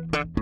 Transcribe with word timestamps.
Música 0.00 0.41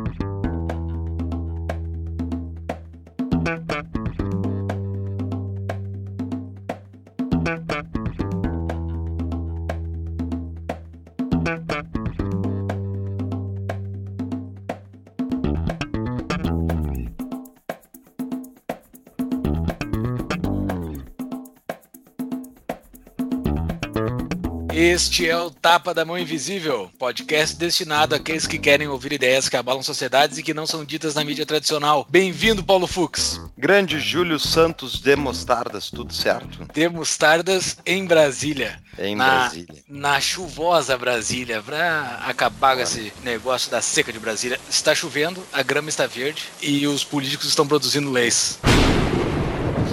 Este 24.80 25.28
é 25.28 25.36
o 25.36 25.50
Tapa 25.50 25.92
da 25.92 26.06
Mão 26.06 26.16
Invisível, 26.16 26.90
podcast 26.98 27.54
destinado 27.54 28.14
àqueles 28.14 28.46
que 28.46 28.58
querem 28.58 28.88
ouvir 28.88 29.12
ideias 29.12 29.46
que 29.46 29.54
abalam 29.54 29.82
sociedades 29.82 30.38
e 30.38 30.42
que 30.42 30.54
não 30.54 30.66
são 30.66 30.86
ditas 30.86 31.14
na 31.14 31.22
mídia 31.22 31.44
tradicional. 31.44 32.06
Bem-vindo, 32.08 32.64
Paulo 32.64 32.86
Fux. 32.86 33.38
Grande 33.58 34.00
Júlio 34.00 34.38
Santos 34.40 34.98
de 34.98 35.14
Mostardas, 35.16 35.90
tudo 35.90 36.14
certo? 36.14 36.66
De 36.72 36.88
Mostardas 36.88 37.76
em 37.84 38.06
Brasília. 38.06 38.80
Em 38.98 39.14
na, 39.14 39.40
Brasília. 39.40 39.82
Na 39.86 40.18
chuvosa 40.18 40.96
Brasília, 40.96 41.60
pra 41.60 42.22
acabar 42.24 42.76
com 42.76 42.82
esse 42.82 43.12
negócio 43.22 43.70
da 43.70 43.82
seca 43.82 44.10
de 44.10 44.18
Brasília. 44.18 44.58
Está 44.70 44.94
chovendo, 44.94 45.44
a 45.52 45.62
grama 45.62 45.90
está 45.90 46.06
verde 46.06 46.44
e 46.62 46.86
os 46.86 47.04
políticos 47.04 47.48
estão 47.48 47.68
produzindo 47.68 48.10
leis. 48.10 48.58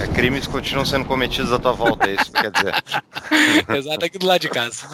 É, 0.00 0.06
crimes 0.06 0.46
continuam 0.46 0.86
sendo 0.86 1.04
cometidos 1.04 1.52
à 1.52 1.58
tua 1.58 1.72
volta, 1.72 2.08
é 2.08 2.14
isso 2.14 2.30
que 2.30 2.40
quer 2.40 2.52
dizer. 2.52 2.74
Exato, 3.76 4.04
aqui 4.04 4.16
do 4.16 4.26
lado 4.26 4.40
de 4.40 4.48
casa. 4.48 4.86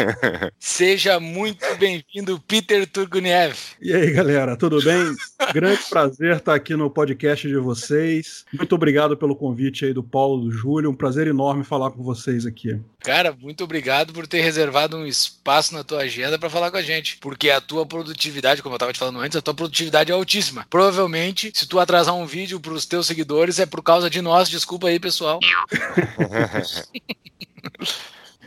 Seja 0.60 1.18
muito 1.18 1.64
bem-vindo, 1.76 2.38
Peter 2.46 2.86
Turguniev. 2.86 3.56
E 3.80 3.94
aí, 3.94 4.10
galera, 4.10 4.54
tudo 4.54 4.82
bem? 4.82 5.14
Grande 5.54 5.80
prazer 5.88 6.36
estar 6.36 6.54
aqui 6.54 6.76
no 6.76 6.90
podcast 6.90 7.48
de 7.48 7.56
vocês. 7.56 8.44
Muito 8.52 8.74
obrigado 8.74 9.16
pelo 9.16 9.34
convite 9.34 9.86
aí 9.86 9.94
do 9.94 10.02
Paulo, 10.02 10.44
do 10.44 10.50
Júlio. 10.50 10.90
Um 10.90 10.94
prazer 10.94 11.26
enorme 11.26 11.64
falar 11.64 11.90
com 11.90 12.02
vocês 12.02 12.44
aqui. 12.44 12.78
Cara, 13.00 13.34
muito 13.40 13.64
obrigado 13.64 14.12
por 14.12 14.26
ter 14.26 14.42
reservado 14.42 14.96
um 14.96 15.06
espaço 15.06 15.74
na 15.74 15.82
tua 15.82 16.02
agenda 16.02 16.38
para 16.38 16.50
falar 16.50 16.70
com 16.70 16.76
a 16.76 16.82
gente, 16.82 17.16
porque 17.18 17.50
a 17.50 17.60
tua 17.60 17.84
produtividade, 17.84 18.62
como 18.62 18.74
eu 18.74 18.76
estava 18.76 18.92
te 18.92 18.98
falando 18.98 19.18
antes, 19.18 19.36
a 19.36 19.42
tua 19.42 19.54
produtividade 19.54 20.12
é 20.12 20.14
altíssima. 20.14 20.66
Provavelmente, 20.70 21.50
se 21.54 21.66
tu 21.66 21.80
atrasar 21.80 22.14
um 22.14 22.26
vídeo 22.26 22.60
para 22.60 22.72
os 22.72 22.86
teus 22.86 23.06
seguidores 23.06 23.58
é 23.58 23.66
por 23.66 23.82
causa 23.82 24.08
de 24.08 24.20
nós. 24.22 24.41
Desculpa 24.50 24.88
aí, 24.88 24.98
pessoal. 25.00 25.40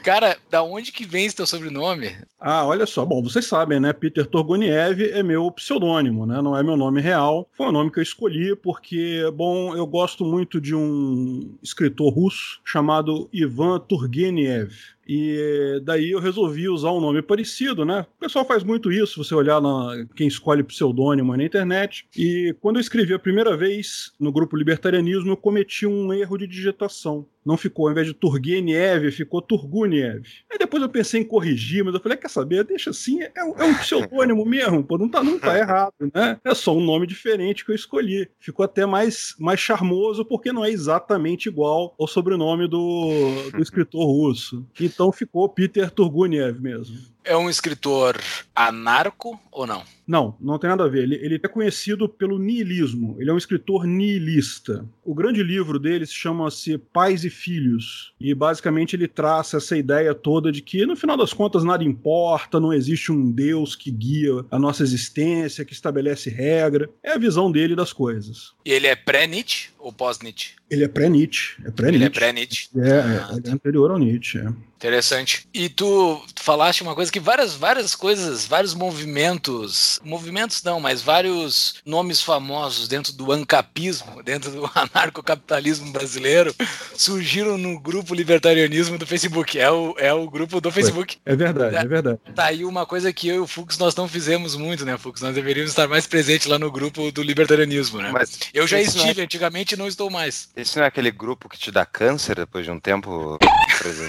Cara, 0.05 0.37
da 0.51 0.61
onde 0.61 0.91
que 0.91 1.03
vem 1.03 1.25
esse 1.25 1.35
teu 1.35 1.47
sobrenome? 1.47 2.15
Ah, 2.39 2.63
olha 2.63 2.85
só. 2.85 3.03
Bom, 3.03 3.23
vocês 3.23 3.43
sabem, 3.47 3.79
né? 3.79 3.91
Peter 3.91 4.23
Turgoniev 4.27 5.01
é 5.01 5.23
meu 5.23 5.49
pseudônimo, 5.49 6.27
né? 6.27 6.43
Não 6.43 6.55
é 6.55 6.61
meu 6.61 6.77
nome 6.77 7.01
real. 7.01 7.49
Foi 7.57 7.65
o 7.65 7.71
nome 7.71 7.89
que 7.89 7.97
eu 7.97 8.03
escolhi 8.03 8.55
porque, 8.55 9.23
bom, 9.33 9.75
eu 9.75 9.87
gosto 9.87 10.23
muito 10.23 10.61
de 10.61 10.75
um 10.75 11.57
escritor 11.63 12.13
russo 12.13 12.61
chamado 12.63 13.27
Ivan 13.33 13.79
Turgenev. 13.79 14.75
E 15.07 15.79
daí 15.83 16.11
eu 16.11 16.19
resolvi 16.19 16.67
usar 16.67 16.91
um 16.91 16.99
nome 16.99 17.21
parecido, 17.21 17.85
né? 17.85 18.05
O 18.17 18.19
pessoal 18.19 18.45
faz 18.45 18.63
muito 18.63 18.91
isso, 18.91 19.23
você 19.23 19.35
olhar 19.35 19.61
na, 19.61 20.05
quem 20.15 20.27
escolhe 20.27 20.63
pseudônimo 20.63 21.35
na 21.35 21.43
internet. 21.43 22.07
E 22.17 22.55
quando 22.59 22.77
eu 22.77 22.81
escrevi 22.81 23.13
a 23.13 23.19
primeira 23.19 23.55
vez 23.55 24.13
no 24.19 24.31
grupo 24.31 24.57
Libertarianismo, 24.57 25.31
eu 25.31 25.37
cometi 25.37 25.85
um 25.85 26.13
erro 26.13 26.37
de 26.37 26.47
digitação. 26.47 27.27
Não 27.45 27.57
ficou, 27.57 27.85
ao 27.85 27.91
invés 27.91 28.07
de 28.07 28.13
Turgenev, 28.13 29.11
ficou 29.11 29.39
Turguniev. 29.39 30.23
Aí 30.51 30.57
depois 30.57 30.81
eu 30.81 30.89
pensei 30.89 31.21
em 31.21 31.23
corrigir, 31.23 31.83
mas 31.85 31.93
eu 31.93 31.99
falei, 31.99 32.17
quer 32.17 32.29
saber, 32.29 32.63
deixa 32.63 32.89
assim, 32.89 33.21
é, 33.21 33.31
é 33.35 33.43
um 33.43 33.75
pseudônimo 33.75 34.43
mesmo, 34.49 34.83
pô, 34.83 34.97
não 34.97 35.07
tá, 35.07 35.23
não 35.23 35.37
tá 35.37 35.55
errado, 35.55 35.93
né? 36.11 36.39
É 36.43 36.55
só 36.55 36.75
um 36.75 36.83
nome 36.83 37.05
diferente 37.05 37.63
que 37.63 37.69
eu 37.69 37.75
escolhi. 37.75 38.27
Ficou 38.39 38.65
até 38.65 38.83
mais, 38.87 39.35
mais 39.39 39.59
charmoso, 39.59 40.25
porque 40.25 40.51
não 40.51 40.65
é 40.65 40.71
exatamente 40.71 41.47
igual 41.47 41.93
ao 41.99 42.07
sobrenome 42.07 42.67
do, 42.67 43.51
do 43.51 43.61
escritor 43.61 44.03
russo. 44.05 44.65
Então 44.95 45.11
ficou 45.11 45.47
Peter 45.49 45.91
Turguniev 45.91 46.59
mesmo. 46.59 47.14
É 47.25 47.35
um 47.35 47.49
escritor 47.49 48.21
anarco 48.55 49.39
ou 49.51 49.65
não? 49.65 49.83
Não, 50.07 50.35
não 50.39 50.59
tem 50.59 50.69
nada 50.69 50.83
a 50.83 50.87
ver. 50.87 51.03
Ele, 51.03 51.15
ele 51.15 51.39
é 51.43 51.47
conhecido 51.47 52.07
pelo 52.07 52.37
niilismo. 52.37 53.15
Ele 53.19 53.29
é 53.29 53.33
um 53.33 53.37
escritor 53.37 53.87
nihilista. 53.87 54.85
O 55.03 55.15
grande 55.15 55.41
livro 55.41 55.79
dele 55.79 56.05
chama-se 56.05 56.77
Pais 56.77 57.25
e 57.25 57.29
Filhos. 57.29 58.13
E 58.21 58.33
basicamente 58.35 58.95
ele 58.95 59.07
traça 59.07 59.57
essa 59.57 59.75
ideia 59.75 60.13
toda 60.13 60.51
de 60.51 60.61
que, 60.61 60.85
no 60.85 60.95
final 60.95 61.17
das 61.17 61.33
contas, 61.33 61.63
nada 61.63 61.83
importa, 61.83 62.59
não 62.59 62.71
existe 62.71 63.11
um 63.11 63.31
Deus 63.31 63.75
que 63.75 63.89
guia 63.89 64.45
a 64.51 64.59
nossa 64.59 64.83
existência, 64.83 65.65
que 65.65 65.73
estabelece 65.73 66.29
regra. 66.29 66.89
É 67.01 67.13
a 67.13 67.17
visão 67.17 67.51
dele 67.51 67.75
das 67.75 67.91
coisas. 67.91 68.53
E 68.63 68.71
ele 68.71 68.87
é 68.87 68.95
pré-Nietzsche 68.95 69.69
ou 69.79 69.91
pós-Nietzsche? 69.91 70.53
Ele 70.69 70.83
é 70.83 70.87
pré-Nietzsche. 70.87 71.55
É 71.63 71.71
pré 71.71 71.89
ele 71.89 72.03
é 72.03 72.09
pré-Nietzsche. 72.09 72.69
É, 72.75 72.89
é, 72.89 73.49
é 73.49 73.51
anterior 73.51 73.91
ao 73.91 73.97
Nietzsche. 73.97 74.39
É. 74.39 74.75
Interessante. 74.75 75.47
E 75.53 75.69
tu 75.69 76.23
falaste 76.35 76.81
uma 76.81 76.93
coisa 76.93 77.11
que 77.11 77.14
várias, 77.19 77.53
várias 77.55 77.95
coisas, 77.95 78.45
vários 78.45 78.73
movimentos, 78.73 79.99
movimentos 80.03 80.61
não, 80.63 80.79
mas 80.79 81.01
vários 81.01 81.75
nomes 81.85 82.21
famosos 82.21 82.87
dentro 82.87 83.13
do 83.13 83.31
ancapismo, 83.31 84.21
dentro 84.23 84.51
do 84.51 84.69
anarcocapitalismo 84.73 85.91
brasileiro, 85.91 86.53
surgiram 86.95 87.57
no 87.57 87.79
grupo 87.79 88.13
libertarianismo 88.13 88.97
do 88.97 89.05
Facebook. 89.05 89.59
É 89.59 89.69
o, 89.71 89.95
é 89.97 90.13
o 90.13 90.29
grupo 90.29 90.59
do 90.61 90.71
Facebook. 90.71 91.17
É 91.25 91.35
verdade, 91.35 91.75
é 91.75 91.85
verdade. 91.85 92.19
Tá 92.33 92.45
aí 92.45 92.65
uma 92.65 92.85
coisa 92.85 93.11
que 93.13 93.27
eu 93.27 93.35
e 93.35 93.39
o 93.39 93.47
Fux 93.47 93.77
nós 93.77 93.95
não 93.95 94.07
fizemos 94.07 94.55
muito, 94.55 94.85
né, 94.85 94.97
Fux? 94.97 95.21
Nós 95.21 95.35
deveríamos 95.35 95.71
estar 95.71 95.87
mais 95.87 96.07
presentes 96.07 96.47
lá 96.47 96.57
no 96.57 96.71
grupo 96.71 97.11
do 97.11 97.21
libertarianismo, 97.21 98.01
né? 98.01 98.11
Mas 98.11 98.39
eu 98.53 98.67
já 98.67 98.79
estive 98.79 99.21
é... 99.21 99.23
antigamente 99.23 99.75
e 99.75 99.77
não 99.77 99.87
estou 99.87 100.09
mais. 100.09 100.49
Esse 100.55 100.77
não 100.77 100.83
é 100.83 100.87
aquele 100.87 101.11
grupo 101.11 101.49
que 101.49 101.57
te 101.57 101.71
dá 101.71 101.85
câncer 101.85 102.35
depois 102.35 102.65
de 102.65 102.71
um 102.71 102.79
tempo? 102.79 103.37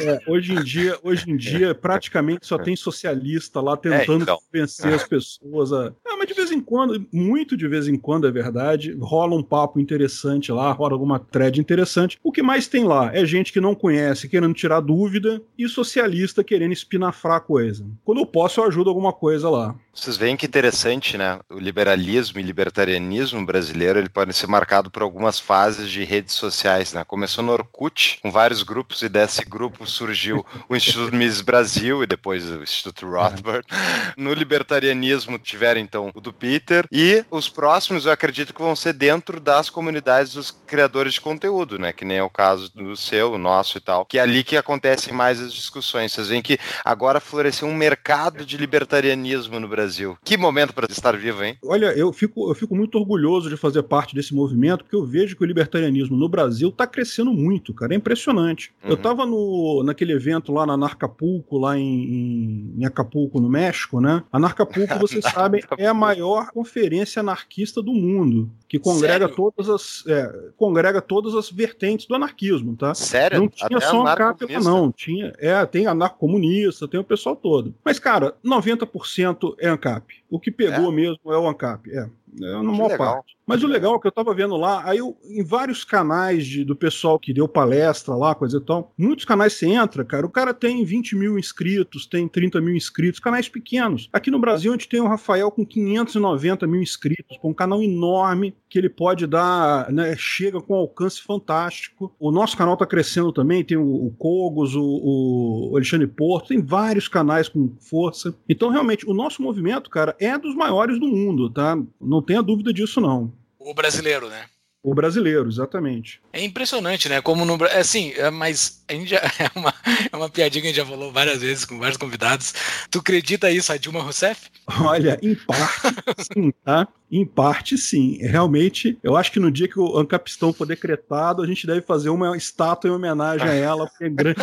É, 0.02 0.30
hoje 0.30 0.52
em 0.52 0.62
dia, 0.62 0.98
hoje 1.02 1.30
em 1.30 1.36
dia, 1.36 1.74
praticamente 1.74 2.46
só 2.46 2.58
tem 2.58 2.74
socialista 2.96 3.60
lá 3.60 3.76
tentando 3.76 4.20
é, 4.20 4.22
então. 4.22 4.38
convencer 4.38 4.94
as 4.94 5.04
pessoas 5.04 5.72
a. 5.72 5.92
Ah, 6.06 6.16
mas 6.18 6.26
de 6.26 6.34
vez 6.34 6.50
em 6.50 6.60
quando, 6.60 7.06
muito 7.12 7.56
de 7.56 7.68
vez 7.68 7.86
em 7.86 7.96
quando 7.96 8.26
é 8.26 8.30
verdade, 8.30 8.96
rola 9.00 9.36
um 9.36 9.42
papo 9.42 9.78
interessante 9.78 10.50
lá, 10.50 10.72
rola 10.72 10.94
alguma 10.94 11.18
thread 11.18 11.60
interessante. 11.60 12.18
O 12.24 12.32
que 12.32 12.42
mais 12.42 12.66
tem 12.66 12.84
lá 12.84 13.10
é 13.14 13.24
gente 13.24 13.52
que 13.52 13.60
não 13.60 13.74
conhece, 13.74 14.28
querendo 14.28 14.54
tirar 14.54 14.80
dúvida, 14.80 15.40
e 15.58 15.68
socialista 15.68 16.42
querendo 16.42 16.72
espinafrar 16.72 17.36
a 17.36 17.40
coisa. 17.40 17.86
Quando 18.04 18.18
eu 18.18 18.26
posso, 18.26 18.60
eu 18.60 18.64
ajudo 18.64 18.88
alguma 18.88 19.12
coisa 19.12 19.48
lá. 19.48 19.74
Vocês 19.92 20.16
veem 20.16 20.36
que 20.36 20.44
interessante, 20.44 21.16
né? 21.16 21.40
O 21.50 21.58
liberalismo 21.58 22.38
e 22.38 22.42
libertarianismo 22.42 23.44
brasileiro 23.46 23.98
ele 23.98 24.10
pode 24.10 24.34
ser 24.34 24.46
marcado 24.46 24.90
por 24.90 25.02
algumas 25.02 25.40
fases 25.40 25.90
de 25.90 26.04
redes 26.04 26.34
sociais, 26.34 26.92
né? 26.92 27.02
Começou 27.02 27.42
no 27.42 27.52
Orkut, 27.52 28.18
com 28.22 28.30
vários 28.30 28.62
grupos, 28.62 29.00
e 29.00 29.08
desse 29.08 29.42
grupo 29.44 29.86
surgiu 29.86 30.44
o 30.68 30.76
Instituto 30.76 31.16
Mises 31.16 31.40
Brasil 31.40 32.02
e 32.02 32.06
depois 32.06 32.50
o 32.50 32.62
Instituto 32.86 33.06
Rothbard. 33.06 33.66
No 34.16 34.32
libertarianismo 34.32 35.38
tiveram 35.38 35.80
então 35.80 36.10
o 36.14 36.20
do 36.20 36.32
Peter 36.32 36.86
e 36.90 37.22
os 37.30 37.48
próximos 37.48 38.06
eu 38.06 38.12
acredito 38.12 38.54
que 38.54 38.62
vão 38.62 38.74
ser 38.74 38.94
dentro 38.94 39.38
das 39.38 39.68
comunidades 39.68 40.32
dos 40.32 40.50
criadores 40.50 41.14
de 41.14 41.20
conteúdo, 41.20 41.78
né? 41.78 41.92
Que 41.92 42.04
nem 42.04 42.18
é 42.18 42.22
o 42.22 42.30
caso 42.30 42.72
do 42.74 42.96
seu, 42.96 43.32
o 43.32 43.38
nosso 43.38 43.76
e 43.76 43.80
tal. 43.80 44.06
Que 44.06 44.18
é 44.18 44.22
ali 44.22 44.42
que 44.42 44.56
acontecem 44.56 45.12
mais 45.12 45.40
as 45.40 45.52
discussões. 45.52 46.12
Vocês 46.12 46.28
veem 46.28 46.40
que 46.40 46.58
agora 46.84 47.20
floresceu 47.20 47.68
um 47.68 47.74
mercado 47.74 48.46
de 48.46 48.56
libertarianismo 48.56 49.60
no 49.60 49.68
Brasil. 49.68 50.16
Que 50.24 50.36
momento 50.36 50.72
para 50.72 50.86
estar 50.90 51.16
vivo, 51.16 51.44
hein? 51.44 51.58
Olha, 51.62 51.86
eu 51.86 52.12
fico, 52.12 52.50
eu 52.50 52.54
fico 52.54 52.74
muito 52.74 52.96
orgulhoso 52.96 53.50
de 53.50 53.56
fazer 53.56 53.82
parte 53.82 54.14
desse 54.14 54.34
movimento, 54.34 54.84
porque 54.84 54.96
eu 54.96 55.04
vejo 55.04 55.36
que 55.36 55.42
o 55.42 55.46
libertarianismo 55.46 56.16
no 56.16 56.28
Brasil 56.28 56.70
está 56.70 56.86
crescendo 56.86 57.32
muito, 57.32 57.74
cara. 57.74 57.92
É 57.92 57.96
impressionante. 57.96 58.72
Uhum. 58.82 58.90
Eu 58.90 58.94
estava 58.94 59.26
no, 59.26 59.82
naquele 59.84 60.12
evento 60.12 60.52
lá 60.52 60.64
na 60.64 60.76
Narcapulco, 60.76 61.58
lá 61.58 61.76
em, 61.76 62.72
em 62.75 62.75
Acapulco, 62.84 63.40
no 63.40 63.48
México, 63.48 64.00
né? 64.00 64.22
A 64.30 64.38
Narcapulco, 64.38 64.98
vocês 65.00 65.24
sabem, 65.24 65.62
é 65.78 65.86
a 65.86 65.94
maior 65.94 66.50
conferência 66.50 67.20
anarquista 67.20 67.80
do 67.80 67.92
mundo, 67.92 68.50
que 68.68 68.78
congrega 68.78 69.28
Sério? 69.28 69.34
todas 69.34 69.70
as 69.70 70.04
é, 70.06 70.50
congrega 70.56 71.00
todas 71.00 71.34
as 71.34 71.50
vertentes 71.50 72.06
do 72.06 72.14
anarquismo, 72.14 72.76
tá? 72.76 72.94
Sério? 72.94 73.40
Não 73.40 73.48
tinha 73.48 73.78
Até 73.78 73.86
só 73.86 74.06
ANCAP 74.06 74.52
lá, 74.52 74.60
não. 74.60 74.92
Tinha, 74.92 75.32
é, 75.38 75.64
tem 75.64 75.86
anarcomunista, 75.86 76.88
tem 76.88 76.98
o 76.98 77.04
pessoal 77.04 77.36
todo. 77.36 77.74
Mas, 77.84 77.98
cara, 77.98 78.34
90% 78.44 79.54
é 79.58 79.68
ANCAP. 79.68 80.14
O 80.28 80.40
que 80.40 80.50
pegou 80.50 80.92
é? 80.92 80.94
mesmo 80.94 81.32
é 81.32 81.38
o 81.38 81.48
ANCAP. 81.48 81.90
É. 81.90 82.08
É 82.40 82.56
uma 82.56 82.72
maior 82.72 82.96
parte. 82.96 83.36
Mas 83.46 83.62
o 83.62 83.68
legal 83.68 83.94
é 83.94 84.00
que 84.00 84.06
eu 84.08 84.12
tava 84.12 84.34
vendo 84.34 84.56
lá, 84.56 84.82
aí 84.84 84.98
eu, 84.98 85.16
em 85.24 85.44
vários 85.44 85.84
canais 85.84 86.44
de, 86.44 86.64
do 86.64 86.74
pessoal 86.74 87.16
que 87.16 87.32
deu 87.32 87.46
palestra 87.46 88.12
lá, 88.14 88.34
coisa 88.34 88.58
e 88.58 88.60
tal, 88.60 88.92
muitos 88.98 89.24
canais 89.24 89.52
você 89.52 89.66
entra, 89.66 90.04
cara, 90.04 90.26
o 90.26 90.30
cara 90.30 90.52
tem 90.52 90.84
20 90.84 91.14
mil 91.14 91.38
inscritos, 91.38 92.06
tem 92.06 92.26
30 92.26 92.60
mil 92.60 92.74
inscritos, 92.74 93.20
canais 93.20 93.48
pequenos. 93.48 94.08
Aqui 94.12 94.32
no 94.32 94.40
Brasil 94.40 94.72
a 94.72 94.74
gente 94.74 94.88
tem 94.88 95.00
o 95.00 95.06
Rafael 95.06 95.48
com 95.52 95.64
590 95.64 96.66
mil 96.66 96.82
inscritos, 96.82 97.36
com 97.38 97.50
um 97.50 97.54
canal 97.54 97.80
enorme 97.80 98.52
que 98.68 98.80
ele 98.80 98.88
pode 98.88 99.28
dar, 99.28 99.92
né, 99.92 100.16
chega 100.18 100.60
com 100.60 100.74
um 100.74 100.78
alcance 100.78 101.22
fantástico. 101.22 102.12
O 102.18 102.32
nosso 102.32 102.56
canal 102.56 102.76
tá 102.76 102.84
crescendo 102.84 103.32
também, 103.32 103.62
tem 103.62 103.76
o, 103.76 104.06
o 104.06 104.10
Cogos, 104.18 104.74
o, 104.74 105.70
o 105.70 105.76
Alexandre 105.76 106.08
Porto, 106.08 106.48
tem 106.48 106.60
vários 106.60 107.06
canais 107.06 107.48
com 107.48 107.72
força. 107.78 108.34
Então, 108.48 108.70
realmente, 108.70 109.08
o 109.08 109.14
nosso 109.14 109.40
movimento, 109.40 109.88
cara, 109.88 110.16
é 110.18 110.36
dos 110.36 110.54
maiores 110.56 110.98
do 110.98 111.06
mundo, 111.06 111.48
tá? 111.48 111.78
Não 112.00 112.15
tenha 112.22 112.42
dúvida 112.42 112.72
disso, 112.72 113.00
não. 113.00 113.32
O 113.58 113.74
brasileiro, 113.74 114.28
né? 114.28 114.46
O 114.86 114.94
brasileiro, 114.94 115.48
exatamente. 115.48 116.20
É 116.32 116.44
impressionante, 116.44 117.08
né? 117.08 117.20
Como 117.20 117.44
no 117.44 117.58
Brasil. 117.58 117.80
Assim, 117.80 118.12
é, 118.12 118.30
mas 118.30 118.84
a 118.88 118.92
gente 118.92 119.10
já, 119.10 119.16
é, 119.40 119.50
uma, 119.58 119.74
é 120.12 120.16
uma 120.16 120.30
piadinha 120.30 120.62
que 120.62 120.68
a 120.68 120.70
gente 120.70 120.76
já 120.76 120.86
falou 120.86 121.10
várias 121.10 121.42
vezes 121.42 121.64
com 121.64 121.76
vários 121.76 121.96
convidados. 121.96 122.54
Tu 122.88 123.00
acredita 123.00 123.50
isso, 123.50 123.72
a 123.72 123.76
Dilma 123.76 124.00
Rousseff? 124.00 124.48
Olha, 124.80 125.18
em 125.20 125.34
parte 125.34 125.92
sim, 126.32 126.52
tá? 126.64 126.86
Em 127.10 127.26
parte 127.26 127.76
sim. 127.76 128.18
Realmente, 128.20 128.96
eu 129.02 129.16
acho 129.16 129.32
que 129.32 129.40
no 129.40 129.50
dia 129.50 129.66
que 129.66 129.80
o 129.80 129.98
Ancapistão 129.98 130.52
for 130.52 130.66
decretado, 130.66 131.42
a 131.42 131.46
gente 131.48 131.66
deve 131.66 131.80
fazer 131.80 132.10
uma 132.10 132.36
estátua 132.36 132.88
em 132.88 132.92
homenagem 132.92 133.48
a 133.48 133.54
ela, 133.54 133.88
porque 133.88 134.06
em 134.06 134.14
grande, 134.14 134.40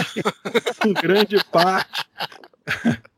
em 0.86 0.92
grande 1.02 1.42
parte 1.46 2.06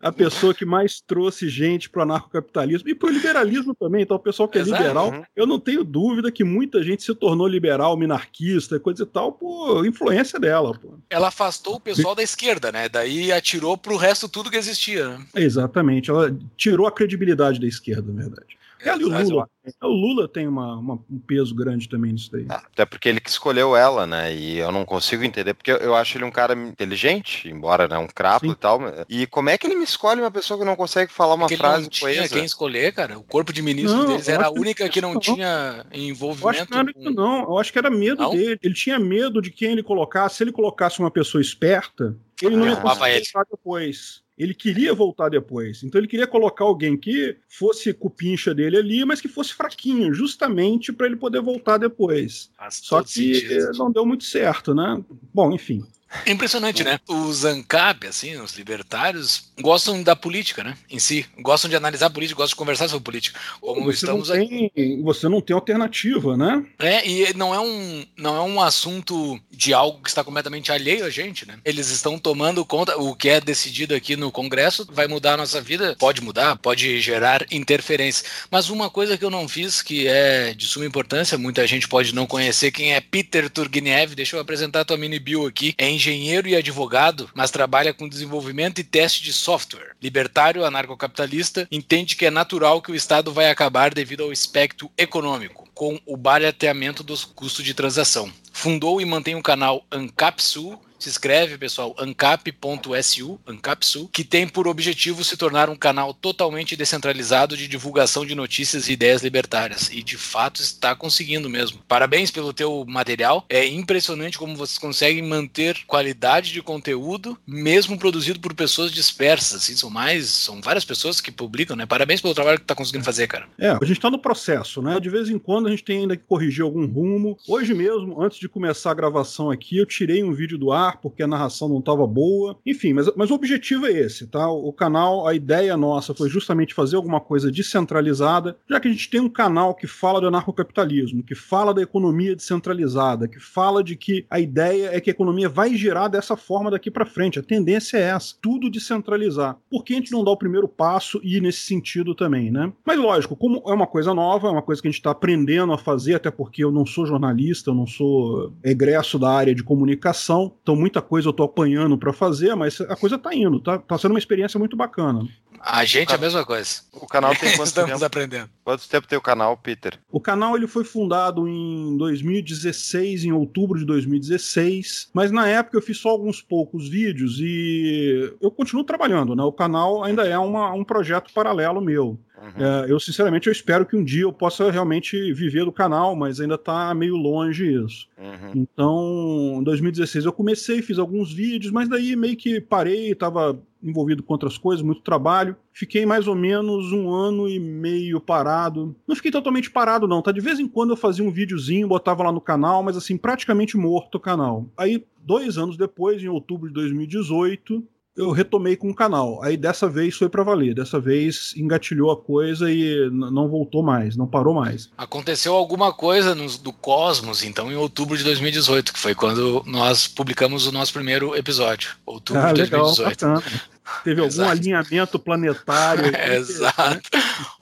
a 0.06 0.12
pessoa 0.12 0.54
que 0.54 0.64
mais 0.64 1.02
trouxe 1.02 1.50
gente 1.50 1.90
para 1.90 2.02
o 2.02 2.04
anarcocapitalismo 2.04 2.88
e 2.88 2.94
para 2.94 3.10
o 3.10 3.12
liberalismo 3.12 3.74
também. 3.74 4.04
Então, 4.04 4.18
o 4.18 4.20
pessoal 4.20 4.48
que 4.48 4.60
é 4.60 4.62
Exato. 4.62 4.80
liberal, 4.80 5.12
uhum. 5.12 5.24
eu 5.36 5.48
não 5.48 5.60
tenho 5.60 5.84
dúvida 5.84 6.32
que 6.32 6.44
muita 6.44 6.84
gente 6.84 7.02
se 7.02 7.16
tornou 7.16 7.48
liberal, 7.48 7.98
minarquista, 7.98 8.80
coisa 8.80 9.02
e 9.02 9.06
tal, 9.08 9.34
por 9.34 9.84
influência 9.84 10.40
dela. 10.40 10.78
Pô. 10.78 11.00
Ela 11.10 11.30
afastou 11.30 11.78
o 11.78 11.80
pessoal 11.80 12.14
da 12.14 12.22
esquerda, 12.22 12.72
né? 12.72 12.88
Daí 12.88 13.32
atirou 13.32 13.76
para 13.76 13.94
o 13.94 13.98
resto 13.98 14.30
tudo 14.30 14.52
que 14.52 14.58
existia. 14.58 15.10
Né? 15.10 15.26
Exatamente. 15.34 16.12
Ela 16.12 16.38
tirou 16.56 16.86
a 16.86 16.92
credibilidade 16.92 17.60
da 17.60 17.66
esquerda, 17.66 18.14
na 18.14 18.22
verdade. 18.22 18.56
Ela 18.86 19.02
e 19.02 19.06
o 19.06 19.10
Lula. 19.10 19.50
O 19.82 19.88
Lula 19.88 20.28
tem 20.28 20.48
uma, 20.48 20.78
uma, 20.78 20.94
um 21.10 21.20
peso 21.20 21.56
grande 21.56 21.90
também 21.90 22.14
nisso 22.14 22.32
daí. 22.32 22.46
Ah, 22.50 22.62
até 22.72 22.86
porque 22.86 23.10
ele 23.10 23.20
que 23.20 23.30
escolheu 23.30 23.76
ela, 23.76 24.06
né? 24.06 24.34
E 24.34 24.58
eu 24.58 24.72
não 24.72 24.86
consigo 24.86 25.24
entender, 25.24 25.56
porque 25.56 25.72
eu 25.72 25.96
acho 25.96 26.18
ele 26.18 26.26
um 26.26 26.32
cara 26.32 26.54
inteligente, 26.54 27.50
embora 27.50 27.88
né, 27.88 27.98
um 27.98 28.08
crapo 28.08 28.46
Sim. 28.46 28.52
e 28.52 28.56
tal. 28.56 28.80
E 29.10 29.26
como 29.26 29.50
é 29.50 29.58
que 29.58 29.66
ele 29.66 29.76
me 29.76 29.84
escolhe 29.96 30.22
uma 30.22 30.32
pessoa 30.32 30.60
que 30.60 30.66
não 30.66 30.76
consegue 30.76 31.12
falar 31.12 31.36
uma 31.36 31.48
porque 31.48 31.58
frase 31.58 31.90
com 32.00 32.08
ele? 32.08 32.28
quem 32.30 32.46
escolher, 32.46 32.94
cara. 32.94 33.18
O 33.18 33.24
corpo 33.24 33.52
de 33.52 33.62
ministros 33.62 34.00
não, 34.00 34.08
deles 34.08 34.28
era 34.28 34.48
a 34.48 34.52
única 34.52 34.88
que 34.90 35.02
não, 35.02 35.20
tinha 35.20 35.86
envolvimento. 35.94 36.46
Eu 36.46 36.50
acho 36.50 36.66
que 36.66 36.72
não 36.72 36.80
era 36.80 36.94
com... 36.94 37.10
não. 37.10 37.42
Eu 37.44 37.58
acho 37.58 37.72
que 37.72 37.80
era 37.80 37.90
medo 37.90 38.22
não? 38.22 38.32
dele. 38.32 38.60
Ele 38.62 38.74
tinha 38.74 39.00
medo 39.00 39.42
de 39.42 39.50
quem 39.50 39.72
ele 39.72 39.84
colocasse. 39.84 40.38
Se 40.38 40.44
ele 40.44 40.52
colocasse 40.52 41.00
uma 41.00 41.10
pessoa 41.10 41.42
esperta, 41.42 42.16
ele 42.42 42.56
não 42.56 42.68
ia 42.68 42.76
conseguir 42.76 43.24
depois 43.50 44.26
ele 44.38 44.54
queria 44.54 44.94
voltar 44.94 45.30
depois. 45.30 45.84
Então 45.84 46.00
ele 46.00 46.08
queria 46.08 46.28
colocar 46.28 46.66
alguém 46.66 46.98
que 46.98 47.38
fosse 47.48 47.94
cupincha 47.94 48.54
dele 48.54 48.78
ali, 48.78 49.06
mas 49.06 49.22
que 49.22 49.28
fosse 49.28 49.54
fraquinho, 49.54 50.14
justamente 50.14 50.92
para 50.92 51.08
ele 51.08 51.16
poder 51.16 51.42
voltar 51.42 51.78
depois. 51.78 52.52
Faz 52.58 52.82
Só 52.84 53.02
que 53.02 53.10
sentido. 53.12 53.72
não 53.78 53.92
deu 53.92 54.06
muito 54.06 54.26
certo, 54.26 54.76
né? 54.76 55.02
Bom, 55.34 55.54
enfim. 55.54 55.86
É 56.26 56.32
impressionante, 56.32 56.84
né? 56.84 57.00
Os 57.08 57.46
ANCAP, 57.46 58.08
assim, 58.08 58.38
os 58.38 58.56
libertários, 58.56 59.52
gostam 59.60 60.02
da 60.02 60.16
política, 60.16 60.64
né? 60.64 60.76
Em 60.90 61.00
si. 61.00 61.26
Gostam 61.40 61.70
de 61.70 61.76
analisar 61.76 62.08
a 62.08 62.10
política, 62.10 62.38
gostam 62.38 62.56
de 62.56 62.60
conversar 62.60 62.88
sobre 62.88 63.04
política. 63.04 63.40
Como 63.60 63.86
você 63.86 64.06
estamos 64.06 64.30
não 64.30 64.36
tem, 64.36 64.66
aqui. 64.66 65.02
Você 65.04 65.30
não 65.30 65.42
tem 65.42 65.56
alternativa, 65.56 66.38
né? 66.38 66.66
É, 66.80 67.08
e 67.08 67.34
não 67.34 67.54
é, 67.54 67.60
um, 67.60 68.06
não 68.18 68.36
é 68.36 68.42
um 68.42 68.62
assunto 68.62 69.40
de 69.52 69.74
algo 69.74 70.02
que 70.02 70.10
está 70.10 70.24
completamente 70.24 70.72
alheio 70.72 71.06
a 71.06 71.10
gente, 71.10 71.48
né? 71.48 71.58
Eles 71.64 71.90
estão 71.90 72.18
tomando 72.18 72.66
conta, 72.66 72.98
o 72.98 73.16
que 73.16 73.30
é 73.30 73.42
decidido 73.42 73.94
aqui 73.94 74.16
no 74.16 74.32
Congresso 74.32 74.88
vai 74.92 75.08
mudar 75.08 75.34
a 75.34 75.38
nossa 75.38 75.62
vida, 75.62 75.96
pode 76.00 76.22
mudar, 76.22 76.56
pode 76.58 77.00
gerar 77.00 77.46
interferência. 77.52 78.26
Mas 78.50 78.70
uma 78.70 78.90
coisa 78.90 79.18
que 79.18 79.26
eu 79.26 79.30
não 79.30 79.48
fiz, 79.48 79.82
que 79.82 80.08
é 80.08 80.54
de 80.54 80.66
suma 80.66 80.86
importância, 80.86 81.38
muita 81.38 81.66
gente 81.68 81.88
pode 81.88 82.14
não 82.14 82.26
conhecer 82.26 82.72
quem 82.72 82.94
é 82.94 83.02
Peter 83.02 83.50
Turgniev, 83.50 84.16
deixa 84.16 84.36
eu 84.36 84.40
apresentar 84.40 84.82
a 84.82 84.86
tua 84.86 84.98
mini 84.98 85.20
bio 85.20 85.46
aqui, 85.46 85.74
é 85.78 85.90
engenheiro 85.90 86.05
e 86.14 86.56
advogado, 86.56 87.30
mas 87.34 87.52
trabalha 87.52 87.94
com 87.94 88.08
desenvolvimento 88.08 88.80
e 88.80 88.84
teste 88.84 89.24
de 89.24 89.34
software. 89.34 89.96
Libertário, 90.02 90.66
anarcocapitalista, 90.66 91.68
entende 91.72 92.16
que 92.16 92.26
é 92.26 92.32
natural 92.32 92.82
que 92.82 92.92
o 92.92 92.96
Estado 92.96 93.32
vai 93.32 93.50
acabar 93.50 93.94
devido 93.94 94.24
ao 94.24 94.32
espectro 94.32 94.92
econômico, 94.98 95.68
com 95.74 96.00
o 96.06 96.16
barateamento 96.16 97.04
dos 97.04 97.24
custos 97.26 97.66
de 97.66 97.74
transação. 97.74 98.32
Fundou 98.54 99.02
e 99.02 99.06
mantém 99.06 99.36
o 99.36 99.44
canal 99.44 99.86
Ancapsul, 99.92 100.82
se 101.06 101.10
escreve, 101.10 101.56
pessoal, 101.56 101.96
ancap.su, 102.00 103.40
ancapsu, 103.48 104.10
que 104.12 104.24
tem 104.24 104.48
por 104.48 104.68
objetivo 104.68 105.24
se 105.24 105.38
tornar 105.38 105.70
um 105.70 105.76
canal 105.76 106.16
totalmente 106.16 106.76
descentralizado 106.76 107.56
de 107.56 107.68
divulgação 107.68 108.26
de 108.26 108.34
notícias 108.34 108.88
e 108.88 108.94
ideias 108.94 109.22
libertárias. 109.22 109.92
E 109.92 110.02
de 110.02 110.18
fato 110.18 110.62
está 110.62 110.96
conseguindo 110.96 111.48
mesmo. 111.48 111.80
Parabéns 111.88 112.32
pelo 112.32 112.52
teu 112.52 112.84
material. 112.88 113.46
É 113.48 113.68
impressionante 113.68 114.40
como 114.40 114.56
vocês 114.56 114.80
conseguem 114.80 115.22
manter 115.22 115.78
qualidade 115.86 116.52
de 116.52 116.64
conteúdo, 116.64 117.38
mesmo 117.46 118.00
produzido 118.00 118.40
por 118.40 118.56
pessoas 118.56 118.92
dispersas. 118.92 119.62
Assim, 119.62 119.76
são 119.76 119.92
mais, 119.92 120.28
são 120.28 120.60
várias 120.60 120.86
pessoas 120.86 121.22
que 121.22 121.32
publicam, 121.32 121.76
né? 121.76 121.86
Parabéns 121.86 122.20
pelo 122.20 122.34
trabalho 122.34 122.58
que 122.58 122.64
está 122.64 122.74
conseguindo 122.74 123.06
fazer, 123.06 123.28
cara. 123.28 123.48
É, 123.60 123.70
a 123.70 123.86
gente 123.86 123.98
está 123.98 124.10
no 124.10 124.18
processo, 124.18 124.82
né? 124.82 125.00
De 125.00 125.10
vez 125.10 125.30
em 125.30 125.38
quando 125.38 125.68
a 125.68 125.70
gente 125.70 125.84
tem 125.84 126.00
ainda 126.00 126.18
que 126.18 126.24
corrigir 126.24 126.64
algum 126.64 126.88
rumo. 126.88 127.38
Hoje 127.48 127.76
mesmo, 127.76 128.20
antes 128.20 128.40
de 128.40 128.50
começar 128.50 128.90
a 128.90 128.96
gravação 128.96 129.52
aqui, 129.52 129.78
eu 129.78 129.86
tirei 129.86 130.24
um 130.24 130.34
vídeo 130.34 130.58
do 130.58 130.72
ar 130.72 130.95
porque 131.02 131.24
a 131.24 131.28
narração 131.28 131.70
não 131.70 131.80
estava 131.80 132.06
boa. 132.06 132.58
Enfim, 132.66 132.94
mas, 132.94 133.14
mas 133.16 133.32
o 133.32 133.36
objetivo 133.36 133.86
é 133.88 133.92
esse, 133.92 134.28
tá? 134.28 134.50
O 134.50 134.72
canal, 134.72 135.28
a 135.28 135.34
ideia 135.34 135.76
nossa 135.78 136.14
foi 136.14 136.30
justamente 136.30 136.74
fazer 136.74 136.96
alguma 136.96 137.20
coisa 137.20 137.52
descentralizada, 137.52 138.58
já 138.70 138.80
que 138.80 138.88
a 138.88 138.92
gente 138.92 139.10
tem 139.10 139.20
um 139.20 139.30
canal 139.30 139.76
que 139.76 139.88
fala 139.88 140.22
do 140.22 140.28
anarcocapitalismo, 140.28 141.24
que 141.24 141.36
fala 141.36 141.74
da 141.74 141.82
economia 141.82 142.36
descentralizada, 142.36 143.28
que 143.28 143.40
fala 143.40 143.84
de 143.84 143.96
que 143.96 144.26
a 144.30 144.40
ideia 144.40 144.90
é 144.94 145.00
que 145.00 145.10
a 145.10 145.14
economia 145.14 145.50
vai 145.50 145.76
girar 145.76 146.10
dessa 146.10 146.36
forma 146.36 146.72
daqui 146.72 146.90
para 146.90 147.06
frente. 147.06 147.40
A 147.40 147.44
tendência 147.44 147.98
é 147.98 148.02
essa, 148.02 148.36
tudo 148.42 148.70
descentralizar. 148.70 149.58
Por 149.70 149.84
que 149.84 149.94
a 149.94 149.98
gente 149.98 150.12
não 150.12 150.24
dá 150.24 150.32
o 150.32 150.38
primeiro 150.38 150.68
passo 150.68 151.20
e 151.24 151.38
ir 151.38 151.42
nesse 151.42 151.62
sentido 151.62 152.16
também, 152.16 152.52
né? 152.52 152.72
Mas 152.86 153.00
lógico, 153.00 153.36
como 153.36 153.62
é 153.66 153.74
uma 153.74 153.88
coisa 153.88 154.14
nova, 154.14 154.48
é 154.48 154.52
uma 154.52 154.62
coisa 154.62 154.82
que 154.82 154.88
a 154.88 154.92
gente 154.92 155.00
está 155.00 155.12
aprendendo 155.12 155.74
a 155.74 155.78
fazer, 155.78 156.16
até 156.16 156.32
porque 156.32 156.64
eu 156.64 156.72
não 156.72 156.86
sou 156.86 157.06
jornalista, 157.06 157.70
eu 157.70 157.76
não 157.76 157.88
sou 157.88 158.54
egresso 158.64 159.18
da 159.20 159.30
área 159.30 159.56
de 159.56 159.64
comunicação, 159.64 160.54
então 160.62 160.76
muita 160.86 161.02
coisa 161.02 161.28
eu 161.28 161.34
tô 161.34 161.42
apanhando 161.44 161.98
para 161.98 162.14
fazer, 162.14 162.54
mas 162.54 162.80
a 162.82 162.96
coisa 162.96 163.18
tá 163.18 163.34
indo, 163.34 163.60
tá, 163.60 163.80
tá 163.80 163.98
sendo 163.98 164.12
uma 164.12 164.20
experiência 164.20 164.60
muito 164.60 164.78
bacana. 164.78 165.28
A 165.66 165.84
gente 165.84 166.12
é 166.12 166.16
a 166.16 166.18
mesma 166.20 166.46
coisa. 166.46 166.82
O 166.94 167.08
canal 167.08 167.36
tem 167.36 167.50
quanto 167.58 167.68
Estamos 167.68 167.92
tempo? 167.94 168.06
aprendendo. 168.06 168.50
Quanto 168.64 168.88
tempo 168.88 169.08
tem 169.08 169.18
o 169.18 169.22
canal, 169.22 169.58
Peter? 169.58 170.00
O 170.12 170.20
canal 170.20 170.56
ele 170.56 170.68
foi 170.68 170.84
fundado 170.84 171.48
em 171.48 171.98
2016, 171.98 173.26
em 173.26 173.32
outubro 173.32 173.80
de 173.80 173.86
2016, 173.86 175.10
mas 175.12 175.32
na 175.32 175.48
época 175.48 175.78
eu 175.78 175.82
fiz 175.82 175.98
só 175.98 176.10
alguns 176.10 176.40
poucos 176.40 176.88
vídeos 176.88 177.40
e 177.40 178.32
eu 178.40 178.52
continuo 178.52 178.84
trabalhando, 178.84 179.36
né? 179.36 179.44
O 179.44 179.52
canal 179.52 180.04
ainda 180.04 180.28
é 180.28 180.38
uma, 180.38 180.72
um 180.72 180.84
projeto 180.84 181.34
paralelo 181.34 181.82
meu. 181.82 182.20
Uhum. 182.38 182.64
É, 182.64 182.92
eu, 182.92 183.00
sinceramente, 183.00 183.48
eu 183.48 183.52
espero 183.52 183.86
que 183.86 183.96
um 183.96 184.04
dia 184.04 184.24
eu 184.24 184.34
possa 184.34 184.70
realmente 184.70 185.34
viver 185.34 185.66
do 185.66 185.72
canal, 185.72 186.16
mas 186.16 186.40
ainda 186.40 186.56
está 186.56 186.94
meio 186.94 187.16
longe 187.16 187.74
isso. 187.84 188.08
Uhum. 188.18 188.52
Então, 188.54 189.58
em 189.60 189.64
2016 189.64 190.26
eu 190.26 190.34
comecei, 190.34 190.82
fiz 190.82 191.00
alguns 191.00 191.34
vídeos, 191.34 191.72
mas 191.72 191.90
daí 191.90 192.16
meio 192.16 192.36
que 192.36 192.62
parei, 192.62 193.12
estava 193.12 193.60
envolvido 193.86 194.24
com 194.24 194.34
outras 194.34 194.58
coisas, 194.58 194.84
muito 194.84 195.02
trabalho. 195.02 195.56
Fiquei 195.72 196.06
mais 196.06 196.28
ou 196.28 196.36
menos 196.36 196.92
um 196.92 197.10
ano 197.14 197.48
e 197.48 197.60
meio 197.60 198.20
parado. 198.20 198.96
Não 199.08 199.16
fiquei 199.16 199.32
totalmente 199.32 199.70
parado, 199.70 200.08
não, 200.08 200.22
tá? 200.22 200.32
De 200.32 200.42
vez 200.42 200.60
em 200.60 200.68
quando 200.68 200.92
eu 200.92 200.98
fazia 200.98 201.24
um 201.24 201.32
videozinho, 201.32 201.88
botava 201.88 202.24
lá 202.24 202.32
no 202.32 202.42
canal, 202.42 202.82
mas 202.82 202.98
assim, 202.98 203.18
praticamente 203.18 203.78
morto 203.78 204.16
o 204.16 204.20
canal. 204.20 204.68
Aí, 204.76 205.06
dois 205.24 205.58
anos 205.58 205.78
depois, 205.78 206.22
em 206.22 206.28
outubro 206.28 206.68
de 206.68 206.74
2018, 206.74 207.84
eu 208.16 208.32
retomei 208.32 208.76
com 208.76 208.90
o 208.90 208.96
canal. 208.96 209.44
Aí 209.44 209.58
dessa 209.58 209.90
vez 209.90 210.16
foi 210.16 210.30
para 210.30 210.44
valer. 210.44 210.74
Dessa 210.74 211.00
vez 211.00 211.54
engatilhou 211.58 212.12
a 212.12 212.18
coisa 212.18 212.72
e 212.72 213.10
não 213.12 213.50
voltou 213.50 213.84
mais, 213.84 214.16
não 214.16 214.26
parou 214.26 214.54
mais. 214.54 214.90
Aconteceu 214.98 215.54
alguma 215.54 215.92
coisa 215.92 216.34
do 216.34 216.72
Cosmos, 216.72 217.44
então, 217.44 217.72
em 217.72 217.76
outubro 217.76 218.18
de 218.18 218.24
2018, 218.24 218.94
que 218.94 219.00
foi 219.00 219.14
quando 219.14 219.62
nós 219.66 220.08
publicamos 220.08 220.66
o 220.66 220.72
nosso 220.72 220.94
primeiro 220.94 221.36
episódio. 221.36 221.96
Outubro 222.06 222.42
ah, 222.42 222.54
de 222.54 222.62
legal, 222.62 222.86
2018. 222.86 223.26
Bacana. 223.26 223.75
Teve 224.04 224.22
algum 224.22 224.34
Exato. 224.34 224.52
alinhamento 224.52 225.20
planetário. 225.20 226.06
Exato. 226.34 227.10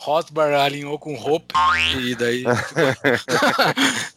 Hotbar 0.06 0.54
alinhou 0.54 0.98
com 1.00 1.16
Hope 1.16 1.54
e 2.00 2.16
daí. 2.16 2.44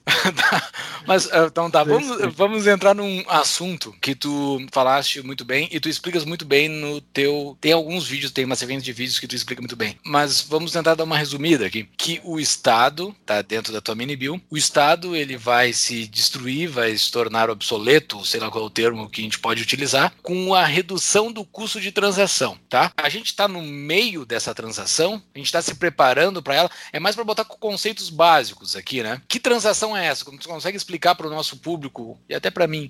Mas 1.07 1.31
ah, 1.33 1.47
então 1.47 1.71
tá, 1.71 1.85
vamos, 1.85 2.35
vamos 2.35 2.67
entrar 2.67 2.95
num 2.95 3.25
assunto 3.29 3.95
que 4.01 4.15
tu 4.15 4.65
falaste 4.73 5.23
muito 5.23 5.45
bem 5.45 5.69
e 5.71 5.79
tu 5.79 5.89
explicas 5.89 6.25
muito 6.25 6.45
bem 6.45 6.69
no 6.69 7.01
teu. 7.01 7.57
Tem 7.61 7.73
alguns 7.73 8.07
vídeos, 8.07 8.33
tem 8.33 8.45
uma 8.45 8.57
sequência 8.57 8.83
de 8.83 8.93
vídeos 8.93 9.19
que 9.19 9.27
tu 9.27 9.37
explica 9.37 9.63
muito 9.63 9.77
bem. 9.77 9.97
Mas 10.05 10.41
vamos 10.41 10.73
tentar 10.73 10.95
dar 10.95 11.05
uma 11.05 11.17
resumida 11.17 11.67
aqui. 11.67 11.89
Que 11.97 12.21
o 12.25 12.41
Estado, 12.41 13.15
tá 13.25 13.41
dentro 13.43 13.73
da 13.73 13.81
tua 13.81 13.95
mini 13.95 14.17
bill, 14.17 14.41
o 14.51 14.57
Estado 14.57 15.15
ele 15.15 15.37
vai 15.37 15.73
se 15.73 16.07
destruir, 16.07 16.69
vai 16.69 16.97
se 16.97 17.11
tornar 17.11 17.51
obsoleto, 17.51 18.25
sei 18.25 18.41
lá 18.41 18.51
qual 18.51 18.65
é 18.65 18.67
o 18.67 18.71
termo 18.71 19.09
que 19.09 19.21
a 19.21 19.25
gente 19.25 19.39
pode 19.39 19.63
utilizar, 19.63 20.13
com 20.23 20.55
a 20.55 20.65
redução 20.65 21.31
do 21.31 21.45
custo 21.45 21.81
de 21.81 21.93
transação, 21.93 22.59
tá? 22.69 22.93
A 22.97 23.09
gente 23.09 23.27
está 23.27 23.47
no 23.47 23.63
meio 23.63 24.25
dessa 24.25 24.55
transação, 24.55 25.23
a 25.35 25.39
gente 25.39 25.47
está 25.47 25.63
se 25.63 25.75
preparando 25.75 26.43
para 26.43 26.55
ela. 26.55 26.71
É 26.93 26.99
mais 26.99 27.15
para 27.15 27.25
botar 27.25 27.45
conceitos 27.45 28.11
básicos 28.11 28.75
aqui, 28.75 29.03
né? 29.03 29.21
Que 29.29 29.39
transação 29.39 29.96
é 29.97 30.07
essa? 30.07 30.25
Como 30.25 30.39
tu 30.39 30.49
consegue 30.49 30.77
explicar 30.77 31.15
para 31.15 31.27
o 31.27 31.31
nosso 31.31 31.57
público 31.59 32.19
e 32.29 32.35
até 32.35 32.51
para 32.51 32.67
mim 32.67 32.89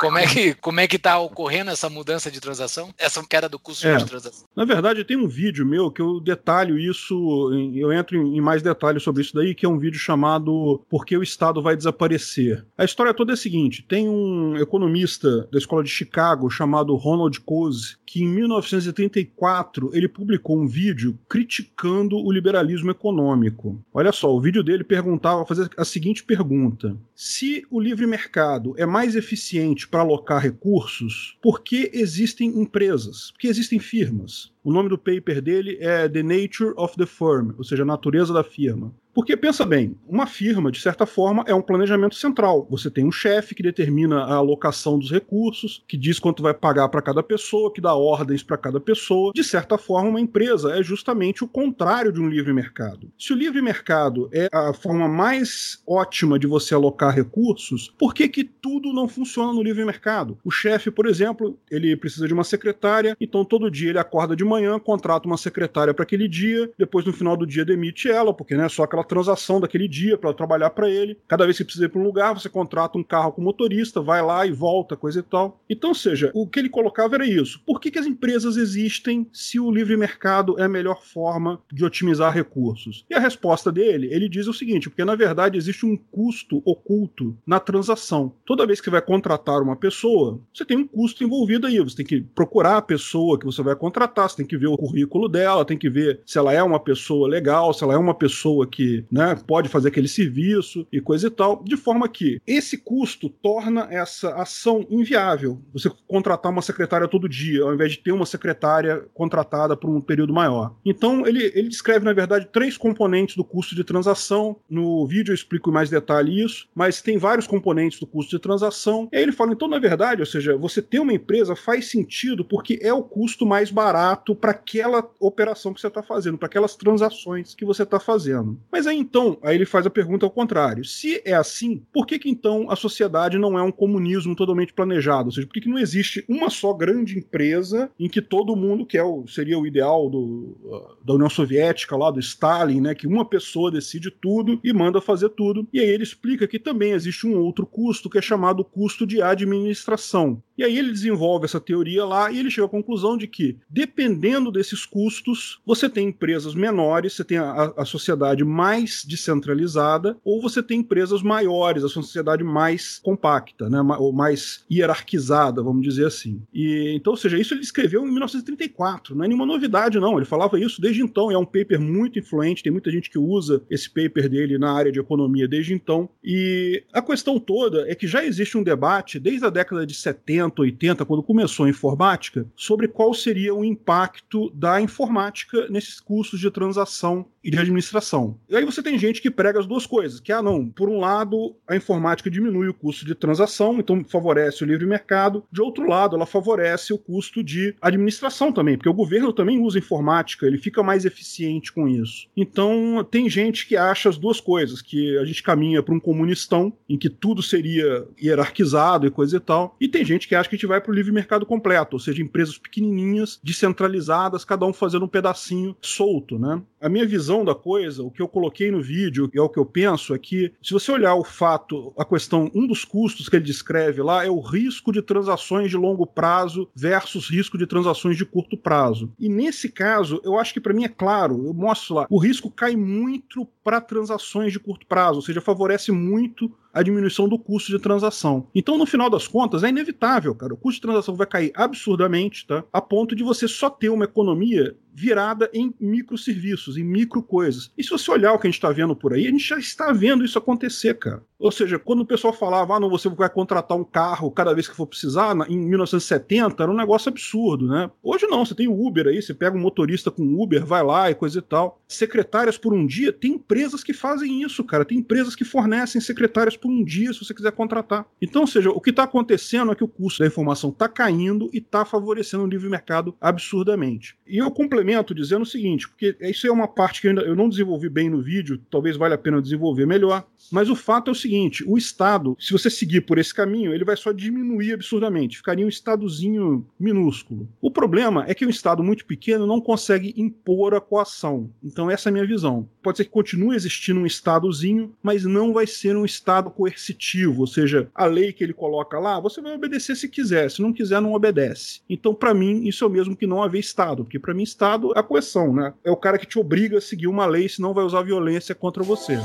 como 0.00 0.16
é 0.16 0.26
que 0.26 0.54
como 0.54 0.80
é 0.80 0.88
que 0.88 0.96
está 0.96 1.18
ocorrendo 1.18 1.70
essa 1.70 1.90
mudança 1.90 2.30
de 2.30 2.40
transação? 2.40 2.92
Essa 2.98 3.22
queda 3.26 3.48
do 3.48 3.58
custo 3.58 3.86
é, 3.86 3.96
de 3.96 4.06
transação? 4.06 4.46
Na 4.56 4.64
verdade, 4.64 5.04
tem 5.04 5.16
um 5.16 5.28
vídeo 5.28 5.66
meu 5.66 5.90
que 5.90 6.00
eu 6.00 6.18
detalho 6.18 6.78
isso, 6.78 7.50
eu 7.74 7.92
entro 7.92 8.16
em 8.16 8.40
mais 8.40 8.62
detalhes 8.62 9.02
sobre 9.02 9.22
isso 9.22 9.34
daí, 9.34 9.54
que 9.54 9.66
é 9.66 9.68
um 9.68 9.78
vídeo 9.78 9.98
chamado 9.98 10.82
Por 10.88 11.04
que 11.04 11.16
o 11.16 11.22
Estado 11.22 11.60
vai 11.60 11.76
desaparecer. 11.76 12.64
A 12.78 12.84
história 12.84 13.12
toda 13.12 13.32
é 13.32 13.34
a 13.34 13.36
seguinte: 13.36 13.84
tem 13.86 14.08
um 14.08 14.56
economista 14.56 15.46
da 15.52 15.58
escola 15.58 15.84
de 15.84 15.90
Chicago 15.90 16.48
chamado 16.48 16.96
Ronald 16.96 17.38
Coase, 17.40 17.96
que 18.06 18.22
em 18.22 18.28
1934 18.28 19.90
ele 19.92 20.08
publicou 20.08 20.58
um 20.58 20.66
vídeo 20.66 21.18
criticando 21.28 22.16
o 22.16 22.32
liberalismo 22.32 22.90
econômico. 22.90 23.80
Olha 23.92 24.12
só, 24.12 24.34
o 24.34 24.40
vídeo 24.40 24.62
dele 24.62 24.82
perguntava, 24.82 25.44
fazia 25.44 25.68
a 25.76 25.84
seguinte 25.84 26.24
pergunta: 26.24 26.96
se 27.14 27.66
o 27.70 27.78
livre 27.78 28.06
mercado 28.06 28.74
é 28.78 28.86
mais 28.86 29.14
eficiente 29.14 29.89
para 29.90 30.02
alocar 30.02 30.40
recursos, 30.40 31.36
por 31.42 31.62
que 31.62 31.90
existem 31.92 32.48
empresas? 32.60 33.30
Por 33.32 33.40
que 33.40 33.48
existem 33.48 33.78
firmas? 33.78 34.52
O 34.62 34.72
nome 34.72 34.88
do 34.88 34.98
paper 34.98 35.42
dele 35.42 35.76
é 35.80 36.08
The 36.08 36.22
Nature 36.22 36.72
of 36.76 36.96
the 36.96 37.06
Firm, 37.06 37.52
ou 37.58 37.64
seja, 37.64 37.82
a 37.82 37.86
natureza 37.86 38.32
da 38.32 38.44
firma. 38.44 38.94
Porque 39.20 39.36
pensa 39.36 39.66
bem, 39.66 39.94
uma 40.08 40.26
firma, 40.26 40.72
de 40.72 40.80
certa 40.80 41.04
forma, 41.04 41.44
é 41.46 41.54
um 41.54 41.60
planejamento 41.60 42.14
central. 42.14 42.66
Você 42.70 42.90
tem 42.90 43.04
um 43.04 43.12
chefe 43.12 43.54
que 43.54 43.62
determina 43.62 44.22
a 44.22 44.36
alocação 44.36 44.98
dos 44.98 45.10
recursos, 45.10 45.84
que 45.86 45.98
diz 45.98 46.18
quanto 46.18 46.42
vai 46.42 46.54
pagar 46.54 46.88
para 46.88 47.02
cada 47.02 47.22
pessoa, 47.22 47.70
que 47.70 47.82
dá 47.82 47.94
ordens 47.94 48.42
para 48.42 48.56
cada 48.56 48.80
pessoa. 48.80 49.30
De 49.34 49.44
certa 49.44 49.76
forma, 49.76 50.08
uma 50.08 50.20
empresa 50.22 50.70
é 50.70 50.82
justamente 50.82 51.44
o 51.44 51.48
contrário 51.48 52.10
de 52.10 52.18
um 52.18 52.30
livre 52.30 52.54
mercado. 52.54 53.12
Se 53.18 53.34
o 53.34 53.36
livre 53.36 53.60
mercado 53.60 54.30
é 54.32 54.48
a 54.50 54.72
forma 54.72 55.06
mais 55.06 55.82
ótima 55.86 56.38
de 56.38 56.46
você 56.46 56.72
alocar 56.72 57.14
recursos, 57.14 57.92
por 57.98 58.14
que, 58.14 58.26
que 58.26 58.42
tudo 58.42 58.90
não 58.90 59.06
funciona 59.06 59.52
no 59.52 59.62
livre 59.62 59.84
mercado? 59.84 60.38
O 60.42 60.50
chefe, 60.50 60.90
por 60.90 61.04
exemplo, 61.04 61.58
ele 61.70 61.94
precisa 61.94 62.26
de 62.26 62.32
uma 62.32 62.42
secretária, 62.42 63.14
então 63.20 63.44
todo 63.44 63.70
dia 63.70 63.90
ele 63.90 63.98
acorda 63.98 64.34
de 64.34 64.46
manhã, 64.46 64.78
contrata 64.78 65.26
uma 65.26 65.36
secretária 65.36 65.92
para 65.92 66.04
aquele 66.04 66.26
dia, 66.26 66.70
depois 66.78 67.04
no 67.04 67.12
final 67.12 67.36
do 67.36 67.46
dia 67.46 67.66
demite 67.66 68.08
ela, 68.08 68.32
porque 68.32 68.56
né, 68.56 68.66
só 68.70 68.84
aquela 68.84 69.00
aquela 69.00 69.04
transação 69.10 69.60
daquele 69.60 69.88
dia 69.88 70.16
para 70.16 70.32
trabalhar 70.32 70.70
para 70.70 70.88
ele. 70.88 71.18
Cada 71.26 71.44
vez 71.44 71.58
que 71.58 71.64
precisa 71.64 71.86
ir 71.86 71.88
para 71.88 72.00
um 72.00 72.04
lugar, 72.04 72.32
você 72.32 72.48
contrata 72.48 72.96
um 72.96 73.02
carro 73.02 73.32
com 73.32 73.42
motorista, 73.42 74.00
vai 74.00 74.22
lá 74.22 74.46
e 74.46 74.52
volta, 74.52 74.96
coisa 74.96 75.18
e 75.18 75.22
tal. 75.22 75.60
Então, 75.68 75.92
seja, 75.92 76.30
o 76.32 76.46
que 76.46 76.60
ele 76.60 76.68
colocava 76.68 77.16
era 77.16 77.26
isso. 77.26 77.60
Por 77.66 77.80
que, 77.80 77.90
que 77.90 77.98
as 77.98 78.06
empresas 78.06 78.56
existem 78.56 79.26
se 79.32 79.58
o 79.58 79.70
livre 79.70 79.96
mercado 79.96 80.58
é 80.60 80.64
a 80.64 80.68
melhor 80.68 81.02
forma 81.02 81.60
de 81.72 81.84
otimizar 81.84 82.32
recursos? 82.32 83.04
E 83.10 83.14
a 83.14 83.18
resposta 83.18 83.72
dele, 83.72 84.08
ele 84.12 84.28
diz 84.28 84.46
o 84.46 84.54
seguinte: 84.54 84.88
porque 84.88 85.04
na 85.04 85.16
verdade 85.16 85.58
existe 85.58 85.84
um 85.84 85.96
custo 85.96 86.62
oculto 86.64 87.36
na 87.44 87.58
transação. 87.58 88.32
Toda 88.46 88.66
vez 88.66 88.80
que 88.80 88.90
vai 88.90 89.02
contratar 89.02 89.60
uma 89.60 89.74
pessoa, 89.74 90.40
você 90.54 90.64
tem 90.64 90.76
um 90.76 90.86
custo 90.86 91.24
envolvido 91.24 91.66
aí. 91.66 91.80
Você 91.80 91.96
tem 91.96 92.06
que 92.06 92.20
procurar 92.20 92.76
a 92.76 92.82
pessoa 92.82 93.38
que 93.38 93.46
você 93.46 93.62
vai 93.62 93.74
contratar, 93.74 94.30
você 94.30 94.36
tem 94.36 94.46
que 94.46 94.56
ver 94.56 94.68
o 94.68 94.76
currículo 94.76 95.28
dela, 95.28 95.64
tem 95.64 95.78
que 95.78 95.90
ver 95.90 96.20
se 96.24 96.38
ela 96.38 96.52
é 96.52 96.62
uma 96.62 96.78
pessoa 96.78 97.28
legal, 97.28 97.72
se 97.72 97.82
ela 97.82 97.94
é 97.94 97.98
uma 97.98 98.14
pessoa 98.14 98.66
que 98.66 98.89
né, 99.10 99.36
pode 99.46 99.68
fazer 99.68 99.88
aquele 99.88 100.08
serviço 100.08 100.86
e 100.92 101.00
coisa 101.00 101.26
e 101.26 101.30
tal, 101.30 101.62
de 101.64 101.76
forma 101.76 102.08
que 102.08 102.40
esse 102.46 102.78
custo 102.78 103.28
torna 103.28 103.86
essa 103.90 104.34
ação 104.34 104.86
inviável. 104.90 105.60
Você 105.72 105.90
contratar 106.06 106.52
uma 106.52 106.62
secretária 106.62 107.08
todo 107.08 107.28
dia, 107.28 107.62
ao 107.62 107.74
invés 107.74 107.92
de 107.92 107.98
ter 107.98 108.12
uma 108.12 108.26
secretária 108.26 109.04
contratada 109.14 109.76
por 109.76 109.90
um 109.90 110.00
período 110.00 110.32
maior. 110.32 110.74
Então, 110.84 111.26
ele, 111.26 111.44
ele 111.54 111.68
descreve, 111.68 112.04
na 112.04 112.12
verdade, 112.12 112.48
três 112.52 112.76
componentes 112.76 113.36
do 113.36 113.44
custo 113.44 113.74
de 113.74 113.84
transação. 113.84 114.56
No 114.68 115.06
vídeo 115.06 115.32
eu 115.32 115.34
explico 115.34 115.70
em 115.70 115.72
mais 115.72 115.90
detalhe 115.90 116.42
isso, 116.42 116.68
mas 116.74 117.02
tem 117.02 117.18
vários 117.18 117.46
componentes 117.46 117.98
do 117.98 118.06
custo 118.06 118.30
de 118.30 118.42
transação. 118.42 119.08
E 119.12 119.16
aí 119.16 119.22
ele 119.22 119.32
fala, 119.32 119.52
então, 119.52 119.68
na 119.68 119.78
verdade, 119.78 120.22
ou 120.22 120.26
seja, 120.26 120.56
você 120.56 120.80
ter 120.80 121.00
uma 121.00 121.12
empresa 121.12 121.54
faz 121.54 121.90
sentido 121.90 122.44
porque 122.44 122.78
é 122.82 122.92
o 122.92 123.02
custo 123.02 123.46
mais 123.46 123.70
barato 123.70 124.34
para 124.34 124.52
aquela 124.52 125.08
operação 125.18 125.72
que 125.74 125.80
você 125.80 125.86
está 125.86 126.02
fazendo, 126.02 126.38
para 126.38 126.46
aquelas 126.46 126.76
transações 126.76 127.54
que 127.54 127.64
você 127.64 127.82
está 127.82 128.00
fazendo. 128.00 128.58
Mas 128.70 128.79
mas 128.80 128.86
aí 128.86 128.96
então, 128.96 129.36
aí 129.42 129.54
ele 129.54 129.66
faz 129.66 129.84
a 129.84 129.90
pergunta 129.90 130.24
ao 130.24 130.30
contrário. 130.30 130.86
Se 130.86 131.20
é 131.22 131.34
assim, 131.34 131.82
por 131.92 132.06
que, 132.06 132.18
que 132.18 132.30
então 132.30 132.70
a 132.70 132.76
sociedade 132.76 133.36
não 133.36 133.58
é 133.58 133.62
um 133.62 133.70
comunismo 133.70 134.34
totalmente 134.34 134.72
planejado? 134.72 135.26
Ou 135.26 135.32
seja, 135.32 135.46
por 135.46 135.52
que, 135.52 135.60
que 135.60 135.68
não 135.68 135.78
existe 135.78 136.24
uma 136.26 136.48
só 136.48 136.72
grande 136.72 137.18
empresa 137.18 137.90
em 138.00 138.08
que 138.08 138.22
todo 138.22 138.56
mundo, 138.56 138.86
que 138.86 138.96
é 138.96 139.04
o, 139.04 139.26
seria 139.26 139.58
o 139.58 139.66
ideal 139.66 140.08
do, 140.08 140.56
uh, 140.64 140.96
da 141.04 141.12
União 141.12 141.28
Soviética, 141.28 141.94
lá 141.94 142.10
do 142.10 142.20
Stalin, 142.20 142.80
né, 142.80 142.94
que 142.94 143.06
uma 143.06 143.22
pessoa 143.22 143.70
decide 143.70 144.10
tudo 144.10 144.58
e 144.64 144.72
manda 144.72 144.98
fazer 144.98 145.28
tudo. 145.28 145.68
E 145.70 145.78
aí 145.78 145.86
ele 145.90 146.02
explica 146.02 146.48
que 146.48 146.58
também 146.58 146.92
existe 146.92 147.26
um 147.26 147.36
outro 147.36 147.66
custo 147.66 148.08
que 148.08 148.16
é 148.16 148.22
chamado 148.22 148.64
custo 148.64 149.06
de 149.06 149.20
administração. 149.20 150.42
E 150.60 150.64
aí 150.64 150.78
ele 150.78 150.92
desenvolve 150.92 151.46
essa 151.46 151.58
teoria 151.58 152.04
lá 152.04 152.30
e 152.30 152.38
ele 152.38 152.50
chega 152.50 152.66
à 152.66 152.68
conclusão 152.70 153.16
de 153.16 153.26
que, 153.26 153.56
dependendo 153.70 154.52
desses 154.52 154.84
custos, 154.84 155.58
você 155.64 155.88
tem 155.88 156.08
empresas 156.08 156.54
menores, 156.54 157.14
você 157.14 157.24
tem 157.24 157.38
a, 157.38 157.72
a 157.78 157.84
sociedade 157.86 158.44
mais 158.44 159.02
descentralizada, 159.02 160.18
ou 160.22 160.42
você 160.42 160.62
tem 160.62 160.80
empresas 160.80 161.22
maiores, 161.22 161.82
a 161.82 161.88
sociedade 161.88 162.44
mais 162.44 163.00
compacta, 163.02 163.70
né, 163.70 163.80
ou 163.98 164.12
mais 164.12 164.62
hierarquizada, 164.70 165.62
vamos 165.62 165.82
dizer 165.82 166.04
assim. 166.04 166.42
E 166.52 166.92
então, 166.94 167.14
ou 167.14 167.16
seja, 167.16 167.38
isso 167.38 167.54
ele 167.54 167.62
escreveu 167.62 168.06
em 168.06 168.10
1934, 168.10 169.16
não 169.16 169.24
é 169.24 169.28
nenhuma 169.28 169.46
novidade 169.46 169.98
não, 169.98 170.18
ele 170.18 170.26
falava 170.26 170.60
isso 170.60 170.78
desde 170.78 171.00
então, 171.00 171.30
é 171.30 171.38
um 171.38 171.46
paper 171.46 171.80
muito 171.80 172.18
influente, 172.18 172.62
tem 172.62 172.70
muita 172.70 172.90
gente 172.90 173.08
que 173.08 173.18
usa 173.18 173.62
esse 173.70 173.88
paper 173.88 174.28
dele 174.28 174.58
na 174.58 174.72
área 174.72 174.92
de 174.92 175.00
economia 175.00 175.48
desde 175.48 175.72
então. 175.72 176.06
E 176.22 176.84
a 176.92 177.00
questão 177.00 177.40
toda 177.40 177.90
é 177.90 177.94
que 177.94 178.06
já 178.06 178.22
existe 178.22 178.58
um 178.58 178.62
debate 178.62 179.18
desde 179.18 179.46
a 179.46 179.50
década 179.50 179.86
de 179.86 179.94
70, 179.94 180.49
80, 180.58 181.04
quando 181.04 181.22
começou 181.22 181.66
a 181.66 181.70
informática, 181.70 182.46
sobre 182.56 182.88
qual 182.88 183.14
seria 183.14 183.54
o 183.54 183.64
impacto 183.64 184.50
da 184.54 184.80
informática 184.80 185.68
nesses 185.68 186.00
custos 186.00 186.40
de 186.40 186.50
transação 186.50 187.26
e 187.42 187.50
de 187.50 187.58
administração. 187.58 188.38
E 188.48 188.56
aí 188.56 188.64
você 188.64 188.82
tem 188.82 188.98
gente 188.98 189.22
que 189.22 189.30
prega 189.30 189.58
as 189.58 189.66
duas 189.66 189.86
coisas, 189.86 190.20
que, 190.20 190.32
ah, 190.32 190.42
não, 190.42 190.68
por 190.68 190.88
um 190.88 190.98
lado, 190.98 191.56
a 191.66 191.74
informática 191.74 192.30
diminui 192.30 192.68
o 192.68 192.74
custo 192.74 193.04
de 193.04 193.14
transação, 193.14 193.78
então 193.78 194.04
favorece 194.04 194.62
o 194.62 194.66
livre 194.66 194.86
mercado, 194.86 195.44
de 195.50 195.62
outro 195.62 195.88
lado, 195.88 196.16
ela 196.16 196.26
favorece 196.26 196.92
o 196.92 196.98
custo 196.98 197.42
de 197.42 197.74
administração 197.80 198.52
também, 198.52 198.76
porque 198.76 198.88
o 198.88 198.94
governo 198.94 199.32
também 199.32 199.60
usa 199.60 199.78
informática, 199.78 200.46
ele 200.46 200.58
fica 200.58 200.82
mais 200.82 201.04
eficiente 201.04 201.72
com 201.72 201.88
isso. 201.88 202.28
Então, 202.36 203.06
tem 203.10 203.28
gente 203.28 203.66
que 203.66 203.76
acha 203.76 204.08
as 204.08 204.18
duas 204.18 204.40
coisas, 204.40 204.82
que 204.82 205.16
a 205.18 205.24
gente 205.24 205.42
caminha 205.42 205.82
para 205.82 205.94
um 205.94 206.00
comunistão, 206.00 206.72
em 206.88 206.98
que 206.98 207.08
tudo 207.08 207.42
seria 207.42 208.06
hierarquizado 208.22 209.06
e 209.06 209.10
coisa 209.10 209.36
e 209.36 209.40
tal, 209.40 209.76
e 209.80 209.88
tem 209.88 210.04
gente 210.04 210.28
que 210.28 210.34
acha 210.40 210.48
que 210.48 210.56
a 210.56 210.58
gente 210.58 210.66
vai 210.66 210.80
para 210.80 210.90
o 210.90 210.94
livre 210.94 211.12
mercado 211.12 211.46
completo, 211.46 211.94
ou 211.94 212.00
seja, 212.00 212.22
empresas 212.22 212.58
pequenininhas, 212.58 213.40
descentralizadas, 213.42 214.44
cada 214.44 214.66
um 214.66 214.72
fazendo 214.72 215.04
um 215.04 215.08
pedacinho 215.08 215.76
solto, 215.80 216.38
né? 216.38 216.60
A 216.80 216.88
minha 216.88 217.06
visão 217.06 217.44
da 217.44 217.54
coisa, 217.54 218.02
o 218.02 218.10
que 218.10 218.22
eu 218.22 218.28
coloquei 218.28 218.70
no 218.70 218.80
vídeo, 218.80 219.30
e 219.34 219.38
é 219.38 219.42
o 219.42 219.50
que 219.50 219.58
eu 219.58 219.66
penso, 219.66 220.14
é 220.14 220.18
que 220.18 220.52
se 220.62 220.72
você 220.72 220.90
olhar 220.90 221.14
o 221.14 221.22
fato, 221.22 221.92
a 221.98 222.04
questão, 222.06 222.50
um 222.54 222.66
dos 222.66 222.86
custos 222.86 223.28
que 223.28 223.36
ele 223.36 223.44
descreve 223.44 224.00
lá 224.02 224.24
é 224.24 224.30
o 224.30 224.40
risco 224.40 224.90
de 224.90 225.02
transações 225.02 225.70
de 225.70 225.76
longo 225.76 226.06
prazo 226.06 226.70
versus 226.74 227.28
risco 227.28 227.58
de 227.58 227.66
transações 227.66 228.16
de 228.16 228.24
curto 228.24 228.56
prazo. 228.56 229.12
E 229.18 229.28
nesse 229.28 229.68
caso, 229.68 230.22
eu 230.24 230.38
acho 230.38 230.54
que 230.54 230.60
para 230.60 230.72
mim 230.72 230.84
é 230.84 230.88
claro, 230.88 231.46
eu 231.46 231.52
mostro 231.52 231.96
lá, 231.96 232.06
o 232.08 232.18
risco 232.18 232.50
cai 232.50 232.74
muito 232.74 233.46
para 233.62 233.80
transações 233.80 234.52
de 234.52 234.58
curto 234.58 234.86
prazo, 234.86 235.16
ou 235.16 235.22
seja, 235.22 235.40
favorece 235.40 235.92
muito 235.92 236.50
a 236.72 236.82
diminuição 236.82 237.28
do 237.28 237.38
custo 237.38 237.70
de 237.70 237.78
transação. 237.78 238.46
Então, 238.54 238.78
no 238.78 238.86
final 238.86 239.10
das 239.10 239.26
contas, 239.26 239.64
é 239.64 239.68
inevitável, 239.68 240.34
cara. 240.34 240.54
O 240.54 240.56
custo 240.56 240.76
de 240.76 240.82
transação 240.82 241.16
vai 241.16 241.26
cair 241.26 241.52
absurdamente, 241.54 242.46
tá? 242.46 242.64
A 242.72 242.80
ponto 242.80 243.14
de 243.14 243.24
você 243.24 243.48
só 243.48 243.68
ter 243.68 243.88
uma 243.88 244.04
economia 244.04 244.76
virada 244.92 245.50
em 245.52 245.74
microserviços, 245.80 246.76
em 246.76 246.84
micro 246.84 247.22
coisas. 247.22 247.70
E 247.76 247.82
se 247.82 247.90
você 247.90 248.10
olhar 248.10 248.32
o 248.32 248.38
que 248.38 248.46
a 248.46 248.50
gente 248.50 248.58
está 248.58 248.70
vendo 248.70 248.94
por 248.94 249.12
aí, 249.12 249.26
a 249.26 249.30
gente 249.30 249.46
já 249.46 249.58
está 249.58 249.92
vendo 249.92 250.24
isso 250.24 250.38
acontecer, 250.38 250.94
cara. 250.94 251.22
Ou 251.40 251.50
seja, 251.50 251.78
quando 251.78 252.00
o 252.00 252.06
pessoal 252.06 252.34
falava, 252.34 252.76
ah, 252.76 252.80
não, 252.80 252.90
você 252.90 253.08
vai 253.08 253.30
contratar 253.30 253.76
um 253.76 253.82
carro 253.82 254.30
cada 254.30 254.52
vez 254.52 254.68
que 254.68 254.76
for 254.76 254.86
precisar, 254.86 255.34
em 255.48 255.58
1970 255.58 256.62
era 256.62 256.70
um 256.70 256.76
negócio 256.76 257.08
absurdo, 257.08 257.66
né? 257.66 257.90
Hoje 258.02 258.26
não, 258.26 258.44
você 258.44 258.54
tem 258.54 258.68
o 258.68 258.86
Uber 258.86 259.06
aí, 259.06 259.22
você 259.22 259.32
pega 259.32 259.56
um 259.56 259.60
motorista 259.60 260.10
com 260.10 260.22
Uber, 260.22 260.64
vai 260.66 260.82
lá 260.82 261.10
e 261.10 261.14
coisa 261.14 261.38
e 261.38 261.42
tal. 261.42 261.80
Secretárias 261.88 262.58
por 262.58 262.74
um 262.74 262.86
dia, 262.86 263.10
tem 263.10 263.32
empresas 263.32 263.82
que 263.82 263.94
fazem 263.94 264.42
isso, 264.42 264.62
cara. 264.62 264.84
Tem 264.84 264.98
empresas 264.98 265.34
que 265.34 265.44
fornecem 265.44 265.98
secretárias 265.98 266.58
por 266.58 266.70
um 266.70 266.84
dia, 266.84 267.10
se 267.12 267.24
você 267.24 267.32
quiser 267.32 267.52
contratar. 267.52 268.04
Então, 268.20 268.42
ou 268.42 268.46
seja, 268.46 268.70
o 268.70 268.80
que 268.80 268.90
está 268.90 269.04
acontecendo 269.04 269.72
é 269.72 269.74
que 269.74 269.84
o 269.84 269.88
custo 269.88 270.20
da 270.20 270.26
informação 270.26 270.68
está 270.68 270.88
caindo 270.88 271.48
e 271.54 271.58
está 271.58 271.86
favorecendo 271.86 272.44
o 272.44 272.46
livre 272.46 272.68
mercado 272.68 273.16
absurdamente. 273.18 274.14
E 274.26 274.36
eu 274.38 274.50
complemento 274.80 275.14
dizendo 275.14 275.42
o 275.42 275.46
seguinte, 275.46 275.88
porque 275.88 276.16
isso 276.22 276.46
é 276.46 276.50
uma 276.50 276.66
parte 276.66 277.00
que 277.00 277.06
eu, 277.06 277.10
ainda, 277.10 277.22
eu 277.22 277.36
não 277.36 277.48
desenvolvi 277.48 277.88
bem 277.88 278.08
no 278.08 278.22
vídeo, 278.22 278.58
talvez 278.70 278.96
valha 278.96 279.14
a 279.14 279.18
pena 279.18 279.40
desenvolver 279.40 279.86
melhor, 279.86 280.26
mas 280.50 280.70
o 280.70 280.74
fato 280.74 281.10
é 281.10 281.12
o 281.12 281.14
seguinte, 281.14 281.62
o 281.66 281.76
Estado, 281.76 282.36
se 282.40 282.52
você 282.52 282.70
seguir 282.70 283.02
por 283.02 283.18
esse 283.18 283.34
caminho, 283.34 283.74
ele 283.74 283.84
vai 283.84 283.96
só 283.96 284.10
diminuir 284.12 284.72
absurdamente, 284.72 285.36
ficaria 285.36 285.64
um 285.64 285.68
Estadozinho 285.68 286.66
minúsculo. 286.78 287.48
O 287.60 287.70
problema 287.70 288.24
é 288.26 288.34
que 288.34 288.46
um 288.46 288.50
Estado 288.50 288.82
muito 288.82 289.04
pequeno 289.04 289.46
não 289.46 289.60
consegue 289.60 290.14
impor 290.16 290.74
a 290.74 290.80
coação. 290.80 291.50
Então, 291.62 291.90
essa 291.90 292.08
é 292.08 292.10
a 292.10 292.12
minha 292.12 292.26
visão. 292.26 292.68
Pode 292.82 292.96
ser 292.96 293.04
que 293.04 293.10
continue 293.10 293.54
existindo 293.54 294.00
um 294.00 294.06
Estadozinho, 294.06 294.94
mas 295.02 295.24
não 295.24 295.52
vai 295.52 295.66
ser 295.66 295.96
um 295.96 296.04
Estado 296.04 296.50
coercitivo, 296.50 297.40
ou 297.40 297.46
seja, 297.46 297.88
a 297.94 298.06
lei 298.06 298.32
que 298.32 298.42
ele 298.42 298.52
coloca 298.52 298.98
lá, 298.98 299.20
você 299.20 299.40
vai 299.40 299.54
obedecer 299.54 299.94
se 299.94 300.08
quiser, 300.08 300.50
se 300.50 300.62
não 300.62 300.72
quiser, 300.72 301.00
não 301.00 301.12
obedece. 301.12 301.80
Então, 301.88 302.14
para 302.14 302.34
mim, 302.34 302.66
isso 302.66 302.84
é 302.84 302.86
o 302.86 302.90
mesmo 302.90 303.16
que 303.16 303.26
não 303.26 303.42
haver 303.42 303.60
Estado, 303.60 304.04
porque 304.04 304.18
para 304.18 304.34
mim, 304.34 304.42
Estado 304.42 304.69
é 304.74 304.98
a 304.98 305.02
coerção, 305.02 305.52
né? 305.52 305.74
É 305.84 305.90
o 305.90 305.96
cara 305.96 306.18
que 306.18 306.26
te 306.26 306.38
obriga 306.38 306.78
a 306.78 306.80
seguir 306.80 307.06
uma 307.06 307.26
lei, 307.26 307.48
senão 307.48 307.74
vai 307.74 307.84
usar 307.84 308.02
violência 308.02 308.54
contra 308.54 308.82
você. 308.82 309.18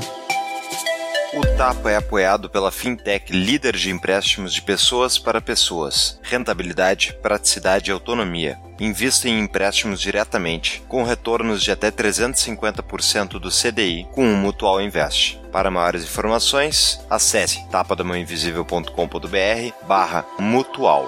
O 1.36 1.56
Tapa 1.58 1.90
é 1.90 1.96
apoiado 1.96 2.48
pela 2.48 2.70
fintech 2.70 3.30
líder 3.30 3.76
de 3.76 3.90
empréstimos 3.90 4.54
de 4.54 4.62
pessoas 4.62 5.18
para 5.18 5.38
pessoas. 5.38 6.18
Rentabilidade, 6.22 7.14
praticidade 7.20 7.90
e 7.90 7.92
autonomia. 7.92 8.58
Invista 8.80 9.28
em 9.28 9.40
empréstimos 9.40 10.00
diretamente, 10.00 10.82
com 10.88 11.02
retornos 11.02 11.62
de 11.62 11.70
até 11.70 11.90
350% 11.90 13.38
do 13.38 13.50
CDI 13.50 14.08
com 14.12 14.32
o 14.32 14.36
Mutual 14.36 14.80
Invest. 14.80 15.38
Para 15.52 15.70
maiores 15.70 16.04
informações, 16.04 16.98
acesse 17.10 17.68
tapadamãoinvisível.com.br 17.70 19.86
barra 19.86 20.24
mutual. 20.38 21.06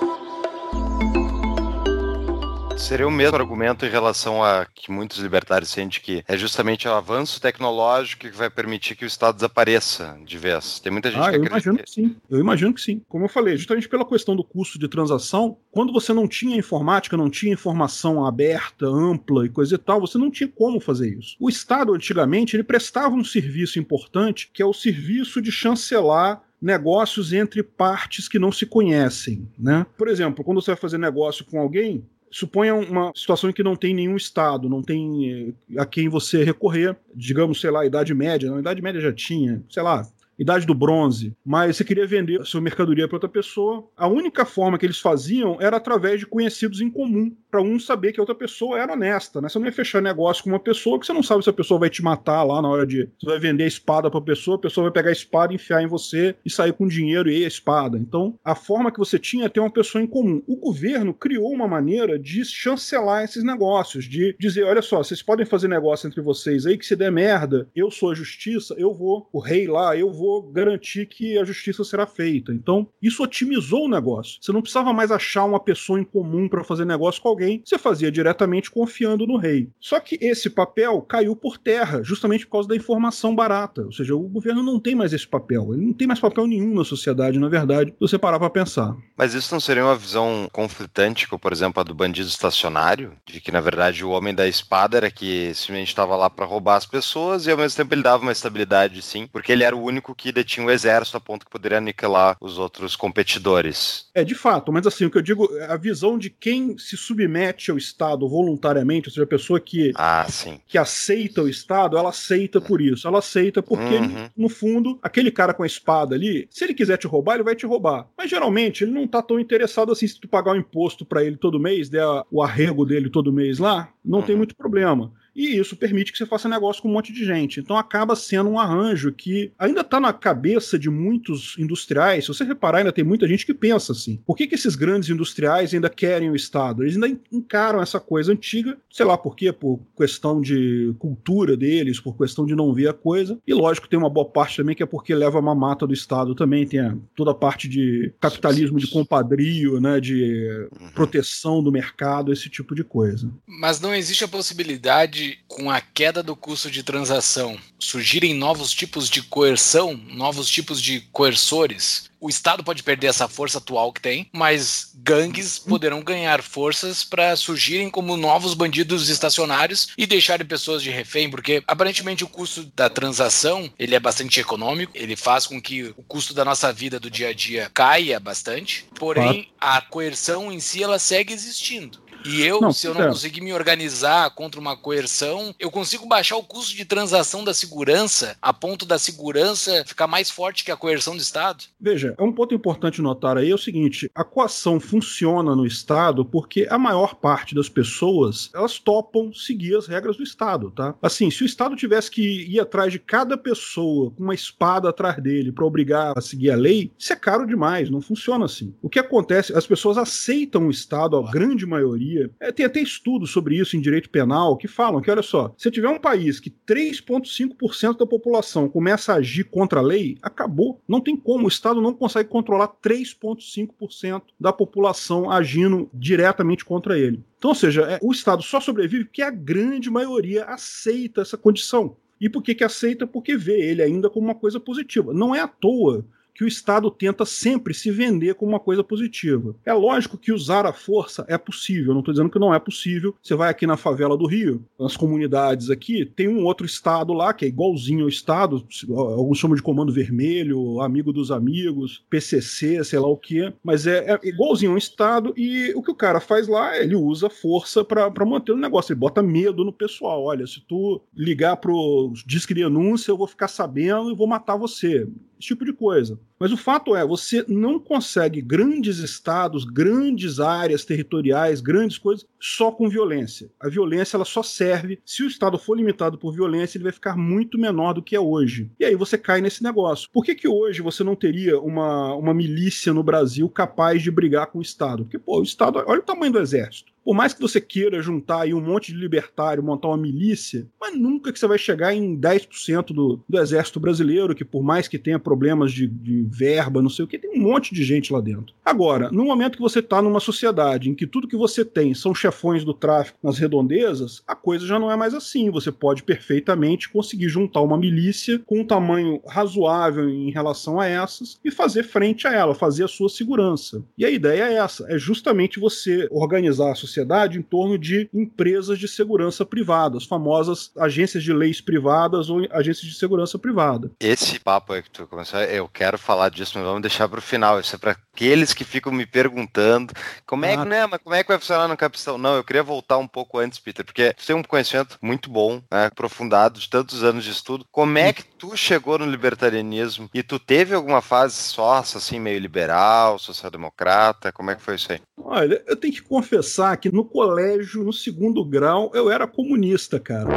Seria 2.78 3.06
o 3.06 3.10
mesmo 3.10 3.36
argumento 3.36 3.84
em 3.84 3.90
relação 3.90 4.42
a 4.42 4.64
que 4.64 4.90
muitos 4.90 5.18
libertários 5.18 5.68
sentem 5.68 6.00
que 6.00 6.24
é 6.26 6.38
justamente 6.38 6.86
o 6.86 6.92
avanço 6.92 7.40
tecnológico 7.40 8.22
que 8.22 8.36
vai 8.36 8.48
permitir 8.48 8.94
que 8.94 9.04
o 9.04 9.06
Estado 9.06 9.34
desapareça 9.34 10.16
de 10.24 10.38
vez. 10.38 10.78
Tem 10.78 10.90
muita 10.90 11.10
gente 11.10 11.20
ah, 11.20 11.30
que 11.30 11.36
eu 11.36 11.44
imagino 11.44 11.78
que 11.78 11.90
sim. 11.90 12.16
Eu 12.30 12.38
imagino 12.38 12.72
que 12.72 12.80
sim. 12.80 13.02
Como 13.08 13.24
eu 13.24 13.28
falei, 13.28 13.56
justamente 13.56 13.88
pela 13.88 14.06
questão 14.06 14.34
do 14.34 14.44
custo 14.44 14.78
de 14.78 14.88
transação, 14.88 15.58
quando 15.70 15.92
você 15.92 16.14
não 16.14 16.28
tinha 16.28 16.56
informática, 16.56 17.16
não 17.16 17.28
tinha 17.28 17.52
informação 17.52 18.24
aberta, 18.24 18.86
ampla 18.86 19.44
e 19.44 19.48
coisa 19.50 19.74
e 19.74 19.78
tal, 19.78 20.00
você 20.00 20.16
não 20.16 20.30
tinha 20.30 20.48
como 20.48 20.80
fazer 20.80 21.18
isso. 21.18 21.36
O 21.40 21.48
Estado, 21.50 21.92
antigamente, 21.92 22.56
ele 22.56 22.62
prestava 22.62 23.14
um 23.14 23.24
serviço 23.24 23.78
importante, 23.78 24.50
que 24.54 24.62
é 24.62 24.66
o 24.66 24.72
serviço 24.72 25.42
de 25.42 25.50
chancelar 25.50 26.42
negócios 26.60 27.32
entre 27.32 27.62
partes 27.62 28.28
que 28.28 28.38
não 28.38 28.50
se 28.50 28.66
conhecem, 28.66 29.48
né? 29.58 29.84
Por 29.96 30.08
exemplo, 30.08 30.42
quando 30.44 30.60
você 30.60 30.72
vai 30.72 30.80
fazer 30.80 30.98
negócio 30.98 31.44
com 31.44 31.60
alguém, 31.60 32.04
Suponha 32.30 32.74
uma 32.74 33.12
situação 33.14 33.50
em 33.50 33.52
que 33.52 33.62
não 33.62 33.76
tem 33.76 33.94
nenhum 33.94 34.16
Estado, 34.16 34.68
não 34.68 34.82
tem 34.82 35.54
eh, 35.70 35.80
a 35.80 35.86
quem 35.86 36.08
você 36.08 36.44
recorrer, 36.44 36.96
digamos, 37.14 37.60
sei 37.60 37.70
lá, 37.70 37.86
Idade 37.86 38.14
Média, 38.14 38.50
não, 38.50 38.58
Idade 38.58 38.82
Média 38.82 39.00
já 39.00 39.12
tinha, 39.12 39.62
sei 39.70 39.82
lá, 39.82 40.06
Idade 40.38 40.64
do 40.64 40.74
Bronze, 40.74 41.34
mas 41.44 41.76
você 41.76 41.84
queria 41.84 42.06
vender 42.06 42.44
sua 42.46 42.60
mercadoria 42.60 43.08
para 43.08 43.16
outra 43.16 43.28
pessoa. 43.28 43.88
A 43.96 44.06
única 44.06 44.44
forma 44.44 44.78
que 44.78 44.86
eles 44.86 45.00
faziam 45.00 45.56
era 45.60 45.76
através 45.76 46.20
de 46.20 46.26
conhecidos 46.26 46.80
em 46.80 46.88
comum, 46.88 47.34
para 47.50 47.62
um 47.62 47.78
saber 47.78 48.12
que 48.12 48.20
a 48.20 48.22
outra 48.22 48.34
pessoa 48.34 48.78
era 48.78 48.92
honesta, 48.92 49.40
né? 49.40 49.48
Você 49.48 49.58
não 49.58 49.66
ia 49.66 49.72
fechar 49.72 50.00
negócio 50.00 50.44
com 50.44 50.50
uma 50.50 50.60
pessoa 50.60 50.98
que 50.98 51.06
você 51.06 51.12
não 51.12 51.22
sabe 51.22 51.42
se 51.42 51.50
a 51.50 51.52
pessoa 51.52 51.80
vai 51.80 51.90
te 51.90 52.02
matar 52.02 52.42
lá 52.42 52.62
na 52.62 52.68
hora 52.68 52.86
de. 52.86 53.08
Você 53.18 53.26
vai 53.26 53.38
vender 53.38 53.64
a 53.64 53.68
espada 53.68 54.10
para 54.10 54.20
a 54.20 54.22
pessoa, 54.22 54.56
a 54.56 54.60
pessoa 54.60 54.84
vai 54.84 54.92
pegar 54.92 55.10
a 55.10 55.12
espada, 55.12 55.52
enfiar 55.52 55.82
em 55.82 55.86
você 55.86 56.36
e 56.44 56.50
sair 56.50 56.72
com 56.72 56.86
dinheiro 56.86 57.30
e 57.30 57.44
a 57.44 57.48
espada. 57.48 57.98
Então, 57.98 58.38
a 58.44 58.54
forma 58.54 58.92
que 58.92 58.98
você 58.98 59.18
tinha 59.18 59.46
é 59.46 59.48
ter 59.48 59.60
uma 59.60 59.70
pessoa 59.70 60.02
em 60.02 60.06
comum. 60.06 60.42
O 60.46 60.56
governo 60.56 61.12
criou 61.12 61.50
uma 61.50 61.66
maneira 61.66 62.18
de 62.18 62.44
chancelar 62.44 63.24
esses 63.24 63.42
negócios, 63.42 64.04
de 64.04 64.36
dizer: 64.38 64.64
olha 64.64 64.82
só, 64.82 64.98
vocês 64.98 65.22
podem 65.22 65.46
fazer 65.46 65.68
negócio 65.68 66.06
entre 66.06 66.20
vocês 66.20 66.66
aí 66.66 66.78
que 66.78 66.86
se 66.86 66.94
der 66.94 67.10
merda, 67.10 67.68
eu 67.74 67.90
sou 67.90 68.10
a 68.10 68.14
justiça, 68.14 68.74
eu 68.78 68.94
vou, 68.94 69.28
o 69.32 69.40
rei 69.40 69.66
lá, 69.66 69.96
eu 69.96 70.12
vou 70.12 70.28
vou 70.28 70.42
garantir 70.42 71.06
que 71.06 71.38
a 71.38 71.44
justiça 71.44 71.82
será 71.84 72.06
feita. 72.06 72.52
Então, 72.52 72.86
isso 73.00 73.22
otimizou 73.22 73.84
o 73.84 73.88
negócio. 73.88 74.38
Você 74.40 74.52
não 74.52 74.60
precisava 74.60 74.92
mais 74.92 75.10
achar 75.10 75.44
uma 75.44 75.60
pessoa 75.60 75.98
em 75.98 76.04
comum 76.04 76.48
para 76.48 76.64
fazer 76.64 76.84
negócio 76.84 77.22
com 77.22 77.28
alguém, 77.38 77.62
você 77.64 77.78
fazia 77.78 78.10
diretamente 78.10 78.70
confiando 78.70 79.26
no 79.26 79.36
rei. 79.36 79.70
Só 79.80 80.00
que 80.00 80.18
esse 80.20 80.50
papel 80.50 81.00
caiu 81.02 81.36
por 81.36 81.56
terra, 81.56 82.02
justamente 82.02 82.44
por 82.44 82.52
causa 82.52 82.68
da 82.68 82.76
informação 82.76 83.34
barata. 83.34 83.82
Ou 83.82 83.92
seja, 83.92 84.14
o 84.14 84.28
governo 84.28 84.62
não 84.62 84.80
tem 84.80 84.94
mais 84.94 85.12
esse 85.12 85.26
papel. 85.26 85.72
Ele 85.72 85.86
não 85.86 85.92
tem 85.92 86.06
mais 86.06 86.18
papel 86.18 86.46
nenhum 86.46 86.74
na 86.74 86.84
sociedade, 86.84 87.38
na 87.38 87.48
verdade, 87.48 87.90
se 87.92 88.00
você 88.00 88.18
parar 88.18 88.38
para 88.38 88.50
pensar. 88.50 88.96
Mas 89.16 89.34
isso 89.34 89.54
não 89.54 89.60
seria 89.60 89.84
uma 89.84 89.96
visão 89.96 90.48
conflitante 90.52 91.28
com, 91.28 91.38
por 91.38 91.52
exemplo, 91.52 91.80
a 91.80 91.84
do 91.84 91.94
bandido 91.94 92.28
estacionário? 92.28 93.12
De 93.26 93.40
que, 93.40 93.52
na 93.52 93.60
verdade, 93.60 94.04
o 94.04 94.10
homem 94.10 94.34
da 94.34 94.48
espada 94.48 94.96
era 94.96 95.10
que 95.10 95.52
simplesmente 95.54 95.88
estava 95.88 96.16
lá 96.16 96.28
para 96.28 96.44
roubar 96.44 96.76
as 96.76 96.86
pessoas 96.86 97.46
e, 97.46 97.50
ao 97.50 97.56
mesmo 97.56 97.76
tempo, 97.76 97.94
ele 97.94 98.02
dava 98.02 98.22
uma 98.22 98.32
estabilidade, 98.32 99.00
sim, 99.02 99.26
porque 99.26 99.52
ele 99.52 99.64
era 99.64 99.76
o 99.76 99.82
único 99.82 100.14
que 100.14 100.32
detinha 100.32 100.66
o 100.66 100.70
exército 100.70 101.16
a 101.16 101.20
ponto 101.20 101.44
que 101.46 101.52
poderia 101.52 101.78
aniquilar 101.78 102.36
os 102.40 102.58
outros 102.58 102.96
competidores. 102.96 104.06
É, 104.14 104.24
de 104.24 104.34
fato, 104.34 104.72
mas 104.72 104.86
assim, 104.86 105.04
o 105.04 105.10
que 105.10 105.18
eu 105.18 105.22
digo, 105.22 105.48
a 105.68 105.76
visão 105.76 106.18
de 106.18 106.30
quem 106.30 106.76
se 106.78 106.96
submete 106.96 107.27
ao 107.70 107.78
Estado 107.78 108.28
voluntariamente, 108.28 109.08
ou 109.08 109.12
seja, 109.12 109.24
a 109.24 109.26
pessoa 109.26 109.60
que, 109.60 109.92
ah, 109.94 110.26
que 110.66 110.78
aceita 110.78 111.42
o 111.42 111.48
Estado, 111.48 111.96
ela 111.96 112.10
aceita 112.10 112.60
por 112.60 112.80
isso. 112.80 113.06
Ela 113.06 113.18
aceita 113.18 113.62
porque, 113.62 113.96
uhum. 113.96 114.28
no 114.36 114.48
fundo, 114.48 114.98
aquele 115.02 115.30
cara 115.30 115.54
com 115.54 115.62
a 115.62 115.66
espada 115.66 116.14
ali, 116.14 116.46
se 116.50 116.64
ele 116.64 116.74
quiser 116.74 116.96
te 116.96 117.06
roubar, 117.06 117.34
ele 117.34 117.44
vai 117.44 117.54
te 117.54 117.66
roubar. 117.66 118.08
Mas 118.16 118.30
geralmente 118.30 118.84
ele 118.84 118.92
não 118.92 119.06
tá 119.06 119.22
tão 119.22 119.38
interessado 119.38 119.92
assim 119.92 120.06
se 120.06 120.20
tu 120.20 120.28
pagar 120.28 120.52
o 120.52 120.54
um 120.54 120.58
imposto 120.58 121.04
para 121.04 121.22
ele 121.22 121.36
todo 121.36 121.60
mês, 121.60 121.88
der 121.88 122.06
o 122.30 122.42
arrego 122.42 122.84
dele 122.84 123.10
todo 123.10 123.32
mês 123.32 123.58
lá, 123.58 123.92
não 124.04 124.20
uhum. 124.20 124.24
tem 124.24 124.36
muito 124.36 124.56
problema 124.56 125.12
e 125.38 125.56
isso 125.56 125.76
permite 125.76 126.10
que 126.10 126.18
você 126.18 126.26
faça 126.26 126.48
negócio 126.48 126.82
com 126.82 126.88
um 126.88 126.92
monte 126.92 127.12
de 127.12 127.24
gente. 127.24 127.60
Então 127.60 127.76
acaba 127.76 128.16
sendo 128.16 128.50
um 128.50 128.58
arranjo 128.58 129.12
que 129.12 129.52
ainda 129.56 129.82
está 129.82 130.00
na 130.00 130.12
cabeça 130.12 130.76
de 130.76 130.90
muitos 130.90 131.54
industriais. 131.56 132.24
Se 132.24 132.28
você 132.28 132.42
reparar, 132.42 132.78
ainda 132.78 132.92
tem 132.92 133.04
muita 133.04 133.28
gente 133.28 133.46
que 133.46 133.54
pensa 133.54 133.92
assim: 133.92 134.20
por 134.26 134.36
que, 134.36 134.48
que 134.48 134.56
esses 134.56 134.74
grandes 134.74 135.08
industriais 135.08 135.72
ainda 135.72 135.88
querem 135.88 136.28
o 136.28 136.34
Estado? 136.34 136.82
Eles 136.82 136.96
ainda 136.96 137.20
encaram 137.30 137.80
essa 137.80 138.00
coisa 138.00 138.32
antiga, 138.32 138.76
sei 138.90 139.06
lá 139.06 139.16
por 139.16 139.36
quê, 139.36 139.52
por 139.52 139.80
questão 139.96 140.40
de 140.40 140.92
cultura 140.98 141.56
deles, 141.56 142.00
por 142.00 142.16
questão 142.16 142.44
de 142.44 142.56
não 142.56 142.74
ver 142.74 142.88
a 142.88 142.92
coisa. 142.92 143.38
E 143.46 143.54
lógico, 143.54 143.88
tem 143.88 143.98
uma 143.98 144.10
boa 144.10 144.28
parte 144.28 144.56
também 144.56 144.74
que 144.74 144.82
é 144.82 144.86
porque 144.86 145.14
leva 145.14 145.38
a 145.38 145.42
mamata 145.42 145.86
do 145.86 145.94
Estado 145.94 146.34
também, 146.34 146.66
tem 146.66 146.80
a, 146.80 146.96
toda 147.14 147.30
a 147.30 147.34
parte 147.34 147.68
de 147.68 148.12
capitalismo 148.18 148.78
de 148.78 148.88
compadrio, 148.88 149.80
né, 149.80 150.00
de 150.00 150.68
uhum. 150.80 150.90
proteção 150.94 151.62
do 151.62 151.70
mercado, 151.70 152.32
esse 152.32 152.48
tipo 152.48 152.74
de 152.74 152.82
coisa. 152.82 153.30
Mas 153.46 153.80
não 153.80 153.94
existe 153.94 154.24
a 154.24 154.28
possibilidade 154.28 155.27
com 155.46 155.70
a 155.70 155.80
queda 155.80 156.22
do 156.22 156.36
custo 156.36 156.70
de 156.70 156.82
transação, 156.82 157.58
surgirem 157.78 158.34
novos 158.34 158.72
tipos 158.72 159.08
de 159.08 159.22
coerção, 159.22 159.94
novos 159.94 160.48
tipos 160.48 160.80
de 160.80 161.00
coerçores, 161.12 162.08
o 162.20 162.28
Estado 162.28 162.64
pode 162.64 162.82
perder 162.82 163.08
essa 163.08 163.28
força 163.28 163.58
atual 163.58 163.92
que 163.92 164.00
tem, 164.00 164.28
mas 164.32 164.92
gangues 164.96 165.58
poderão 165.58 166.02
ganhar 166.02 166.42
forças 166.42 167.04
para 167.04 167.36
surgirem 167.36 167.88
como 167.88 168.16
novos 168.16 168.54
bandidos 168.54 169.08
estacionários 169.08 169.88
e 169.96 170.06
deixarem 170.06 170.46
pessoas 170.46 170.82
de 170.82 170.90
refém, 170.90 171.30
porque 171.30 171.62
aparentemente 171.66 172.24
o 172.24 172.28
custo 172.28 172.64
da 172.74 172.90
transação 172.90 173.70
ele 173.78 173.94
é 173.94 174.00
bastante 174.00 174.40
econômico, 174.40 174.92
ele 174.94 175.14
faz 175.14 175.46
com 175.46 175.60
que 175.60 175.84
o 175.96 176.02
custo 176.02 176.34
da 176.34 176.44
nossa 176.44 176.72
vida 176.72 176.98
do 176.98 177.10
dia 177.10 177.28
a 177.28 177.32
dia 177.32 177.70
caia 177.72 178.18
bastante, 178.18 178.86
porém 178.96 179.48
a 179.60 179.80
coerção 179.80 180.50
em 180.52 180.58
si 180.58 180.82
ela 180.82 180.98
segue 180.98 181.32
existindo. 181.32 182.07
E 182.28 182.42
eu, 182.42 182.60
não, 182.60 182.72
se 182.72 182.86
eu 182.86 182.94
não 182.94 183.02
é. 183.02 183.08
conseguir 183.08 183.40
me 183.40 183.52
organizar 183.52 184.30
contra 184.34 184.60
uma 184.60 184.76
coerção, 184.76 185.54
eu 185.58 185.70
consigo 185.70 186.06
baixar 186.06 186.36
o 186.36 186.42
custo 186.42 186.76
de 186.76 186.84
transação 186.84 187.42
da 187.42 187.54
segurança 187.54 188.36
a 188.40 188.52
ponto 188.52 188.84
da 188.84 188.98
segurança 188.98 189.84
ficar 189.86 190.06
mais 190.06 190.30
forte 190.30 190.64
que 190.64 190.70
a 190.70 190.76
coerção 190.76 191.16
do 191.16 191.22
Estado? 191.22 191.64
Veja, 191.80 192.14
é 192.18 192.22
um 192.22 192.32
ponto 192.32 192.54
importante 192.54 193.00
notar 193.00 193.36
aí 193.36 193.50
é 193.50 193.54
o 193.54 193.58
seguinte: 193.58 194.10
a 194.14 194.24
coação 194.24 194.78
funciona 194.78 195.54
no 195.54 195.66
Estado 195.66 196.24
porque 196.24 196.66
a 196.70 196.78
maior 196.78 197.14
parte 197.14 197.54
das 197.54 197.68
pessoas 197.68 198.50
elas 198.54 198.78
topam 198.78 199.32
seguir 199.32 199.76
as 199.76 199.86
regras 199.86 200.16
do 200.16 200.22
Estado, 200.22 200.70
tá? 200.70 200.94
Assim, 201.00 201.30
se 201.30 201.42
o 201.42 201.46
Estado 201.46 201.76
tivesse 201.76 202.10
que 202.10 202.22
ir 202.22 202.60
atrás 202.60 202.92
de 202.92 202.98
cada 202.98 203.36
pessoa 203.36 204.10
com 204.10 204.22
uma 204.22 204.34
espada 204.34 204.88
atrás 204.88 205.22
dele 205.22 205.52
para 205.52 205.64
obrigar 205.64 206.12
a 206.16 206.20
seguir 206.20 206.50
a 206.50 206.56
lei, 206.56 206.90
isso 206.98 207.12
é 207.12 207.16
caro 207.16 207.46
demais, 207.46 207.90
não 207.90 208.00
funciona 208.00 208.44
assim. 208.44 208.74
O 208.82 208.88
que 208.88 208.98
acontece? 208.98 209.56
As 209.56 209.66
pessoas 209.66 209.98
aceitam 209.98 210.66
o 210.66 210.70
Estado, 210.70 211.16
a 211.16 211.30
grande 211.30 211.66
maioria 211.66 212.17
É, 212.40 212.52
tem 212.52 212.66
até 212.66 212.80
estudos 212.80 213.30
sobre 213.30 213.56
isso 213.56 213.76
em 213.76 213.80
direito 213.80 214.10
penal 214.10 214.56
que 214.56 214.68
falam 214.68 215.00
que, 215.00 215.10
olha 215.10 215.22
só, 215.22 215.54
se 215.56 215.70
tiver 215.70 215.88
um 215.88 215.98
país 215.98 216.40
que 216.40 216.50
3,5% 216.50 217.98
da 217.98 218.06
população 218.06 218.68
começa 218.68 219.12
a 219.12 219.16
agir 219.16 219.44
contra 219.44 219.80
a 219.80 219.82
lei, 219.82 220.16
acabou. 220.22 220.80
Não 220.86 221.00
tem 221.00 221.16
como. 221.16 221.44
O 221.44 221.48
Estado 221.48 221.80
não 221.80 221.92
consegue 221.92 222.28
controlar 222.28 222.68
3,5% 222.82 224.22
da 224.38 224.52
população 224.52 225.30
agindo 225.30 225.88
diretamente 225.92 226.64
contra 226.64 226.98
ele. 226.98 227.22
Então, 227.38 227.50
ou 227.50 227.54
seja, 227.54 227.82
é, 227.82 227.98
o 228.02 228.12
Estado 228.12 228.42
só 228.42 228.60
sobrevive 228.60 229.04
porque 229.04 229.22
a 229.22 229.30
grande 229.30 229.90
maioria 229.90 230.44
aceita 230.44 231.20
essa 231.20 231.36
condição. 231.36 231.96
E 232.20 232.28
por 232.28 232.42
que, 232.42 232.54
que 232.54 232.64
aceita? 232.64 233.06
Porque 233.06 233.36
vê 233.36 233.60
ele 233.60 233.82
ainda 233.82 234.10
como 234.10 234.26
uma 234.26 234.34
coisa 234.34 234.58
positiva. 234.58 235.12
Não 235.12 235.34
é 235.34 235.40
à 235.40 235.46
toa 235.46 236.04
que 236.38 236.44
o 236.44 236.48
Estado 236.48 236.88
tenta 236.88 237.24
sempre 237.24 237.74
se 237.74 237.90
vender 237.90 238.36
como 238.36 238.52
uma 238.52 238.60
coisa 238.60 238.84
positiva. 238.84 239.56
É 239.66 239.72
lógico 239.72 240.16
que 240.16 240.32
usar 240.32 240.64
a 240.66 240.72
força 240.72 241.24
é 241.26 241.36
possível, 241.36 241.92
não 241.92 241.98
estou 241.98 242.14
dizendo 242.14 242.30
que 242.30 242.38
não 242.38 242.54
é 242.54 242.60
possível. 242.60 243.12
Você 243.20 243.34
vai 243.34 243.50
aqui 243.50 243.66
na 243.66 243.76
favela 243.76 244.16
do 244.16 244.24
Rio, 244.24 244.64
nas 244.78 244.96
comunidades 244.96 245.68
aqui, 245.68 246.06
tem 246.06 246.28
um 246.28 246.44
outro 246.44 246.64
Estado 246.64 247.12
lá 247.12 247.34
que 247.34 247.44
é 247.44 247.48
igualzinho 247.48 248.04
ao 248.04 248.08
Estado, 248.08 248.64
alguns 248.88 249.36
chamam 249.36 249.56
de 249.56 249.62
Comando 249.62 249.92
Vermelho, 249.92 250.80
Amigo 250.80 251.12
dos 251.12 251.32
Amigos, 251.32 252.04
PCC, 252.08 252.84
sei 252.84 253.00
lá 253.00 253.08
o 253.08 253.16
que, 253.16 253.52
mas 253.64 253.88
é, 253.88 254.12
é 254.12 254.20
igualzinho 254.22 254.70
ao 254.70 254.78
Estado 254.78 255.34
e 255.36 255.72
o 255.74 255.82
que 255.82 255.90
o 255.90 255.96
cara 255.96 256.20
faz 256.20 256.46
lá, 256.46 256.78
ele 256.78 256.94
usa 256.94 257.28
força 257.28 257.84
para 257.84 258.24
manter 258.24 258.52
o 258.52 258.56
negócio, 258.56 258.92
ele 258.92 259.00
bota 259.00 259.20
medo 259.20 259.64
no 259.64 259.72
pessoal. 259.72 260.22
Olha, 260.22 260.46
se 260.46 260.60
tu 260.60 261.00
ligar 261.12 261.56
pro 261.56 262.12
disque 262.24 262.54
de 262.54 262.62
denúncia, 262.62 263.10
eu 263.10 263.16
vou 263.16 263.26
ficar 263.26 263.48
sabendo 263.48 264.12
e 264.12 264.14
vou 264.14 264.28
matar 264.28 264.56
você 264.56 265.04
esse 265.38 265.48
tipo 265.48 265.64
de 265.64 265.72
coisa. 265.72 266.18
Mas 266.38 266.52
o 266.52 266.56
fato 266.56 266.94
é, 266.94 267.04
você 267.04 267.44
não 267.48 267.78
consegue 267.78 268.40
grandes 268.40 268.98
estados, 268.98 269.64
grandes 269.64 270.38
áreas 270.38 270.84
territoriais, 270.84 271.60
grandes 271.60 271.98
coisas, 271.98 272.26
só 272.40 272.70
com 272.70 272.88
violência. 272.88 273.50
A 273.60 273.68
violência 273.68 274.16
ela 274.16 274.24
só 274.24 274.42
serve, 274.42 275.00
se 275.04 275.22
o 275.22 275.26
Estado 275.26 275.58
for 275.58 275.76
limitado 275.76 276.16
por 276.16 276.32
violência, 276.32 276.78
ele 276.78 276.84
vai 276.84 276.92
ficar 276.92 277.16
muito 277.16 277.58
menor 277.58 277.92
do 277.92 278.02
que 278.02 278.14
é 278.14 278.20
hoje. 278.20 278.70
E 278.78 278.84
aí 278.84 278.94
você 278.94 279.18
cai 279.18 279.40
nesse 279.40 279.62
negócio. 279.62 280.08
Por 280.12 280.24
que, 280.24 280.34
que 280.34 280.48
hoje 280.48 280.82
você 280.82 281.02
não 281.02 281.16
teria 281.16 281.58
uma, 281.60 282.14
uma 282.14 282.34
milícia 282.34 282.92
no 282.92 283.02
Brasil 283.02 283.48
capaz 283.48 284.02
de 284.02 284.10
brigar 284.10 284.46
com 284.46 284.58
o 284.58 284.62
Estado? 284.62 285.04
Porque, 285.04 285.18
pô, 285.18 285.40
o 285.40 285.42
Estado, 285.42 285.82
olha 285.86 286.00
o 286.00 286.04
tamanho 286.04 286.32
do 286.32 286.38
exército. 286.38 286.92
Por 287.08 287.14
mais 287.14 287.32
que 287.32 287.40
você 287.40 287.58
queira 287.58 288.02
juntar 288.02 288.42
aí 288.42 288.52
um 288.52 288.60
monte 288.60 288.92
de 288.92 288.98
libertário, 288.98 289.62
montar 289.62 289.88
uma 289.88 289.96
milícia, 289.96 290.68
mas 290.78 290.94
nunca 290.94 291.32
que 291.32 291.38
você 291.38 291.46
vai 291.46 291.56
chegar 291.56 291.94
em 291.94 292.14
10% 292.14 292.88
do, 292.92 293.24
do 293.26 293.38
exército 293.38 293.80
brasileiro, 293.80 294.34
que 294.34 294.44
por 294.44 294.62
mais 294.62 294.86
que 294.86 294.98
tenha 294.98 295.18
problemas 295.18 295.72
de, 295.72 295.86
de 295.86 296.27
verba, 296.28 296.82
não 296.82 296.90
sei 296.90 297.04
o 297.04 297.08
que, 297.08 297.18
tem 297.18 297.38
um 297.38 297.42
monte 297.42 297.74
de 297.74 297.82
gente 297.82 298.12
lá 298.12 298.20
dentro. 298.20 298.54
Agora, 298.64 299.10
no 299.10 299.24
momento 299.24 299.56
que 299.56 299.62
você 299.62 299.78
está 299.78 300.02
numa 300.02 300.20
sociedade 300.20 300.90
em 300.90 300.94
que 300.94 301.06
tudo 301.06 301.28
que 301.28 301.36
você 301.36 301.64
tem 301.64 301.94
são 301.94 302.14
chefões 302.14 302.64
do 302.64 302.74
tráfico 302.74 303.18
nas 303.22 303.38
redondezas, 303.38 304.22
a 304.26 304.34
coisa 304.34 304.66
já 304.66 304.78
não 304.78 304.90
é 304.90 304.96
mais 304.96 305.14
assim. 305.14 305.50
Você 305.50 305.72
pode 305.72 306.02
perfeitamente 306.02 306.88
conseguir 306.88 307.28
juntar 307.28 307.60
uma 307.60 307.78
milícia 307.78 308.38
com 308.44 308.60
um 308.60 308.64
tamanho 308.64 309.20
razoável 309.26 310.08
em 310.08 310.30
relação 310.30 310.78
a 310.78 310.86
essas 310.86 311.38
e 311.44 311.50
fazer 311.50 311.82
frente 311.82 312.26
a 312.26 312.32
ela, 312.32 312.54
fazer 312.54 312.84
a 312.84 312.88
sua 312.88 313.08
segurança. 313.08 313.82
E 313.96 314.04
a 314.04 314.10
ideia 314.10 314.44
é 314.44 314.54
essa: 314.54 314.86
é 314.88 314.98
justamente 314.98 315.60
você 315.60 316.06
organizar 316.10 316.72
a 316.72 316.74
sociedade 316.74 317.38
em 317.38 317.42
torno 317.42 317.78
de 317.78 318.08
empresas 318.12 318.78
de 318.78 318.88
segurança 318.88 319.44
privadas, 319.44 320.04
famosas 320.04 320.70
agências 320.76 321.22
de 321.22 321.32
leis 321.32 321.60
privadas 321.60 322.28
ou 322.28 322.46
agências 322.50 322.86
de 322.86 322.98
segurança 322.98 323.38
privada. 323.38 323.90
Esse 324.00 324.38
papo 324.38 324.72
aí 324.72 324.82
que 324.82 324.90
tu 324.90 325.06
começou, 325.06 325.40
eu 325.40 325.68
quero 325.68 325.98
falar 325.98 326.17
disso, 326.28 326.52
mas 326.54 326.64
vamos 326.64 326.82
deixar 326.82 327.08
para 327.08 327.18
o 327.18 327.22
final. 327.22 327.60
Isso 327.60 327.76
é 327.76 327.78
para 327.78 327.92
aqueles 327.92 328.52
que 328.52 328.64
ficam 328.64 328.90
me 328.90 329.06
perguntando 329.06 329.92
como 330.26 330.44
é 330.44 330.56
que, 330.56 330.62
ah. 330.62 330.64
né, 330.64 330.86
mas 330.86 331.00
como 331.02 331.14
é 331.14 331.22
que 331.22 331.28
vai 331.28 331.38
funcionar 331.38 331.68
no 331.68 331.76
Capistão? 331.76 332.18
Não, 332.18 332.34
eu 332.34 332.42
queria 332.42 332.62
voltar 332.62 332.98
um 332.98 333.06
pouco 333.06 333.38
antes, 333.38 333.58
Peter, 333.58 333.84
porque 333.84 334.14
você 334.16 334.28
tem 334.28 334.36
um 334.36 334.42
conhecimento 334.42 334.98
muito 335.00 335.30
bom, 335.30 335.62
né, 335.70 335.86
aprofundado 335.86 336.58
de 336.58 336.68
tantos 336.68 337.04
anos 337.04 337.22
de 337.22 337.30
estudo. 337.30 337.64
Como 337.70 337.96
é 337.98 338.12
que 338.12 338.24
tu 338.24 338.56
chegou 338.56 338.98
no 338.98 339.06
libertarianismo 339.06 340.10
e 340.12 340.22
tu 340.22 340.38
teve 340.38 340.74
alguma 340.74 341.00
fase 341.00 341.34
sócia, 341.34 341.98
assim, 341.98 342.18
meio 342.18 342.40
liberal, 342.40 343.18
social-democrata? 343.18 344.32
Como 344.32 344.50
é 344.50 344.56
que 344.56 344.62
foi 344.62 344.76
isso 344.76 344.92
aí? 344.92 345.00
Olha, 345.16 345.62
eu 345.66 345.76
tenho 345.76 345.92
que 345.92 346.02
confessar 346.02 346.76
que 346.78 346.90
no 346.90 347.04
colégio, 347.04 347.84
no 347.84 347.92
segundo 347.92 348.44
grau, 348.44 348.90
eu 348.94 349.10
era 349.10 349.26
comunista, 349.26 350.00
cara. 350.00 350.28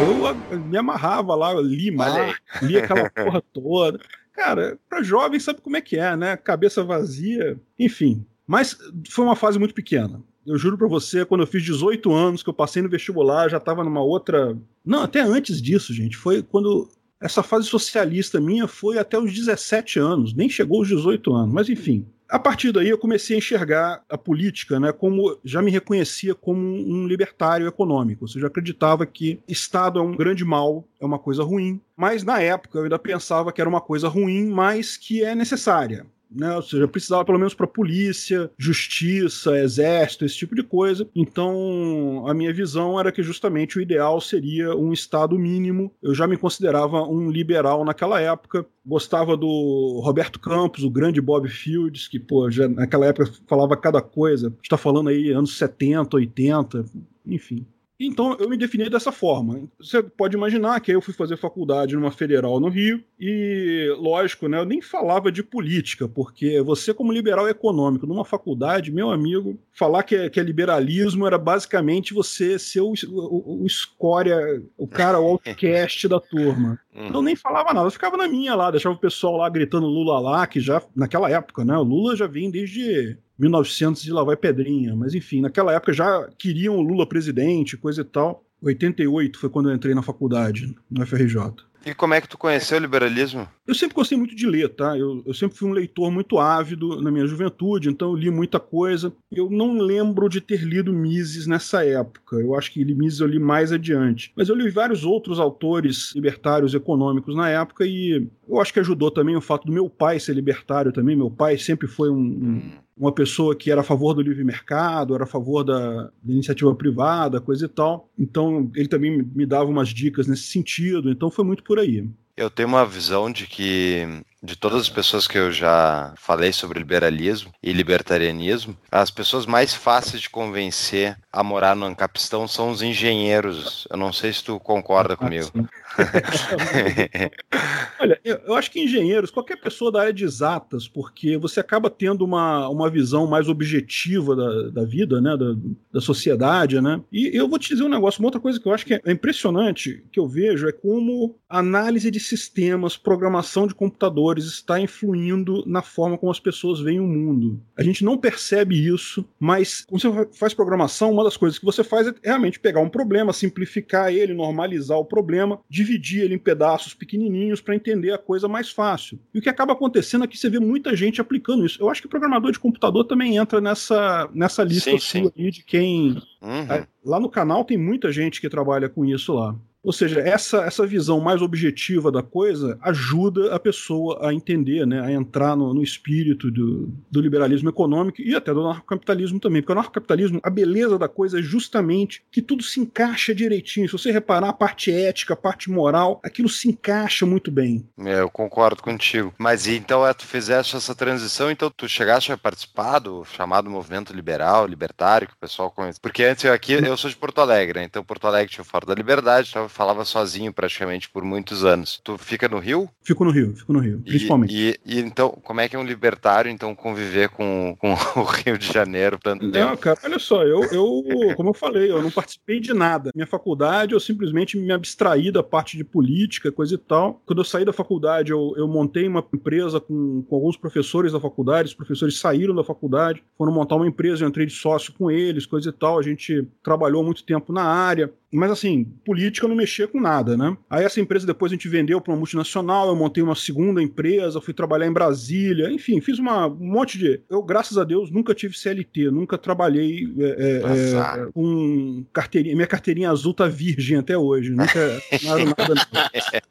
Eu 0.00 0.58
me 0.58 0.78
amarrava 0.78 1.34
lá, 1.34 1.52
li 1.54 1.90
Marx, 1.90 2.40
li 2.62 2.78
aquela 2.78 3.10
porra 3.10 3.42
toda. 3.52 4.00
Cara, 4.32 4.78
para 4.88 5.02
jovem 5.02 5.38
sabe 5.38 5.60
como 5.60 5.76
é 5.76 5.80
que 5.80 5.96
é, 5.96 6.16
né? 6.16 6.36
Cabeça 6.36 6.82
vazia, 6.82 7.60
enfim. 7.78 8.24
Mas 8.46 8.76
foi 9.08 9.24
uma 9.24 9.36
fase 9.36 9.58
muito 9.58 9.74
pequena. 9.74 10.22
Eu 10.44 10.58
juro 10.58 10.76
para 10.76 10.88
você, 10.88 11.24
quando 11.24 11.42
eu 11.42 11.46
fiz 11.46 11.62
18 11.62 12.12
anos, 12.12 12.42
que 12.42 12.48
eu 12.48 12.54
passei 12.54 12.82
no 12.82 12.88
vestibular, 12.88 13.48
já 13.48 13.60
tava 13.60 13.84
numa 13.84 14.02
outra. 14.02 14.58
Não, 14.84 15.02
até 15.02 15.20
antes 15.20 15.62
disso, 15.62 15.92
gente. 15.94 16.16
Foi 16.16 16.42
quando. 16.42 16.88
Essa 17.20 17.42
fase 17.42 17.68
socialista 17.68 18.40
minha 18.40 18.66
foi 18.66 18.98
até 18.98 19.16
os 19.16 19.32
17 19.32 20.00
anos, 20.00 20.34
nem 20.34 20.48
chegou 20.48 20.80
aos 20.80 20.88
18 20.88 21.32
anos, 21.32 21.54
mas 21.54 21.68
enfim. 21.68 22.04
A 22.32 22.38
partir 22.38 22.72
daí 22.72 22.88
eu 22.88 22.96
comecei 22.96 23.36
a 23.36 23.38
enxergar 23.38 24.02
a 24.08 24.16
política, 24.16 24.80
né, 24.80 24.90
como 24.90 25.38
já 25.44 25.60
me 25.60 25.70
reconhecia 25.70 26.34
como 26.34 26.62
um 26.62 27.06
libertário 27.06 27.68
econômico, 27.68 28.24
ou 28.24 28.28
seja, 28.28 28.46
acreditava 28.46 29.04
que 29.04 29.38
Estado 29.46 29.98
é 29.98 30.02
um 30.02 30.16
grande 30.16 30.42
mal, 30.42 30.82
é 30.98 31.04
uma 31.04 31.18
coisa 31.18 31.44
ruim, 31.44 31.78
mas 31.94 32.24
na 32.24 32.40
época 32.40 32.78
eu 32.78 32.84
ainda 32.84 32.98
pensava 32.98 33.52
que 33.52 33.60
era 33.60 33.68
uma 33.68 33.82
coisa 33.82 34.08
ruim, 34.08 34.46
mas 34.46 34.96
que 34.96 35.22
é 35.22 35.34
necessária 35.34 36.06
né? 36.34 36.56
Ou 36.56 36.62
seja, 36.62 36.88
precisava 36.88 37.24
pelo 37.24 37.38
menos 37.38 37.54
para 37.54 37.66
polícia, 37.66 38.50
justiça, 38.58 39.58
exército, 39.58 40.24
esse 40.24 40.36
tipo 40.36 40.54
de 40.54 40.62
coisa. 40.62 41.08
Então, 41.14 42.24
a 42.26 42.34
minha 42.34 42.52
visão 42.52 42.98
era 42.98 43.12
que 43.12 43.22
justamente 43.22 43.78
o 43.78 43.80
ideal 43.80 44.20
seria 44.20 44.74
um 44.76 44.92
Estado 44.92 45.38
mínimo. 45.38 45.92
Eu 46.02 46.14
já 46.14 46.26
me 46.26 46.36
considerava 46.36 47.02
um 47.02 47.30
liberal 47.30 47.84
naquela 47.84 48.20
época. 48.20 48.66
Gostava 48.84 49.36
do 49.36 50.00
Roberto 50.02 50.40
Campos, 50.40 50.84
o 50.84 50.90
grande 50.90 51.20
Bob 51.20 51.48
Fields, 51.48 52.08
que, 52.08 52.18
pô, 52.18 52.50
já 52.50 52.68
naquela 52.68 53.06
época 53.06 53.30
falava 53.46 53.76
cada 53.76 54.00
coisa. 54.00 54.54
está 54.62 54.76
falando 54.76 55.08
aí 55.08 55.30
anos 55.30 55.56
70, 55.56 56.16
80, 56.16 56.84
enfim. 57.26 57.66
Então 57.98 58.36
eu 58.38 58.48
me 58.48 58.56
defini 58.56 58.88
dessa 58.88 59.12
forma. 59.12 59.68
Você 59.78 60.02
pode 60.02 60.36
imaginar 60.36 60.80
que 60.80 60.90
eu 60.92 61.00
fui 61.00 61.14
fazer 61.14 61.36
faculdade 61.36 61.94
numa 61.94 62.10
federal 62.10 62.58
no 62.58 62.68
Rio 62.68 63.02
e, 63.18 63.94
lógico, 63.98 64.48
né, 64.48 64.58
eu 64.58 64.64
nem 64.64 64.80
falava 64.80 65.30
de 65.30 65.42
política, 65.42 66.08
porque 66.08 66.60
você, 66.62 66.92
como 66.92 67.12
liberal 67.12 67.48
econômico, 67.48 68.06
numa 68.06 68.24
faculdade, 68.24 68.90
meu 68.90 69.10
amigo, 69.10 69.58
falar 69.72 70.02
que 70.02 70.16
é, 70.16 70.28
que 70.28 70.40
é 70.40 70.42
liberalismo 70.42 71.26
era 71.26 71.38
basicamente 71.38 72.12
você 72.14 72.58
ser 72.58 72.80
o, 72.80 72.92
o, 73.08 73.62
o 73.62 73.66
escória, 73.66 74.62
o 74.76 74.88
cara, 74.88 75.20
o 75.20 75.24
outcast 75.24 76.08
da 76.08 76.18
turma. 76.18 76.78
Uhum. 76.94 77.10
Eu 77.14 77.22
nem 77.22 77.36
falava 77.36 77.72
nada, 77.72 77.86
eu 77.86 77.92
ficava 77.92 78.16
na 78.16 78.26
minha 78.26 78.54
lá, 78.54 78.70
deixava 78.70 78.94
o 78.94 79.00
pessoal 79.00 79.36
lá 79.36 79.48
gritando 79.48 79.86
Lula 79.86 80.18
lá, 80.18 80.46
que 80.46 80.60
já, 80.60 80.82
naquela 80.94 81.30
época, 81.30 81.64
né, 81.64 81.76
o 81.76 81.82
Lula 81.82 82.16
já 82.16 82.26
vem 82.26 82.50
desde 82.50 83.16
1900 83.42 84.02
de 84.02 84.12
lá 84.12 84.22
vai 84.22 84.36
pedrinha, 84.36 84.94
mas 84.94 85.14
enfim, 85.14 85.40
naquela 85.40 85.72
época 85.72 85.92
já 85.92 86.28
queriam 86.38 86.76
o 86.76 86.80
Lula 86.80 87.06
presidente, 87.06 87.76
coisa 87.76 88.02
e 88.02 88.04
tal. 88.04 88.44
88 88.62 89.38
foi 89.38 89.50
quando 89.50 89.68
eu 89.68 89.74
entrei 89.74 89.94
na 89.94 90.02
faculdade, 90.02 90.72
no 90.88 91.04
FRJ. 91.04 91.52
E 91.84 91.92
como 91.92 92.14
é 92.14 92.20
que 92.20 92.28
tu 92.28 92.38
conheceu 92.38 92.78
o 92.78 92.80
liberalismo? 92.80 93.48
Eu 93.66 93.74
sempre 93.74 93.94
gostei 93.94 94.16
muito 94.16 94.36
de 94.36 94.46
ler, 94.46 94.68
tá? 94.68 94.96
Eu, 94.96 95.22
eu, 95.26 95.34
sempre 95.34 95.56
fui 95.56 95.68
um 95.68 95.72
leitor 95.72 96.12
muito 96.12 96.38
ávido 96.38 97.00
na 97.00 97.10
minha 97.10 97.26
juventude, 97.26 97.88
então 97.88 98.10
eu 98.10 98.16
li 98.16 98.30
muita 98.30 98.60
coisa. 98.60 99.12
Eu 99.32 99.50
não 99.50 99.78
lembro 99.78 100.28
de 100.28 100.40
ter 100.40 100.62
lido 100.62 100.92
Mises 100.92 101.46
nessa 101.46 101.84
época. 101.84 102.36
Eu 102.36 102.54
acho 102.54 102.72
que 102.72 102.84
Mises 102.84 103.18
eu 103.18 103.26
li 103.26 103.40
mais 103.40 103.72
adiante. 103.72 104.32
Mas 104.36 104.48
eu 104.48 104.54
li 104.54 104.70
vários 104.70 105.04
outros 105.04 105.40
autores 105.40 106.12
libertários 106.14 106.72
econômicos 106.72 107.34
na 107.34 107.48
época 107.48 107.84
e 107.84 108.28
eu 108.48 108.60
acho 108.60 108.72
que 108.72 108.80
ajudou 108.80 109.10
também 109.10 109.34
o 109.34 109.40
fato 109.40 109.66
do 109.66 109.72
meu 109.72 109.90
pai 109.90 110.20
ser 110.20 110.34
libertário 110.34 110.92
também. 110.92 111.16
Meu 111.16 111.30
pai 111.30 111.58
sempre 111.58 111.88
foi 111.88 112.10
um, 112.10 112.14
um 112.14 112.18
hum 112.18 112.72
uma 113.02 113.10
pessoa 113.10 113.56
que 113.56 113.68
era 113.68 113.80
a 113.80 113.84
favor 113.84 114.14
do 114.14 114.22
livre 114.22 114.44
mercado, 114.44 115.12
era 115.12 115.24
a 115.24 115.26
favor 115.26 115.64
da, 115.64 116.04
da, 116.22 116.32
iniciativa 116.32 116.72
privada, 116.72 117.40
coisa 117.40 117.64
e 117.66 117.68
tal. 117.68 118.08
Então 118.16 118.70
ele 118.76 118.86
também 118.86 119.28
me 119.34 119.44
dava 119.44 119.68
umas 119.68 119.88
dicas 119.88 120.28
nesse 120.28 120.44
sentido. 120.44 121.10
Então 121.10 121.28
foi 121.28 121.44
muito 121.44 121.64
por 121.64 121.80
aí. 121.80 122.08
Eu 122.36 122.48
tenho 122.48 122.68
uma 122.68 122.86
visão 122.86 123.30
de 123.30 123.48
que 123.48 124.06
de 124.42 124.56
todas 124.56 124.80
as 124.80 124.88
pessoas 124.88 125.28
que 125.28 125.38
eu 125.38 125.52
já 125.52 126.12
falei 126.16 126.52
sobre 126.52 126.80
liberalismo 126.80 127.52
e 127.62 127.72
libertarianismo, 127.72 128.76
as 128.90 129.10
pessoas 129.10 129.46
mais 129.46 129.72
fáceis 129.72 130.20
de 130.20 130.28
convencer 130.28 131.16
a 131.32 131.44
morar 131.44 131.76
no 131.76 131.86
Ancapistão 131.86 132.48
são 132.48 132.70
os 132.70 132.82
engenheiros. 132.82 133.86
Eu 133.88 133.96
não 133.96 134.12
sei 134.12 134.32
se 134.32 134.42
tu 134.42 134.58
concorda 134.58 135.14
ah, 135.14 135.16
comigo. 135.16 135.48
Olha, 138.00 138.20
eu, 138.24 138.40
eu, 138.46 138.54
acho 138.54 138.70
que 138.70 138.82
engenheiros, 138.82 139.30
qualquer 139.30 139.60
pessoa 139.60 139.92
da 139.92 140.00
área 140.00 140.12
de 140.12 140.24
exatas, 140.24 140.88
porque 140.88 141.36
você 141.36 141.60
acaba 141.60 141.88
tendo 141.88 142.24
uma, 142.24 142.68
uma 142.68 142.90
visão 142.90 143.28
mais 143.28 143.48
objetiva 143.48 144.34
da, 144.34 144.70
da 144.70 144.84
vida, 144.84 145.20
né, 145.20 145.36
da, 145.36 145.54
da 145.92 146.00
sociedade, 146.00 146.80
né? 146.80 147.00
E 147.12 147.30
eu 147.32 147.48
vou 147.48 147.58
te 147.58 147.68
dizer 147.68 147.84
um 147.84 147.88
negócio, 147.88 148.20
uma 148.20 148.26
outra 148.26 148.40
coisa 148.40 148.58
que 148.58 148.66
eu 148.66 148.74
acho 148.74 148.84
que 148.84 148.94
é 148.94 149.12
impressionante, 149.12 150.04
que 150.10 150.18
eu 150.18 150.26
vejo, 150.26 150.68
é 150.68 150.72
como 150.72 151.36
análise 151.48 152.10
de 152.10 152.18
sistemas, 152.18 152.96
programação 152.96 153.66
de 153.66 153.74
computadores 153.74 154.31
valores 154.32 154.44
está 154.46 154.80
influindo 154.80 155.62
na 155.66 155.82
forma 155.82 156.16
como 156.16 156.32
as 156.32 156.40
pessoas 156.40 156.80
veem 156.80 157.00
o 157.00 157.06
mundo. 157.06 157.60
A 157.76 157.82
gente 157.82 158.04
não 158.04 158.16
percebe 158.16 158.74
isso, 158.74 159.24
mas 159.38 159.84
quando 159.86 160.02
você 160.02 160.28
faz 160.38 160.54
programação, 160.54 161.12
uma 161.12 161.24
das 161.24 161.36
coisas 161.36 161.58
que 161.58 161.64
você 161.64 161.84
faz 161.84 162.06
é 162.06 162.14
realmente 162.24 162.58
pegar 162.58 162.80
um 162.80 162.88
problema, 162.88 163.32
simplificar 163.32 164.12
ele, 164.12 164.34
normalizar 164.34 164.98
o 164.98 165.04
problema, 165.04 165.60
dividir 165.68 166.22
ele 166.22 166.34
em 166.34 166.38
pedaços 166.38 166.94
pequenininhos 166.94 167.60
para 167.60 167.74
entender 167.74 168.12
a 168.12 168.18
coisa 168.18 168.48
mais 168.48 168.70
fácil. 168.70 169.18
E 169.34 169.38
o 169.38 169.42
que 169.42 169.48
acaba 169.48 169.72
acontecendo 169.72 170.24
é 170.24 170.26
que 170.26 170.38
você 170.38 170.48
vê 170.48 170.58
muita 170.58 170.96
gente 170.96 171.20
aplicando 171.20 171.66
isso. 171.66 171.82
Eu 171.82 171.90
acho 171.90 172.02
que 172.02 172.08
programador 172.08 172.52
de 172.52 172.58
computador 172.58 173.04
também 173.04 173.36
entra 173.36 173.60
nessa, 173.60 174.28
nessa 174.32 174.62
lista 174.62 174.90
sim, 174.98 175.30
sim. 175.34 175.50
de 175.50 175.62
quem. 175.64 176.22
Uhum. 176.40 176.86
Lá 177.04 177.20
no 177.20 177.28
canal 177.28 177.64
tem 177.64 177.76
muita 177.76 178.10
gente 178.12 178.40
que 178.40 178.48
trabalha 178.48 178.88
com 178.88 179.04
isso 179.04 179.34
lá. 179.34 179.56
Ou 179.82 179.92
seja, 179.92 180.20
essa, 180.20 180.58
essa 180.58 180.86
visão 180.86 181.18
mais 181.20 181.42
objetiva 181.42 182.12
da 182.12 182.22
coisa 182.22 182.78
ajuda 182.82 183.52
a 183.54 183.58
pessoa 183.58 184.28
a 184.28 184.32
entender, 184.32 184.86
né, 184.86 185.00
a 185.00 185.10
entrar 185.10 185.56
no, 185.56 185.74
no 185.74 185.82
espírito 185.82 186.50
do, 186.50 186.88
do, 187.10 187.20
liberalismo 187.20 187.68
econômico 187.68 188.22
e 188.22 188.34
até 188.34 188.54
do 188.54 188.60
anarcocapitalismo 188.60 189.40
também. 189.40 189.60
Porque 189.60 189.72
o 189.72 189.74
anarcocapitalismo, 189.74 190.40
a 190.42 190.50
beleza 190.50 190.98
da 190.98 191.08
coisa 191.08 191.40
é 191.40 191.42
justamente 191.42 192.22
que 192.30 192.40
tudo 192.40 192.62
se 192.62 192.78
encaixa 192.78 193.34
direitinho. 193.34 193.88
Se 193.88 193.92
você 193.92 194.12
reparar 194.12 194.50
a 194.50 194.52
parte 194.52 194.92
ética, 194.92 195.34
a 195.34 195.36
parte 195.36 195.68
moral, 195.68 196.20
aquilo 196.22 196.48
se 196.48 196.68
encaixa 196.68 197.26
muito 197.26 197.50
bem. 197.50 197.84
É, 197.98 198.20
eu 198.20 198.30
concordo 198.30 198.82
contigo. 198.82 199.34
Mas 199.36 199.66
então 199.66 200.06
é, 200.06 200.14
tu 200.14 200.26
fizeste 200.26 200.76
essa 200.76 200.94
transição, 200.94 201.50
então 201.50 201.70
tu 201.70 201.88
chegaste 201.88 202.30
a 202.30 202.38
participar 202.38 203.00
do 203.00 203.24
chamado 203.24 203.68
movimento 203.68 204.12
liberal, 204.12 204.66
libertário, 204.66 205.26
que 205.26 205.34
o 205.34 205.40
pessoal 205.40 205.70
conhece. 205.70 205.98
Porque 206.00 206.22
antes 206.22 206.44
eu 206.44 206.52
aqui, 206.52 206.74
eu 206.74 206.96
sou 206.96 207.10
de 207.10 207.16
Porto 207.16 207.40
Alegre, 207.40 207.80
né? 207.80 207.84
então 207.84 208.04
Porto 208.04 208.26
Alegre 208.28 208.52
tinha 208.52 208.64
o 208.64 208.86
da 208.86 208.94
Liberdade, 208.94 209.48
estava 209.48 209.68
falava 209.72 210.04
sozinho 210.04 210.52
praticamente 210.52 211.08
por 211.08 211.24
muitos 211.24 211.64
anos. 211.64 212.00
Tu 212.04 212.16
fica 212.18 212.48
no 212.48 212.58
Rio? 212.58 212.88
Fico 213.02 213.24
no 213.24 213.30
Rio, 213.30 213.56
fico 213.56 213.72
no 213.72 213.80
Rio, 213.80 214.00
principalmente. 214.00 214.54
E, 214.54 214.78
e, 214.84 214.98
e 214.98 215.00
então, 215.00 215.30
como 215.42 215.60
é 215.60 215.68
que 215.68 215.76
é 215.76 215.78
um 215.78 215.84
libertário, 215.84 216.50
então, 216.50 216.74
conviver 216.74 217.28
com, 217.30 217.76
com 217.78 217.92
o 218.20 218.24
Rio 218.24 218.58
de 218.58 218.72
Janeiro 218.72 219.18
tanto 219.18 219.44
não, 219.44 219.52
tempo? 219.52 219.76
cara, 219.78 219.98
olha 220.04 220.18
só, 220.18 220.42
eu, 220.44 220.62
eu, 220.64 221.34
como 221.36 221.50
eu 221.50 221.54
falei, 221.54 221.90
eu 221.90 222.02
não 222.02 222.10
participei 222.10 222.60
de 222.60 222.72
nada. 222.72 223.10
Minha 223.14 223.26
faculdade, 223.26 223.94
eu 223.94 224.00
simplesmente 224.00 224.56
me 224.56 224.72
abstraí 224.72 225.30
da 225.30 225.42
parte 225.42 225.76
de 225.76 225.84
política, 225.84 226.52
coisa 226.52 226.74
e 226.74 226.78
tal. 226.78 227.20
Quando 227.26 227.40
eu 227.40 227.44
saí 227.44 227.64
da 227.64 227.72
faculdade, 227.72 228.32
eu, 228.32 228.54
eu 228.56 228.68
montei 228.68 229.08
uma 229.08 229.24
empresa 229.32 229.80
com, 229.80 230.22
com 230.28 230.36
alguns 230.36 230.56
professores 230.56 231.12
da 231.12 231.20
faculdade, 231.20 231.68
os 231.68 231.74
professores 231.74 232.18
saíram 232.18 232.54
da 232.54 232.64
faculdade, 232.64 233.22
foram 233.36 233.52
montar 233.52 233.76
uma 233.76 233.86
empresa, 233.86 234.24
eu 234.24 234.28
entrei 234.28 234.46
de 234.46 234.52
sócio 234.52 234.92
com 234.92 235.10
eles, 235.10 235.46
coisa 235.46 235.70
e 235.70 235.72
tal. 235.72 235.98
A 235.98 236.02
gente 236.02 236.46
trabalhou 236.62 237.02
muito 237.02 237.24
tempo 237.24 237.52
na 237.52 237.62
área. 237.62 238.12
Mas 238.32 238.50
assim, 238.50 238.84
política 239.04 239.44
eu 239.44 239.48
não 239.48 239.56
mexia 239.56 239.86
com 239.86 240.00
nada, 240.00 240.36
né? 240.36 240.56
Aí 240.70 240.84
essa 240.84 241.00
empresa 241.00 241.26
depois 241.26 241.52
a 241.52 241.54
gente 241.54 241.68
vendeu 241.68 242.00
para 242.00 242.12
uma 242.12 242.18
multinacional, 242.18 242.88
eu 242.88 242.96
montei 242.96 243.22
uma 243.22 243.34
segunda 243.34 243.82
empresa, 243.82 244.40
fui 244.40 244.54
trabalhar 244.54 244.86
em 244.86 244.92
Brasília, 244.92 245.70
enfim, 245.70 246.00
fiz 246.00 246.18
uma, 246.18 246.46
um 246.46 246.72
monte 246.72 246.96
de. 246.98 247.20
Eu, 247.28 247.42
graças 247.42 247.76
a 247.76 247.84
Deus, 247.84 248.10
nunca 248.10 248.34
tive 248.34 248.56
CLT, 248.56 249.10
nunca 249.10 249.36
trabalhei 249.36 250.08
é, 250.18 250.24
é, 250.24 251.26
é 251.26 251.32
com 251.32 252.04
carteirinha. 252.10 252.56
Minha 252.56 252.66
carteirinha 252.66 253.10
azul 253.10 253.34
tá 253.34 253.46
virgem 253.46 253.98
até 253.98 254.16
hoje, 254.16 254.50
nunca 254.50 255.02
nada, 255.22 255.44
nada. 255.92 256.42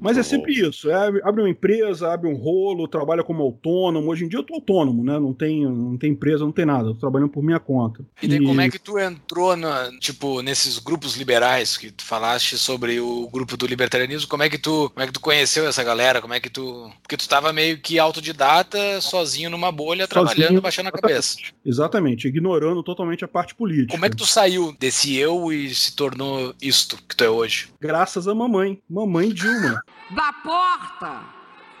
Mas 0.00 0.16
é 0.16 0.22
sempre 0.22 0.52
isso. 0.54 0.90
É, 0.90 0.94
abre 1.22 1.42
uma 1.42 1.50
empresa, 1.50 2.10
abre 2.10 2.28
um 2.28 2.34
rolo, 2.34 2.88
trabalha 2.88 3.22
como 3.22 3.42
autônomo. 3.42 4.10
Hoje 4.10 4.24
em 4.24 4.28
dia 4.28 4.38
eu 4.38 4.44
tô 4.44 4.54
autônomo, 4.54 5.04
né? 5.04 5.18
Não 5.18 5.34
tem, 5.34 5.64
não 5.66 5.98
tem 5.98 6.12
empresa, 6.12 6.44
não 6.44 6.52
tem 6.52 6.64
nada. 6.64 6.88
Eu 6.88 6.94
tô 6.94 7.00
trabalhando 7.00 7.30
por 7.30 7.42
minha 7.42 7.60
conta. 7.60 8.02
E 8.22 8.26
daí, 8.26 8.38
e... 8.38 8.44
como 8.44 8.60
é 8.60 8.70
que 8.70 8.78
tu 8.78 8.98
entrou 8.98 9.54
na, 9.56 9.90
tipo, 9.98 10.40
nesses 10.40 10.78
grupos? 10.78 11.01
Grupos 11.02 11.16
liberais 11.16 11.76
que 11.76 11.90
tu 11.90 12.04
falaste 12.04 12.56
sobre 12.56 13.00
o 13.00 13.28
grupo 13.28 13.56
do 13.56 13.66
libertarianismo, 13.66 14.28
como 14.28 14.44
é 14.44 14.48
que 14.48 14.56
tu, 14.56 14.88
como 14.90 15.02
é 15.02 15.06
que 15.06 15.12
tu 15.12 15.20
conheceu 15.20 15.66
essa 15.66 15.82
galera? 15.82 16.20
Como 16.20 16.32
é 16.32 16.38
que 16.38 16.48
tu, 16.48 16.92
porque 17.02 17.16
tu 17.16 17.22
estava 17.22 17.52
meio 17.52 17.80
que 17.80 17.98
autodidata, 17.98 19.00
sozinho 19.00 19.50
numa 19.50 19.72
bolha, 19.72 20.06
sozinho, 20.06 20.26
trabalhando, 20.26 20.60
baixando 20.62 20.90
a 20.90 20.92
cabeça. 20.92 21.38
Exatamente, 21.66 22.28
ignorando 22.28 22.82
totalmente 22.84 23.24
a 23.24 23.28
parte 23.28 23.52
política. 23.52 23.92
Como 23.92 24.06
é 24.06 24.10
que 24.10 24.16
tu 24.16 24.26
saiu 24.26 24.76
desse 24.78 25.16
eu 25.16 25.52
e 25.52 25.74
se 25.74 25.96
tornou 25.96 26.54
isto 26.62 26.96
que 27.08 27.16
tu 27.16 27.24
é 27.24 27.28
hoje? 27.28 27.70
Graças 27.80 28.28
à 28.28 28.34
mamãe, 28.34 28.80
mamãe 28.88 29.30
Dilma. 29.30 29.82
Da 30.10 30.30
porta 30.30 31.24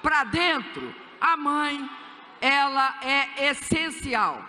para 0.02 0.24
dentro, 0.24 0.94
a 1.20 1.36
mãe, 1.36 1.86
ela 2.40 2.94
é 3.04 3.50
essencial 3.50 4.42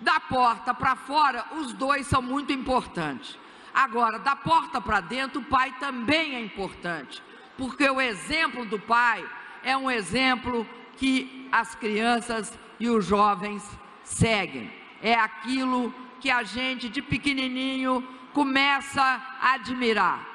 da 0.00 0.18
porta 0.20 0.72
para 0.72 0.96
fora, 0.96 1.44
os 1.60 1.72
dois 1.74 2.06
são 2.06 2.22
muito 2.22 2.52
importantes. 2.52 3.36
Agora, 3.78 4.18
da 4.18 4.34
porta 4.34 4.80
para 4.80 4.98
dentro, 4.98 5.40
o 5.40 5.44
pai 5.44 5.72
também 5.78 6.34
é 6.34 6.40
importante, 6.40 7.22
porque 7.56 7.88
o 7.88 8.00
exemplo 8.00 8.66
do 8.66 8.76
pai 8.76 9.24
é 9.62 9.76
um 9.76 9.88
exemplo 9.88 10.66
que 10.96 11.48
as 11.52 11.76
crianças 11.76 12.58
e 12.80 12.88
os 12.88 13.06
jovens 13.06 13.62
seguem. 14.02 14.68
É 15.00 15.14
aquilo 15.14 15.94
que 16.18 16.28
a 16.28 16.42
gente 16.42 16.88
de 16.88 17.00
pequenininho 17.00 18.02
começa 18.32 19.00
a 19.40 19.52
admirar. 19.52 20.26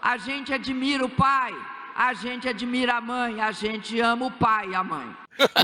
A 0.00 0.16
gente 0.16 0.54
admira 0.54 1.04
o 1.04 1.08
pai, 1.08 1.52
a 1.98 2.14
gente 2.14 2.48
admira 2.48 2.94
a 2.94 3.00
mãe, 3.00 3.40
a 3.40 3.50
gente 3.50 4.00
ama 4.00 4.26
o 4.26 4.30
pai 4.30 4.68
e 4.70 4.74
a 4.76 4.84
mãe. 4.84 5.04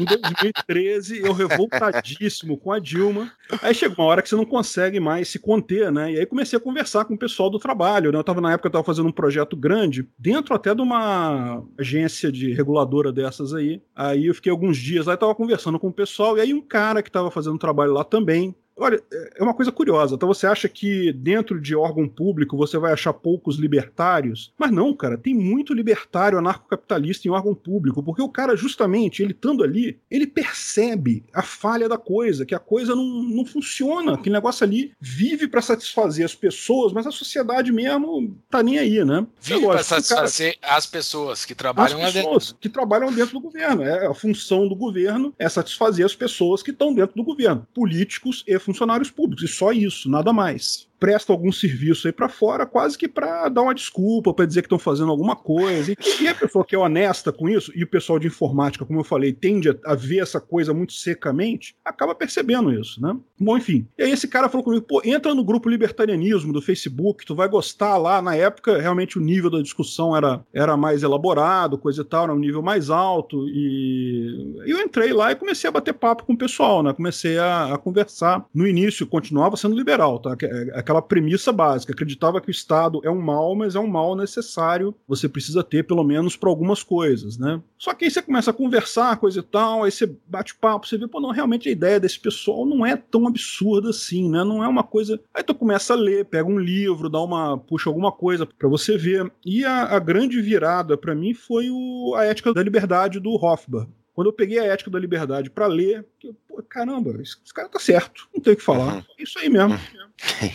Em 0.00 0.04
2013, 0.04 1.20
eu 1.20 1.32
revoltadíssimo 1.32 2.58
com 2.58 2.72
a 2.72 2.80
Dilma. 2.80 3.30
Aí 3.62 3.72
chega 3.72 3.94
uma 3.96 4.04
hora 4.04 4.20
que 4.20 4.28
você 4.28 4.34
não 4.34 4.44
consegue 4.44 4.98
mais 4.98 5.28
se 5.28 5.38
conter, 5.38 5.92
né? 5.92 6.12
E 6.12 6.18
aí 6.18 6.26
comecei 6.26 6.56
a 6.56 6.60
conversar 6.60 7.04
com 7.04 7.14
o 7.14 7.18
pessoal 7.18 7.48
do 7.48 7.58
trabalho, 7.60 8.10
né? 8.10 8.18
Eu 8.18 8.24
tava 8.24 8.40
na 8.40 8.52
época, 8.52 8.66
eu 8.66 8.72
tava 8.72 8.84
fazendo 8.84 9.08
um 9.08 9.12
projeto 9.12 9.56
grande, 9.56 10.08
dentro 10.18 10.54
até 10.54 10.74
de 10.74 10.82
uma 10.82 11.62
agência 11.78 12.32
de 12.32 12.52
reguladora 12.52 13.12
dessas 13.12 13.54
aí. 13.54 13.80
Aí 13.94 14.26
eu 14.26 14.34
fiquei 14.34 14.50
alguns 14.50 14.76
dias 14.76 15.06
lá 15.06 15.14
e 15.14 15.16
tava 15.16 15.36
conversando 15.36 15.78
com 15.78 15.86
o 15.86 15.92
pessoal, 15.92 16.36
e 16.36 16.40
aí 16.40 16.52
um 16.52 16.62
cara 16.62 17.00
que 17.00 17.12
tava 17.12 17.30
fazendo 17.30 17.58
trabalho 17.58 17.92
lá 17.92 18.02
também, 18.02 18.54
Olha, 18.76 19.00
é 19.36 19.42
uma 19.42 19.54
coisa 19.54 19.70
curiosa. 19.70 20.14
Então 20.14 20.28
você 20.28 20.46
acha 20.46 20.68
que 20.68 21.12
dentro 21.12 21.60
de 21.60 21.76
órgão 21.76 22.08
público 22.08 22.56
você 22.56 22.76
vai 22.76 22.92
achar 22.92 23.12
poucos 23.12 23.56
libertários? 23.56 24.52
Mas 24.58 24.72
não, 24.72 24.92
cara, 24.94 25.16
tem 25.16 25.34
muito 25.34 25.72
libertário 25.72 26.38
anarcocapitalista 26.38 27.28
em 27.28 27.30
órgão 27.30 27.54
público, 27.54 28.02
porque 28.02 28.22
o 28.22 28.28
cara, 28.28 28.56
justamente, 28.56 29.22
ele 29.22 29.32
estando 29.32 29.62
ali, 29.62 29.98
ele 30.10 30.26
percebe 30.26 31.24
a 31.32 31.42
falha 31.42 31.88
da 31.88 31.96
coisa, 31.96 32.44
que 32.44 32.54
a 32.54 32.58
coisa 32.58 32.96
não, 32.96 33.04
não 33.04 33.44
funciona, 33.44 34.18
que 34.18 34.28
o 34.28 34.32
negócio 34.32 34.64
ali 34.64 34.92
vive 35.00 35.46
para 35.46 35.62
satisfazer 35.62 36.24
as 36.24 36.34
pessoas, 36.34 36.92
mas 36.92 37.06
a 37.06 37.12
sociedade 37.12 37.70
mesmo 37.70 38.36
tá 38.50 38.62
nem 38.62 38.78
aí, 38.78 39.04
né? 39.04 39.26
Vive 39.40 39.66
para 39.66 39.82
satisfazer 39.82 40.58
cara, 40.58 40.76
as 40.76 40.86
pessoas 40.86 41.44
que 41.44 41.54
trabalham 41.54 42.02
as 42.02 42.12
pessoas 42.12 42.46
dentro. 42.46 42.58
que 42.60 42.68
trabalham 42.68 43.12
dentro 43.12 43.34
do 43.34 43.40
governo. 43.40 43.82
É, 43.82 44.06
a 44.06 44.14
função 44.14 44.66
do 44.66 44.74
governo 44.74 45.32
é 45.38 45.48
satisfazer 45.48 46.04
as 46.04 46.14
pessoas 46.14 46.62
que 46.62 46.70
estão 46.70 46.92
dentro 46.92 47.14
do 47.14 47.22
governo, 47.22 47.66
políticos 47.72 48.42
e 48.46 48.63
funcionários 48.64 49.10
públicos, 49.10 49.44
e 49.44 49.48
só 49.48 49.72
isso, 49.72 50.10
nada 50.10 50.32
mais 50.32 50.88
presta 51.04 51.34
algum 51.34 51.52
serviço 51.52 52.06
aí 52.06 52.12
para 52.14 52.30
fora, 52.30 52.64
quase 52.64 52.96
que 52.96 53.06
para 53.06 53.50
dar 53.50 53.60
uma 53.60 53.74
desculpa, 53.74 54.32
para 54.32 54.46
dizer 54.46 54.62
que 54.62 54.66
estão 54.68 54.78
fazendo 54.78 55.10
alguma 55.10 55.36
coisa. 55.36 55.92
E, 55.92 56.22
e 56.22 56.26
a 56.26 56.34
pessoa 56.34 56.64
que 56.64 56.74
é 56.74 56.78
honesta 56.78 57.30
com 57.30 57.46
isso, 57.46 57.70
e 57.76 57.84
o 57.84 57.86
pessoal 57.86 58.18
de 58.18 58.26
informática, 58.26 58.86
como 58.86 59.00
eu 59.00 59.04
falei, 59.04 59.30
tende 59.30 59.68
a, 59.68 59.76
a 59.84 59.94
ver 59.94 60.20
essa 60.20 60.40
coisa 60.40 60.72
muito 60.72 60.94
secamente, 60.94 61.76
acaba 61.84 62.14
percebendo 62.14 62.72
isso, 62.72 63.02
né? 63.02 63.14
Bom, 63.38 63.54
enfim. 63.58 63.86
E 63.98 64.02
aí 64.02 64.12
esse 64.12 64.26
cara 64.26 64.48
falou 64.48 64.64
comigo, 64.64 64.86
pô, 64.86 65.02
entra 65.04 65.34
no 65.34 65.44
grupo 65.44 65.68
Libertarianismo 65.68 66.54
do 66.54 66.62
Facebook, 66.62 67.26
tu 67.26 67.34
vai 67.34 67.48
gostar 67.48 67.98
lá. 67.98 68.22
Na 68.22 68.34
época, 68.34 68.80
realmente 68.80 69.18
o 69.18 69.20
nível 69.20 69.50
da 69.50 69.60
discussão 69.60 70.16
era, 70.16 70.42
era 70.54 70.74
mais 70.74 71.02
elaborado, 71.02 71.76
coisa 71.76 72.00
e 72.00 72.04
tal, 72.06 72.24
era 72.24 72.32
um 72.32 72.38
nível 72.38 72.62
mais 72.62 72.88
alto. 72.88 73.46
E 73.46 74.62
eu 74.66 74.80
entrei 74.80 75.12
lá 75.12 75.32
e 75.32 75.36
comecei 75.36 75.68
a 75.68 75.72
bater 75.72 75.92
papo 75.92 76.24
com 76.24 76.32
o 76.32 76.38
pessoal, 76.38 76.82
né? 76.82 76.94
Comecei 76.94 77.36
a, 77.36 77.74
a 77.74 77.76
conversar. 77.76 78.46
No 78.54 78.66
início, 78.66 79.06
continuava 79.06 79.54
sendo 79.58 79.76
liberal, 79.76 80.18
tá? 80.18 80.34
Aquela 80.72 80.93
aquela 80.94 81.02
premissa 81.02 81.52
básica. 81.52 81.92
Acreditava 81.92 82.40
que 82.40 82.48
o 82.48 82.50
Estado 82.50 83.00
é 83.04 83.10
um 83.10 83.20
mal, 83.20 83.54
mas 83.54 83.74
é 83.74 83.80
um 83.80 83.86
mal 83.86 84.14
necessário. 84.14 84.94
Você 85.08 85.28
precisa 85.28 85.62
ter, 85.62 85.84
pelo 85.84 86.04
menos, 86.04 86.36
para 86.36 86.48
algumas 86.48 86.82
coisas, 86.82 87.36
né? 87.36 87.60
Só 87.78 87.92
que 87.92 88.04
aí 88.04 88.10
você 88.10 88.22
começa 88.22 88.50
a 88.50 88.54
conversar, 88.54 89.16
coisa 89.16 89.40
e 89.40 89.42
tal, 89.42 89.84
aí 89.84 89.90
você 89.90 90.10
bate 90.26 90.54
papo, 90.54 90.86
você 90.86 90.96
vê, 90.96 91.06
pô, 91.06 91.20
não, 91.20 91.30
realmente 91.30 91.68
a 91.68 91.72
ideia 91.72 92.00
desse 92.00 92.18
pessoal 92.18 92.64
não 92.64 92.86
é 92.86 92.96
tão 92.96 93.26
absurda 93.26 93.90
assim, 93.90 94.30
né? 94.30 94.44
Não 94.44 94.62
é 94.62 94.68
uma 94.68 94.82
coisa. 94.82 95.20
Aí 95.32 95.42
tu 95.42 95.54
começa 95.54 95.92
a 95.92 95.96
ler, 95.96 96.24
pega 96.24 96.48
um 96.48 96.58
livro, 96.58 97.10
dá 97.10 97.20
uma. 97.20 97.58
puxa 97.58 97.90
alguma 97.90 98.12
coisa 98.12 98.46
para 98.46 98.68
você 98.68 98.96
ver. 98.96 99.30
E 99.44 99.64
a, 99.64 99.96
a 99.96 99.98
grande 99.98 100.40
virada 100.40 100.96
para 100.96 101.14
mim 101.14 101.34
foi 101.34 101.68
o, 101.70 102.14
a 102.16 102.24
ética 102.24 102.52
da 102.52 102.62
liberdade 102.62 103.18
do 103.18 103.34
Hofbauer. 103.34 103.86
Quando 104.14 104.28
eu 104.28 104.32
peguei 104.32 104.60
a 104.60 104.64
Ética 104.64 104.88
da 104.88 104.98
Liberdade 104.98 105.50
para 105.50 105.66
ler, 105.66 106.06
eu, 106.22 106.36
pô, 106.46 106.62
caramba, 106.62 107.10
esse, 107.20 107.36
esse, 107.44 107.52
cara 107.52 107.68
tá 107.68 107.80
certo, 107.80 108.28
não 108.32 108.40
tem 108.40 108.52
o 108.52 108.56
que 108.56 108.62
falar. 108.62 108.94
Uhum. 108.94 109.02
É 109.18 109.22
isso 109.24 109.38
aí 109.40 109.48
mesmo. 109.48 109.74
Uhum. 109.74 110.03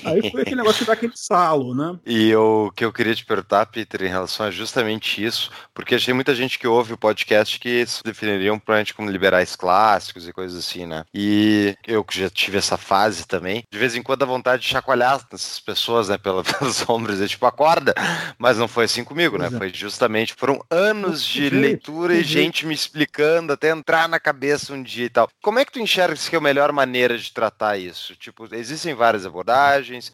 Aí 0.03 0.31
foi 0.31 0.41
aquele 0.41 0.57
negócio 0.57 0.79
de 0.79 0.85
dar 0.85 0.93
aquele 0.93 1.13
salo, 1.15 1.75
né? 1.75 1.97
E 2.05 2.33
o 2.35 2.71
que 2.71 2.83
eu 2.83 2.93
queria 2.93 3.13
te 3.13 3.25
perguntar, 3.25 3.65
Peter, 3.67 4.03
em 4.03 4.09
relação 4.09 4.45
a 4.45 4.51
justamente 4.51 5.23
isso, 5.23 5.51
porque 5.73 5.95
achei 5.95 6.13
muita 6.13 6.33
gente 6.33 6.57
que 6.57 6.67
ouve 6.67 6.93
o 6.93 6.97
podcast 6.97 7.59
que 7.59 7.85
se 7.85 8.03
definiriam 8.03 8.57
provavelmente 8.57 8.93
como 8.93 9.09
liberais 9.09 9.55
clássicos 9.55 10.27
e 10.27 10.33
coisas 10.33 10.57
assim, 10.57 10.85
né? 10.85 11.03
E 11.13 11.75
eu 11.87 12.03
que 12.03 12.19
já 12.19 12.29
tive 12.29 12.57
essa 12.57 12.77
fase 12.77 13.27
também, 13.27 13.63
de 13.69 13.77
vez 13.77 13.95
em 13.95 14.01
quando 14.01 14.19
dá 14.19 14.25
vontade 14.25 14.63
de 14.63 14.69
chacoalhar 14.69 15.21
essas 15.31 15.59
pessoas, 15.59 16.09
né, 16.09 16.17
pela, 16.17 16.43
pelos 16.43 16.87
ombros, 16.89 17.21
é 17.21 17.27
tipo, 17.27 17.45
acorda! 17.45 17.93
Mas 18.37 18.57
não 18.57 18.67
foi 18.67 18.85
assim 18.85 19.03
comigo, 19.03 19.37
né? 19.37 19.49
Foi 19.49 19.71
justamente, 19.73 20.33
foram 20.37 20.63
anos 20.69 21.23
de 21.23 21.49
leitura 21.49 22.15
e 22.15 22.23
gente 22.23 22.65
me 22.65 22.73
explicando 22.73 23.53
até 23.53 23.69
entrar 23.69 24.07
na 24.07 24.19
cabeça 24.19 24.73
um 24.73 24.81
dia 24.81 25.05
e 25.05 25.09
tal. 25.09 25.29
Como 25.41 25.59
é 25.59 25.65
que 25.65 25.71
tu 25.71 25.79
enxerga 25.79 26.15
que 26.15 26.35
é 26.35 26.37
a 26.37 26.41
melhor 26.41 26.71
maneira 26.71 27.17
de 27.17 27.31
tratar 27.31 27.77
isso? 27.77 28.15
Tipo, 28.15 28.47
existem 28.53 28.93
várias 28.93 29.25
abordagens. 29.25 29.48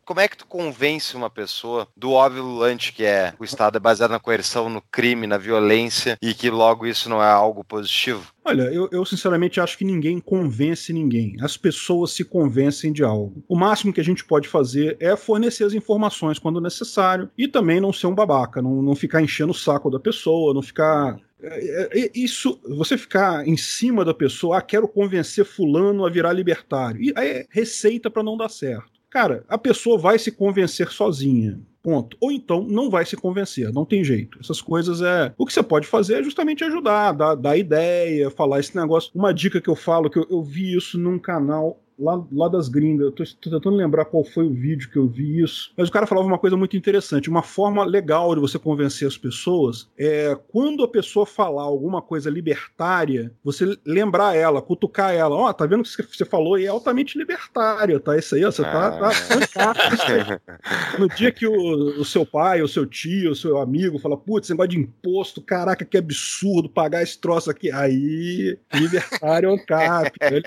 Como 0.03 0.19
é 0.19 0.27
que 0.27 0.37
tu 0.37 0.45
convence 0.45 1.15
uma 1.15 1.29
pessoa 1.29 1.87
do 1.95 2.11
óbvio 2.11 2.43
lulante 2.43 2.93
que 2.93 3.03
é 3.03 3.33
o 3.39 3.43
Estado 3.43 3.77
é 3.77 3.79
baseado 3.79 4.11
na 4.11 4.19
coerção, 4.19 4.69
no 4.69 4.81
crime, 4.81 5.27
na 5.27 5.37
violência 5.37 6.17
e 6.21 6.33
que 6.33 6.49
logo 6.49 6.85
isso 6.85 7.09
não 7.09 7.21
é 7.21 7.29
algo 7.29 7.63
positivo? 7.63 8.33
Olha, 8.43 8.63
eu, 8.63 8.87
eu, 8.91 9.03
sinceramente 9.03 9.59
acho 9.59 9.75
que 9.75 9.83
ninguém 9.83 10.19
convence 10.19 10.93
ninguém. 10.93 11.35
As 11.41 11.57
pessoas 11.57 12.11
se 12.11 12.23
convencem 12.23 12.93
de 12.93 13.03
algo. 13.03 13.43
O 13.47 13.55
máximo 13.55 13.91
que 13.91 13.99
a 13.99 14.03
gente 14.03 14.23
pode 14.23 14.47
fazer 14.47 14.95
é 14.99 15.15
fornecer 15.15 15.63
as 15.63 15.73
informações 15.73 16.37
quando 16.37 16.61
necessário 16.61 17.29
e 17.35 17.47
também 17.47 17.79
não 17.79 17.91
ser 17.91 18.05
um 18.05 18.13
babaca, 18.13 18.61
não, 18.61 18.83
não 18.83 18.95
ficar 18.95 19.21
enchendo 19.21 19.51
o 19.51 19.55
saco 19.55 19.89
da 19.89 19.99
pessoa, 19.99 20.53
não 20.53 20.61
ficar 20.61 21.17
é, 21.41 21.99
é, 22.05 22.11
isso, 22.15 22.59
você 22.67 22.97
ficar 22.97 23.47
em 23.47 23.57
cima 23.57 24.05
da 24.05 24.13
pessoa, 24.13 24.57
ah, 24.57 24.61
quero 24.61 24.87
convencer 24.87 25.45
fulano 25.45 26.05
a 26.05 26.09
virar 26.09 26.33
libertário. 26.33 27.01
E 27.01 27.13
é 27.15 27.45
receita 27.49 28.09
para 28.09 28.23
não 28.23 28.37
dar 28.37 28.49
certo. 28.49 28.94
Cara, 29.15 29.45
a 29.47 29.57
pessoa 29.57 29.97
vai 29.97 30.19
se 30.19 30.29
convencer 30.29 30.89
sozinha. 30.91 31.57
Ponto. 31.81 32.17
Ou 32.19 32.33
então 32.33 32.67
não 32.67 32.89
vai 32.89 33.05
se 33.05 33.15
convencer, 33.15 33.71
não 33.71 33.85
tem 33.85 34.03
jeito. 34.03 34.37
Essas 34.41 34.59
coisas 34.59 35.01
é. 35.01 35.33
O 35.37 35.45
que 35.45 35.53
você 35.53 35.63
pode 35.63 35.87
fazer 35.87 36.15
é 36.15 36.23
justamente 36.23 36.65
ajudar, 36.65 37.13
dar, 37.13 37.33
dar 37.33 37.55
ideia, 37.55 38.29
falar 38.29 38.59
esse 38.59 38.75
negócio. 38.75 39.11
Uma 39.15 39.33
dica 39.33 39.61
que 39.61 39.69
eu 39.69 39.75
falo, 39.75 40.09
que 40.09 40.19
eu, 40.19 40.27
eu 40.29 40.43
vi 40.43 40.75
isso 40.75 40.99
num 40.99 41.17
canal 41.17 41.79
lá, 41.97 42.23
lá 42.31 42.47
das 42.47 42.67
gringas. 42.67 43.05
Eu 43.05 43.11
tô, 43.11 43.23
tô, 43.23 43.49
tentando 43.49 43.75
lembrar 43.75 44.05
qual 44.05 44.23
foi 44.23 44.45
o 44.45 44.53
vídeo 44.53 44.89
que 44.89 44.97
eu 44.97 45.07
vi 45.07 45.41
isso. 45.41 45.73
Mas 45.77 45.89
o 45.89 45.91
cara 45.91 46.07
falava 46.07 46.27
uma 46.27 46.37
coisa 46.37 46.55
muito 46.57 46.77
interessante. 46.77 47.29
Uma 47.29 47.41
forma 47.41 47.83
legal 47.83 48.35
de 48.35 48.41
você 48.41 48.59
convencer 48.59 49.07
as 49.07 49.17
pessoas 49.17 49.89
é 49.97 50.37
quando 50.49 50.83
a 50.83 50.87
pessoa 50.87 51.25
falar 51.25 51.63
alguma 51.63 52.01
coisa 52.01 52.29
libertária, 52.29 53.31
você 53.43 53.77
lembrar 53.85 54.35
ela, 54.35 54.61
cutucar 54.61 55.13
ela. 55.13 55.35
Ó, 55.35 55.49
oh, 55.49 55.53
tá 55.53 55.65
vendo 55.65 55.83
que 55.83 56.17
você 56.17 56.25
falou 56.25 56.59
e 56.59 56.65
é 56.65 56.69
altamente 56.69 57.17
libertária, 57.17 57.99
tá? 57.99 58.17
Isso 58.17 58.35
aí, 58.35 58.45
ó, 58.45 58.51
você 58.51 58.63
tá, 58.63 58.91
tá 58.91 59.11
ah. 59.57 60.99
No 60.99 61.07
dia 61.07 61.31
que 61.31 61.47
o, 61.47 62.01
o, 62.01 62.05
seu 62.05 62.25
pai, 62.25 62.61
o 62.61 62.67
seu 62.67 62.85
tio, 62.85 63.31
o 63.31 63.35
seu 63.35 63.57
amigo 63.57 63.99
fala, 63.99 64.17
putz, 64.17 64.49
negócio 64.49 64.71
de 64.71 64.79
imposto, 64.79 65.41
caraca, 65.41 65.85
que 65.85 65.97
absurdo 65.97 66.69
pagar 66.69 67.03
esse 67.03 67.19
troço 67.19 67.49
aqui. 67.49 67.71
Aí, 67.71 68.57
libertário 68.73 69.49
é 69.49 69.51
um 69.51 69.65
cap. 69.65 70.11
Ele... 70.21 70.43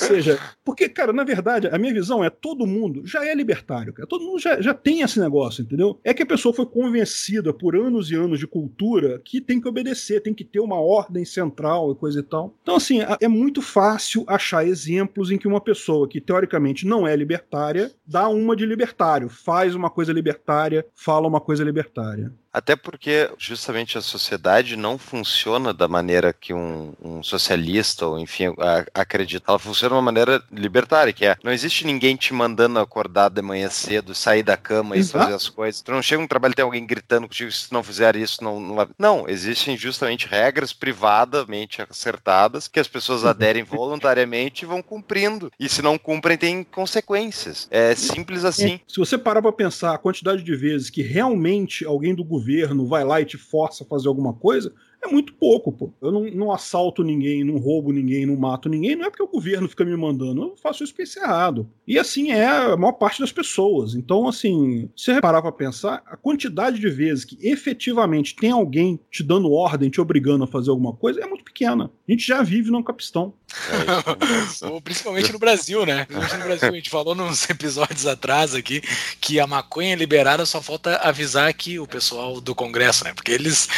Ou 0.00 0.06
seja, 0.06 0.38
porque, 0.64 0.88
cara, 0.88 1.12
na 1.12 1.24
verdade, 1.24 1.68
a 1.68 1.78
minha 1.78 1.92
visão 1.92 2.24
é 2.24 2.30
todo 2.30 2.66
mundo 2.66 3.02
já 3.06 3.24
é 3.26 3.34
libertário, 3.34 3.92
cara. 3.92 4.08
Todo 4.08 4.24
mundo 4.24 4.38
já, 4.38 4.60
já 4.60 4.74
tem 4.74 5.02
esse 5.02 5.20
negócio, 5.20 5.62
entendeu? 5.62 5.98
É 6.04 6.12
que 6.14 6.22
a 6.22 6.26
pessoa 6.26 6.54
foi 6.54 6.66
convencida 6.66 7.52
por 7.52 7.76
anos 7.76 8.10
e 8.10 8.14
anos 8.14 8.38
de 8.38 8.46
cultura 8.46 9.20
que 9.24 9.40
tem 9.40 9.60
que 9.60 9.68
obedecer, 9.68 10.20
tem 10.20 10.34
que 10.34 10.44
ter 10.44 10.60
uma 10.60 10.80
ordem 10.80 11.24
central 11.24 11.92
e 11.92 11.94
coisa 11.94 12.20
e 12.20 12.22
tal. 12.22 12.54
Então, 12.62 12.76
assim, 12.76 13.00
é 13.20 13.28
muito 13.28 13.62
fácil 13.62 14.24
achar 14.26 14.66
exemplos 14.66 15.30
em 15.30 15.38
que 15.38 15.48
uma 15.48 15.60
pessoa 15.60 16.08
que 16.08 16.20
teoricamente 16.20 16.86
não 16.86 17.06
é 17.06 17.14
libertária 17.14 17.90
dá 18.06 18.28
uma 18.28 18.56
de 18.56 18.66
libertário, 18.66 19.28
faz 19.28 19.74
uma 19.74 19.90
coisa 19.90 20.12
libertária, 20.12 20.84
fala 20.94 21.28
uma 21.28 21.40
coisa 21.40 21.64
libertária. 21.64 22.32
Até 22.52 22.76
porque 22.76 23.30
justamente 23.38 23.96
a 23.96 24.02
sociedade 24.02 24.76
não 24.76 24.98
funciona 24.98 25.72
da 25.72 25.88
maneira 25.88 26.34
que 26.34 26.52
um, 26.52 26.92
um 27.02 27.22
socialista 27.22 28.06
ou 28.06 28.18
enfim 28.18 28.48
a, 28.58 28.84
acredita. 28.92 29.46
Ela 29.48 29.58
funciona 29.58 29.94
de 29.94 29.96
uma 29.96 30.02
maneira 30.02 30.42
libertária, 30.52 31.12
que 31.12 31.24
é 31.24 31.36
não 31.42 31.50
existe 31.50 31.86
ninguém 31.86 32.14
te 32.14 32.34
mandando 32.34 32.78
acordar 32.78 33.30
de 33.30 33.40
manhã 33.40 33.70
cedo, 33.70 34.14
sair 34.14 34.42
da 34.42 34.56
cama 34.56 34.96
Exato. 34.96 35.16
e 35.16 35.20
fazer 35.22 35.34
as 35.34 35.48
coisas. 35.48 35.80
Tu 35.80 35.90
não 35.90 36.02
chega 36.02 36.22
um 36.22 36.26
trabalho 36.26 36.52
e 36.52 36.56
tem 36.56 36.64
alguém 36.64 36.86
gritando 36.86 37.26
contigo 37.26 37.50
se 37.50 37.68
tu 37.68 37.74
não 37.74 37.82
fizer 37.82 38.16
isso, 38.16 38.44
não, 38.44 38.60
não 38.60 38.88
Não, 38.98 39.28
existem 39.28 39.76
justamente 39.76 40.26
regras 40.26 40.74
privadamente 40.74 41.80
acertadas 41.80 42.68
que 42.68 42.80
as 42.80 42.88
pessoas 42.88 43.24
aderem 43.24 43.62
voluntariamente 43.62 44.64
e 44.64 44.68
vão 44.68 44.82
cumprindo. 44.82 45.50
E 45.58 45.68
se 45.68 45.80
não 45.80 45.96
cumprem, 45.96 46.36
tem 46.36 46.64
consequências. 46.64 47.66
É 47.70 47.94
simples 47.94 48.44
assim. 48.44 48.78
Se 48.86 48.98
você 48.98 49.16
parar 49.16 49.40
para 49.40 49.52
pensar 49.52 49.94
a 49.94 49.98
quantidade 49.98 50.42
de 50.42 50.54
vezes 50.54 50.90
que 50.90 51.00
realmente 51.00 51.84
alguém 51.86 52.14
do 52.14 52.22
governo 52.22 52.41
governo 52.42 52.86
vai 52.86 53.04
lá 53.04 53.20
e 53.20 53.24
te 53.24 53.38
força 53.38 53.84
a 53.84 53.86
fazer 53.86 54.08
alguma 54.08 54.34
coisa, 54.34 54.72
é 55.02 55.08
muito 55.08 55.34
pouco, 55.34 55.72
pô. 55.72 55.92
Eu 56.00 56.12
não, 56.12 56.24
não, 56.30 56.52
assalto 56.52 57.02
ninguém, 57.02 57.42
não 57.42 57.58
roubo 57.58 57.92
ninguém, 57.92 58.24
não 58.24 58.36
mato 58.36 58.68
ninguém, 58.68 58.94
não 58.94 59.06
é 59.06 59.10
porque 59.10 59.22
o 59.22 59.28
governo 59.28 59.68
fica 59.68 59.84
me 59.84 59.96
mandando, 59.96 60.42
eu 60.42 60.56
faço 60.56 60.84
isso 60.84 60.92
porque 60.92 61.02
isso 61.02 61.18
é 61.18 61.24
errado. 61.24 61.68
E 61.86 61.98
assim 61.98 62.30
é 62.30 62.46
a 62.46 62.76
maior 62.76 62.92
parte 62.92 63.20
das 63.20 63.32
pessoas. 63.32 63.94
Então, 63.94 64.28
assim, 64.28 64.88
se 64.96 65.12
você 65.12 65.20
parar 65.20 65.42
pra 65.42 65.50
pensar, 65.50 66.02
a 66.06 66.16
quantidade 66.16 66.78
de 66.78 66.88
vezes 66.88 67.24
que 67.24 67.36
efetivamente 67.42 68.36
tem 68.36 68.52
alguém 68.52 68.98
te 69.10 69.22
dando 69.22 69.50
ordem, 69.50 69.90
te 69.90 70.00
obrigando 70.00 70.44
a 70.44 70.46
fazer 70.46 70.70
alguma 70.70 70.92
coisa, 70.92 71.20
é 71.20 71.26
muito 71.26 71.44
pequena. 71.44 71.90
A 72.08 72.12
gente 72.12 72.26
já 72.26 72.42
vive 72.42 72.70
num 72.70 72.82
capistão. 72.82 73.34
É 73.68 74.80
Principalmente 74.82 75.32
no 75.32 75.38
Brasil, 75.38 75.84
né? 75.84 76.04
Principalmente 76.04 76.38
no 76.38 76.44
Brasil. 76.44 76.68
A 76.68 76.76
gente 76.76 76.90
falou 76.90 77.14
nos 77.14 77.48
episódios 77.50 78.06
atrás 78.06 78.54
aqui 78.54 78.80
que 79.20 79.40
a 79.40 79.46
maconha 79.46 79.96
liberada 79.96 80.46
só 80.46 80.62
falta 80.62 80.96
avisar 80.98 81.48
aqui 81.48 81.78
o 81.78 81.86
pessoal 81.86 82.40
do 82.40 82.54
Congresso, 82.54 83.04
né? 83.04 83.12
Porque 83.12 83.32
eles 83.32 83.68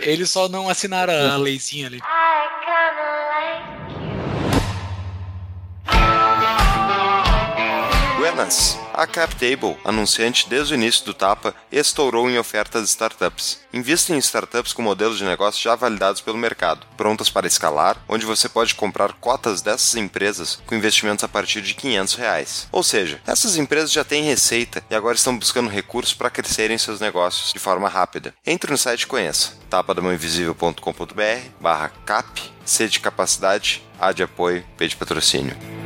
eles 0.00 0.30
só 0.30 0.48
não 0.48 0.68
assinaram 0.68 1.12
a 1.12 1.36
leizinha 1.36 1.86
ali. 1.86 2.00
Buenas. 8.18 8.85
A 8.96 9.06
CapTable, 9.06 9.76
anunciante 9.84 10.48
desde 10.48 10.72
o 10.72 10.74
início 10.74 11.04
do 11.04 11.12
Tapa, 11.12 11.54
estourou 11.70 12.30
em 12.30 12.38
ofertas 12.38 12.84
de 12.84 12.88
startups. 12.88 13.60
Invista 13.70 14.14
em 14.14 14.16
startups 14.16 14.72
com 14.72 14.80
modelos 14.80 15.18
de 15.18 15.24
negócio 15.24 15.62
já 15.62 15.74
validados 15.74 16.22
pelo 16.22 16.38
mercado, 16.38 16.86
prontas 16.96 17.28
para 17.28 17.46
escalar, 17.46 18.02
onde 18.08 18.24
você 18.24 18.48
pode 18.48 18.74
comprar 18.74 19.12
cotas 19.12 19.60
dessas 19.60 19.96
empresas 19.96 20.62
com 20.64 20.74
investimentos 20.74 21.22
a 21.22 21.28
partir 21.28 21.60
de 21.60 21.74
500 21.74 22.14
reais. 22.14 22.68
Ou 22.72 22.82
seja, 22.82 23.20
essas 23.26 23.58
empresas 23.58 23.92
já 23.92 24.02
têm 24.02 24.24
receita 24.24 24.82
e 24.88 24.94
agora 24.94 25.16
estão 25.16 25.36
buscando 25.36 25.68
recursos 25.68 26.14
para 26.14 26.30
crescerem 26.30 26.78
seus 26.78 26.98
negócios 26.98 27.52
de 27.52 27.58
forma 27.58 27.90
rápida. 27.90 28.32
Entre 28.46 28.70
no 28.70 28.78
site 28.78 29.02
e 29.02 29.06
conheça 29.06 29.58
tapadamãoinvisível.com.br 29.68 31.50
barra 31.60 31.92
cap, 32.06 32.42
C 32.64 32.88
de 32.88 32.98
capacidade, 32.98 33.82
A 34.00 34.12
de 34.12 34.22
apoio, 34.22 34.64
P 34.78 34.88
de 34.88 34.96
patrocínio. 34.96 35.85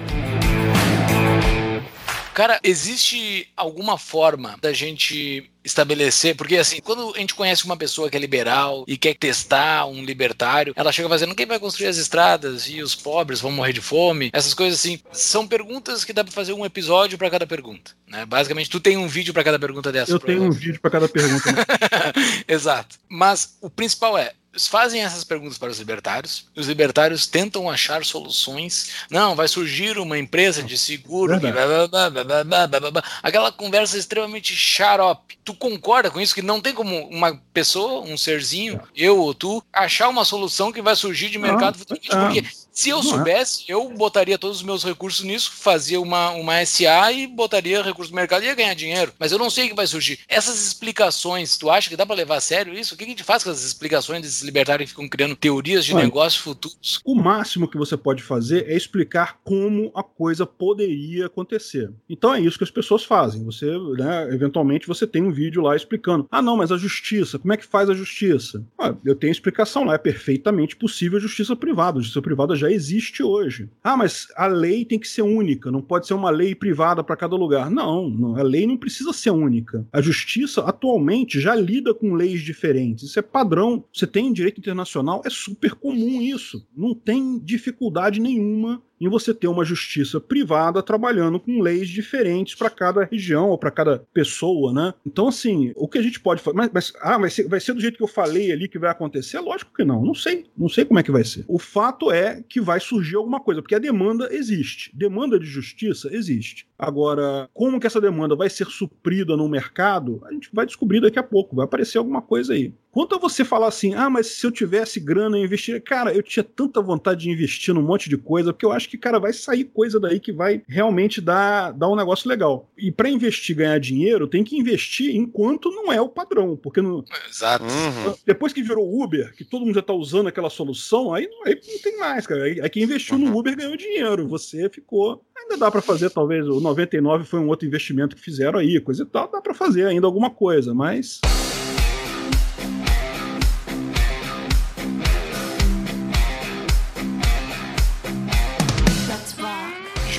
Cara, 2.41 2.59
existe 2.63 3.47
alguma 3.55 3.99
forma 3.99 4.57
da 4.63 4.73
gente 4.73 5.51
estabelecer, 5.63 6.35
porque 6.35 6.57
assim, 6.57 6.81
quando 6.81 7.13
a 7.15 7.19
gente 7.19 7.35
conhece 7.35 7.67
uma 7.67 7.77
pessoa 7.77 8.09
que 8.09 8.17
é 8.17 8.21
liberal 8.21 8.83
e 8.89 8.97
quer 8.97 9.15
testar 9.15 9.85
um 9.85 10.03
libertário, 10.03 10.73
ela 10.75 10.91
chega 10.91 11.07
fazendo 11.07 11.35
quem 11.35 11.45
vai 11.45 11.59
construir 11.59 11.89
as 11.89 11.99
estradas 11.99 12.67
e 12.67 12.81
os 12.81 12.95
pobres 12.95 13.43
vão 13.43 13.53
morrer 13.53 13.75
de 13.75 13.83
fome, 13.83 14.31
essas 14.33 14.55
coisas 14.55 14.81
assim, 14.81 14.99
são 15.13 15.47
perguntas 15.47 16.03
que 16.03 16.15
dá 16.15 16.25
para 16.25 16.33
fazer 16.33 16.55
um 16.55 16.65
episódio 16.65 17.19
para 17.19 17.29
cada 17.29 17.47
pergunta, 17.47 17.91
né? 18.09 18.25
Basicamente, 18.25 18.71
tu 18.71 18.81
tem 18.81 18.97
um 18.97 19.07
vídeo 19.07 19.35
para 19.35 19.45
cada 19.45 19.59
pergunta 19.59 19.93
dessa. 19.93 20.13
Eu 20.13 20.19
tenho 20.19 20.45
um 20.45 20.51
vídeo 20.51 20.81
para 20.81 20.93
cada 20.93 21.09
pergunta. 21.11 21.53
Né? 21.53 21.63
Exato. 22.49 22.97
Mas 23.07 23.59
o 23.61 23.69
principal 23.69 24.17
é, 24.17 24.33
fazem 24.59 25.03
essas 25.03 25.25
perguntas 25.25 25.59
para 25.59 25.71
os 25.71 25.79
libertários, 25.79 26.47
os 26.57 26.67
libertários 26.67 27.27
tentam 27.27 27.71
achar 27.71 28.05
soluções. 28.05 28.91
Não, 29.11 29.37
vai 29.37 29.49
surgir 29.49 29.99
uma 29.99 30.19
empresa 30.19 30.63
de 30.63 30.77
seguro, 30.77 31.39
blá, 31.39 32.69
blá, 32.69 32.91
blá, 32.91 33.05
aquela 33.23 33.53
conversa 33.53 33.97
extremamente 33.97 34.55
xarope. 34.55 35.39
Tu 35.45 35.55
concorda 35.55 36.11
com 36.11 36.21
isso? 36.21 36.35
Que 36.35 36.43
não 36.43 36.61
tem 36.61 36.75
como 36.75 37.09
uma 37.09 37.41
pessoa, 37.53 38.03
um 38.03 38.17
serzinho, 38.17 38.81
eu 38.95 39.19
ou 39.19 39.35
tu, 39.35 39.63
achar 39.73 40.09
uma 40.09 40.25
solução 40.25 40.73
que 40.73 40.83
vai 40.83 40.97
surgir 40.97 41.31
de 41.31 41.39
mercado 41.39 41.79
futuramente? 41.79 42.43
Porque 42.43 42.60
se 42.73 42.91
eu 42.91 42.99
é. 42.99 43.03
soubesse, 43.03 43.65
eu 43.69 43.89
botaria 43.91 44.39
todos 44.39 44.59
os 44.59 44.63
meus 44.63 44.85
recursos 44.85 45.25
nisso, 45.25 45.53
fazia 45.55 46.01
uma, 46.01 46.31
uma 46.31 46.65
SA 46.65 47.13
e 47.13 47.27
botaria 47.27 47.83
recursos 47.83 48.11
no 48.11 48.17
mercado 48.17 48.43
e 48.43 48.47
ia 48.47 48.55
ganhar 48.55 48.75
dinheiro. 48.75 49.13
Mas 49.19 49.33
eu 49.33 49.39
não 49.39 49.51
sei 49.51 49.67
o 49.67 49.69
que 49.69 49.75
vai 49.75 49.87
surgir. 49.87 50.21
Essas 50.29 50.67
explicações, 50.67 51.57
tu 51.57 51.71
acha 51.71 51.89
que 51.89 51.97
dá 51.97 52.07
para 52.07 52.17
levar 52.17 52.37
a 52.37 52.41
sério 52.41 52.75
isso? 52.75 52.95
O 52.95 52.99
que 52.99 53.05
a 53.05 53.07
gente 53.07 53.25
faz 53.25 53.43
com 53.43 53.51
essas 53.51 53.65
explicações 53.65 54.23
desses 54.23 54.43
libertários 54.43 54.87
que 54.87 54.95
ficam 54.95 55.09
criando 55.09 55.37
teorias 55.37 55.85
de 55.85 55.95
Olha, 55.95 56.05
negócios 56.05 56.43
futuros? 56.43 57.01
O 57.05 57.15
máximo 57.15 57.69
que 57.69 57.77
você 57.77 57.97
pode 57.97 58.23
fazer 58.23 58.69
é 58.69 58.77
explicar 58.77 59.39
como 59.43 59.91
a 59.95 60.03
coisa 60.03 60.47
poderia 60.47 61.27
acontecer. 61.27 61.91
Então 62.09 62.35
é 62.35 62.41
isso 62.41 62.59
que 62.59 62.65
as 62.65 62.71
pessoas 62.71 63.05
fazem. 63.05 63.45
Você, 63.45 63.67
né, 63.97 64.29
eventualmente, 64.33 64.87
você 64.87 65.07
tem 65.07 65.23
um 65.23 65.33
vídeo 65.33 65.63
lá 65.63 65.75
explicando. 65.75 66.27
Ah, 66.31 66.43
não, 66.43 66.57
mas 66.57 66.73
a 66.73 66.79
justiça, 66.79 67.39
como 67.39 67.53
é 67.53 67.57
que 67.57 67.67
faz 67.67 67.91
a 67.91 67.95
justiça? 67.95 68.65
Ah, 68.79 68.95
eu 69.05 69.15
tenho 69.15 69.33
explicação 69.33 69.85
lá, 69.85 69.95
é 69.95 69.99
perfeitamente 69.99 70.77
possível 70.77 71.19
a 71.19 71.23
justiça 71.23 71.57
privada. 71.57 71.99
A 71.99 72.03
justiça 72.03 72.23
privada 72.23 72.55
já 72.61 72.71
existe 72.71 73.23
hoje. 73.23 73.69
Ah, 73.83 73.97
mas 73.97 74.29
a 74.37 74.47
lei 74.47 74.85
tem 74.85 74.99
que 74.99 75.09
ser 75.09 75.23
única, 75.23 75.71
não 75.71 75.83
pode 75.83 76.07
ser 76.07 76.15
uma 76.15 76.31
lei 76.31 76.55
privada 76.55 77.03
para 77.03 77.17
cada 77.17 77.37
lugar. 77.37 77.71
Não, 77.71 78.37
a 78.37 78.43
lei 78.43 78.67
não 78.67 78.77
precisa 78.77 79.13
ser 79.13 79.31
única. 79.31 79.87
A 79.93 80.01
justiça 80.01 80.63
atualmente 80.63 81.41
já 81.41 81.55
lida 81.55 81.95
com 81.95 82.15
leis 82.15 82.43
diferentes. 82.43 83.05
Isso 83.05 83.19
é 83.19 83.23
padrão. 83.23 83.85
Você 83.93 84.07
tem 84.07 84.33
direito 84.33 84.59
internacional, 84.59 85.23
é 85.25 85.31
super 85.31 85.75
comum 85.75 86.21
isso. 86.21 86.67
Não 86.77 86.95
tem 86.95 87.39
dificuldade 87.39 88.21
nenhuma 88.21 88.83
em 89.01 89.09
você 89.09 89.33
ter 89.33 89.49
uma 89.49 89.65
justiça 89.65 90.21
privada 90.21 90.83
trabalhando 90.83 91.41
com 91.41 91.61
leis 91.61 91.89
diferentes 91.89 92.55
para 92.55 92.69
cada 92.69 93.05
região 93.05 93.49
ou 93.49 93.59
para 93.59 93.71
cada 93.71 94.05
pessoa, 94.13 94.73
né? 94.73 94.95
Então, 95.07 95.29
assim, 95.29 95.73
o 95.75 95.89
que 95.89 95.99
a 95.99 96.03
gente 96.03 96.21
pode 96.21 96.43
fazer. 96.43 96.57
Mas, 96.57 96.71
mas, 96.73 96.93
ah, 97.01 97.19
vai 97.19 97.31
ser, 97.31 97.49
vai 97.49 97.61
ser 97.61 97.73
do 97.73 97.81
jeito 97.81 97.97
que 97.97 98.03
eu 98.03 98.09
falei 98.09 98.53
ali 98.53 98.69
que 98.69 98.79
vai 98.79 98.91
acontecer? 98.91 99.41
Lógico 99.41 99.73
que 99.75 99.85
não. 99.85 100.05
Não 100.05 100.15
sei. 100.15 100.47
Não 100.57 100.69
sei 100.69 100.85
como 100.85 101.01
é 101.01 101.03
que 101.03 101.11
vai 101.11 101.25
ser. 101.25 101.45
O 101.49 101.59
fato 101.59 102.11
é 102.11 102.43
que 102.49 102.61
vai 102.61 102.81
surgir 102.81 103.17
alguma 103.17 103.41
coisa, 103.41 103.63
porque 103.63 103.75
a 103.75 103.79
demanda 103.79 104.29
existe. 104.33 104.91
Demanda 104.95 105.39
de 105.39 105.47
justiça 105.47 106.09
existe. 106.13 106.67
Agora, 106.79 107.49
como 107.55 107.81
que 107.81 107.87
essa 107.87 108.01
demanda 108.01 108.35
vai 108.35 108.51
ser 108.51 108.67
suprida 108.67 109.37
no 109.37 109.49
mercado, 109.49 110.23
a 110.27 110.33
gente 110.33 110.51
vai 110.53 110.67
descobrir 110.67 111.01
daqui 111.01 111.19
a 111.19 111.23
pouco. 111.23 111.57
Vai 111.57 111.65
aparecer 111.65 111.99
alguma 111.99 112.23
coisa 112.23 112.53
aí. 112.53 112.73
Quanto 112.93 113.15
a 113.15 113.19
você 113.19 113.45
falar 113.45 113.69
assim, 113.69 113.95
ah, 113.95 114.11
mas 114.11 114.27
se 114.27 114.45
eu 114.45 114.51
tivesse 114.51 114.99
grana 114.99 115.39
eu 115.39 115.45
investir, 115.45 115.81
cara, 115.81 116.13
eu 116.13 116.23
tinha 116.23 116.43
tanta 116.43 116.83
vontade 116.83 117.21
de 117.21 117.31
investir 117.31 117.73
num 117.73 117.83
monte 117.83 118.09
de 118.09 118.17
coisa, 118.17 118.53
porque 118.53 118.67
eu 118.67 118.73
acho 118.73 118.89
que, 118.89 118.99
cara, 118.99 119.21
vai 119.21 119.33
sair 119.33 119.65
coisa 119.65 120.01
daí 120.01 120.19
que 120.19 120.33
vai 120.33 120.63
realmente 120.67 121.21
dar, 121.21 121.73
dar 121.73 121.89
um 121.89 121.95
negócio 121.95 122.29
legal. 122.29 122.69
E 122.77 122.91
para 122.91 123.09
investir 123.09 123.55
ganhar 123.55 123.79
dinheiro, 123.79 124.27
tem 124.27 124.43
que 124.43 124.57
investir 124.59 125.15
enquanto 125.15 125.71
não 125.71 125.93
é 125.93 126.01
o 126.01 126.09
padrão, 126.09 126.57
porque 126.57 126.83
no, 126.83 127.05
Exato. 127.29 127.65
Uhum. 127.65 128.15
depois 128.27 128.53
que 128.53 128.63
virou 128.63 129.01
Uber, 129.01 129.33
que 129.37 129.45
todo 129.45 129.65
mundo 129.65 129.75
já 129.75 129.83
tá 129.83 129.93
usando 129.93 130.27
aquela 130.27 130.51
solução, 130.51 131.15
aí 131.15 131.29
não, 131.29 131.47
aí 131.47 131.61
não 131.65 131.79
tem 131.79 131.97
mais, 131.97 132.27
cara. 132.27 132.43
Aí, 132.43 132.61
aí 132.61 132.69
quem 132.69 132.83
investiu 132.83 133.17
uhum. 133.17 133.31
no 133.31 133.39
Uber 133.39 133.57
ganhou 133.57 133.77
dinheiro, 133.77 134.27
você 134.27 134.69
ficou. 134.69 135.25
Ainda 135.39 135.57
dá 135.57 135.71
para 135.71 135.81
fazer, 135.81 136.11
talvez 136.11 136.47
o 136.47 136.61
99 136.61 137.25
foi 137.25 137.39
um 137.39 137.49
outro 137.49 137.67
investimento 137.67 138.17
que 138.17 138.23
fizeram 138.23 138.59
aí, 138.59 138.81
coisa 138.81 139.05
e 139.05 139.07
tal, 139.07 139.31
dá 139.31 139.41
para 139.41 139.55
fazer 139.55 139.87
ainda 139.87 140.07
alguma 140.07 140.31
coisa, 140.31 140.75
mas 140.75 141.21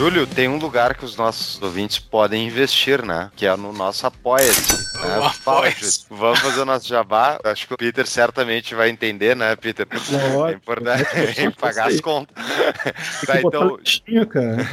Júlio, 0.02 0.26
tem 0.26 0.48
um 0.48 0.58
lugar 0.58 0.96
que 0.96 1.06
os 1.06 1.16
nossos 1.16 1.62
ouvintes 1.62 2.00
podem 2.00 2.48
investir, 2.48 3.06
né? 3.06 3.30
Que 3.36 3.46
é 3.46 3.56
no 3.56 3.72
nosso 3.72 4.08
Apoia-se. 4.08 4.74
Né? 5.00 5.28
Apoia 5.28 5.76
Vamos 6.10 6.40
fazer 6.40 6.62
o 6.62 6.66
nosso 6.66 6.88
jabá. 6.88 7.40
Acho 7.44 7.68
que 7.68 7.74
o 7.76 7.78
Peter 7.78 8.08
certamente 8.08 8.74
vai 8.74 8.90
entender, 8.90 9.36
né, 9.36 9.56
Peter? 9.56 9.86
é 10.50 10.54
importante 10.54 11.40
é 11.40 11.52
pagar 11.54 11.90
as 11.90 12.02
contas. 12.02 12.36
tá, 13.28 13.42
então... 13.42 13.76
Leitinho, 13.76 14.26
cara. 14.26 14.68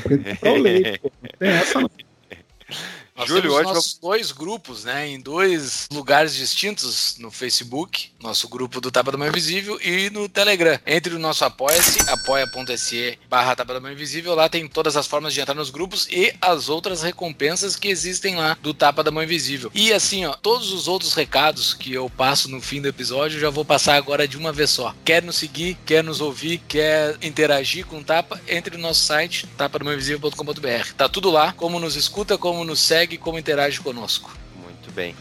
Tem 1.38 1.50
essa 1.50 1.78
não. 1.78 1.90
Nós 3.18 3.28
Júlio, 3.28 3.50
temos 3.50 3.74
nossos 3.74 3.98
dois 4.00 4.30
grupos, 4.30 4.84
né, 4.84 5.08
em 5.08 5.20
dois 5.20 5.88
lugares 5.92 6.36
distintos 6.36 7.16
no 7.18 7.32
Facebook, 7.32 8.10
nosso 8.22 8.48
grupo 8.48 8.80
do 8.80 8.92
Tapa 8.92 9.10
da 9.10 9.18
Mão 9.18 9.26
Invisível 9.26 9.76
e 9.82 10.08
no 10.10 10.28
Telegram. 10.28 10.78
Entre 10.86 11.12
o 11.12 11.18
nosso 11.18 11.44
apoia-se, 11.44 11.98
apoia.se 12.08 13.18
barra 13.28 13.56
Tapa 13.56 13.74
da 13.74 13.80
Mão 13.80 13.90
Invisível, 13.90 14.36
lá 14.36 14.48
tem 14.48 14.68
todas 14.68 14.96
as 14.96 15.08
formas 15.08 15.34
de 15.34 15.40
entrar 15.40 15.54
nos 15.54 15.68
grupos 15.68 16.06
e 16.12 16.32
as 16.40 16.68
outras 16.68 17.02
recompensas 17.02 17.74
que 17.74 17.88
existem 17.88 18.36
lá 18.36 18.56
do 18.62 18.72
Tapa 18.72 19.02
da 19.02 19.10
Mão 19.10 19.24
Invisível. 19.24 19.72
E 19.74 19.92
assim, 19.92 20.24
ó, 20.24 20.34
todos 20.34 20.72
os 20.72 20.86
outros 20.86 21.12
recados 21.14 21.74
que 21.74 21.92
eu 21.92 22.08
passo 22.08 22.48
no 22.48 22.60
fim 22.60 22.80
do 22.80 22.86
episódio, 22.86 23.36
eu 23.38 23.40
já 23.40 23.50
vou 23.50 23.64
passar 23.64 23.96
agora 23.96 24.28
de 24.28 24.36
uma 24.36 24.52
vez 24.52 24.70
só. 24.70 24.94
Quer 25.04 25.24
nos 25.24 25.34
seguir, 25.34 25.76
quer 25.84 26.04
nos 26.04 26.20
ouvir, 26.20 26.58
quer 26.68 27.16
interagir 27.20 27.84
com 27.84 27.98
o 27.98 28.04
Tapa, 28.04 28.40
entre 28.46 28.76
no 28.76 28.82
nosso 28.82 29.02
site, 29.02 29.44
tapadamãoinvisível.com.br. 29.56 30.92
Tá 30.96 31.08
tudo 31.08 31.30
lá, 31.30 31.52
como 31.52 31.80
nos 31.80 31.96
escuta, 31.96 32.38
como 32.38 32.64
nos 32.64 32.78
segue, 32.80 33.07
segue 33.08 33.16
como 33.16 33.38
interage 33.38 33.80
conosco. 33.80 34.30
Muito 34.62 34.92
bem. 34.92 35.14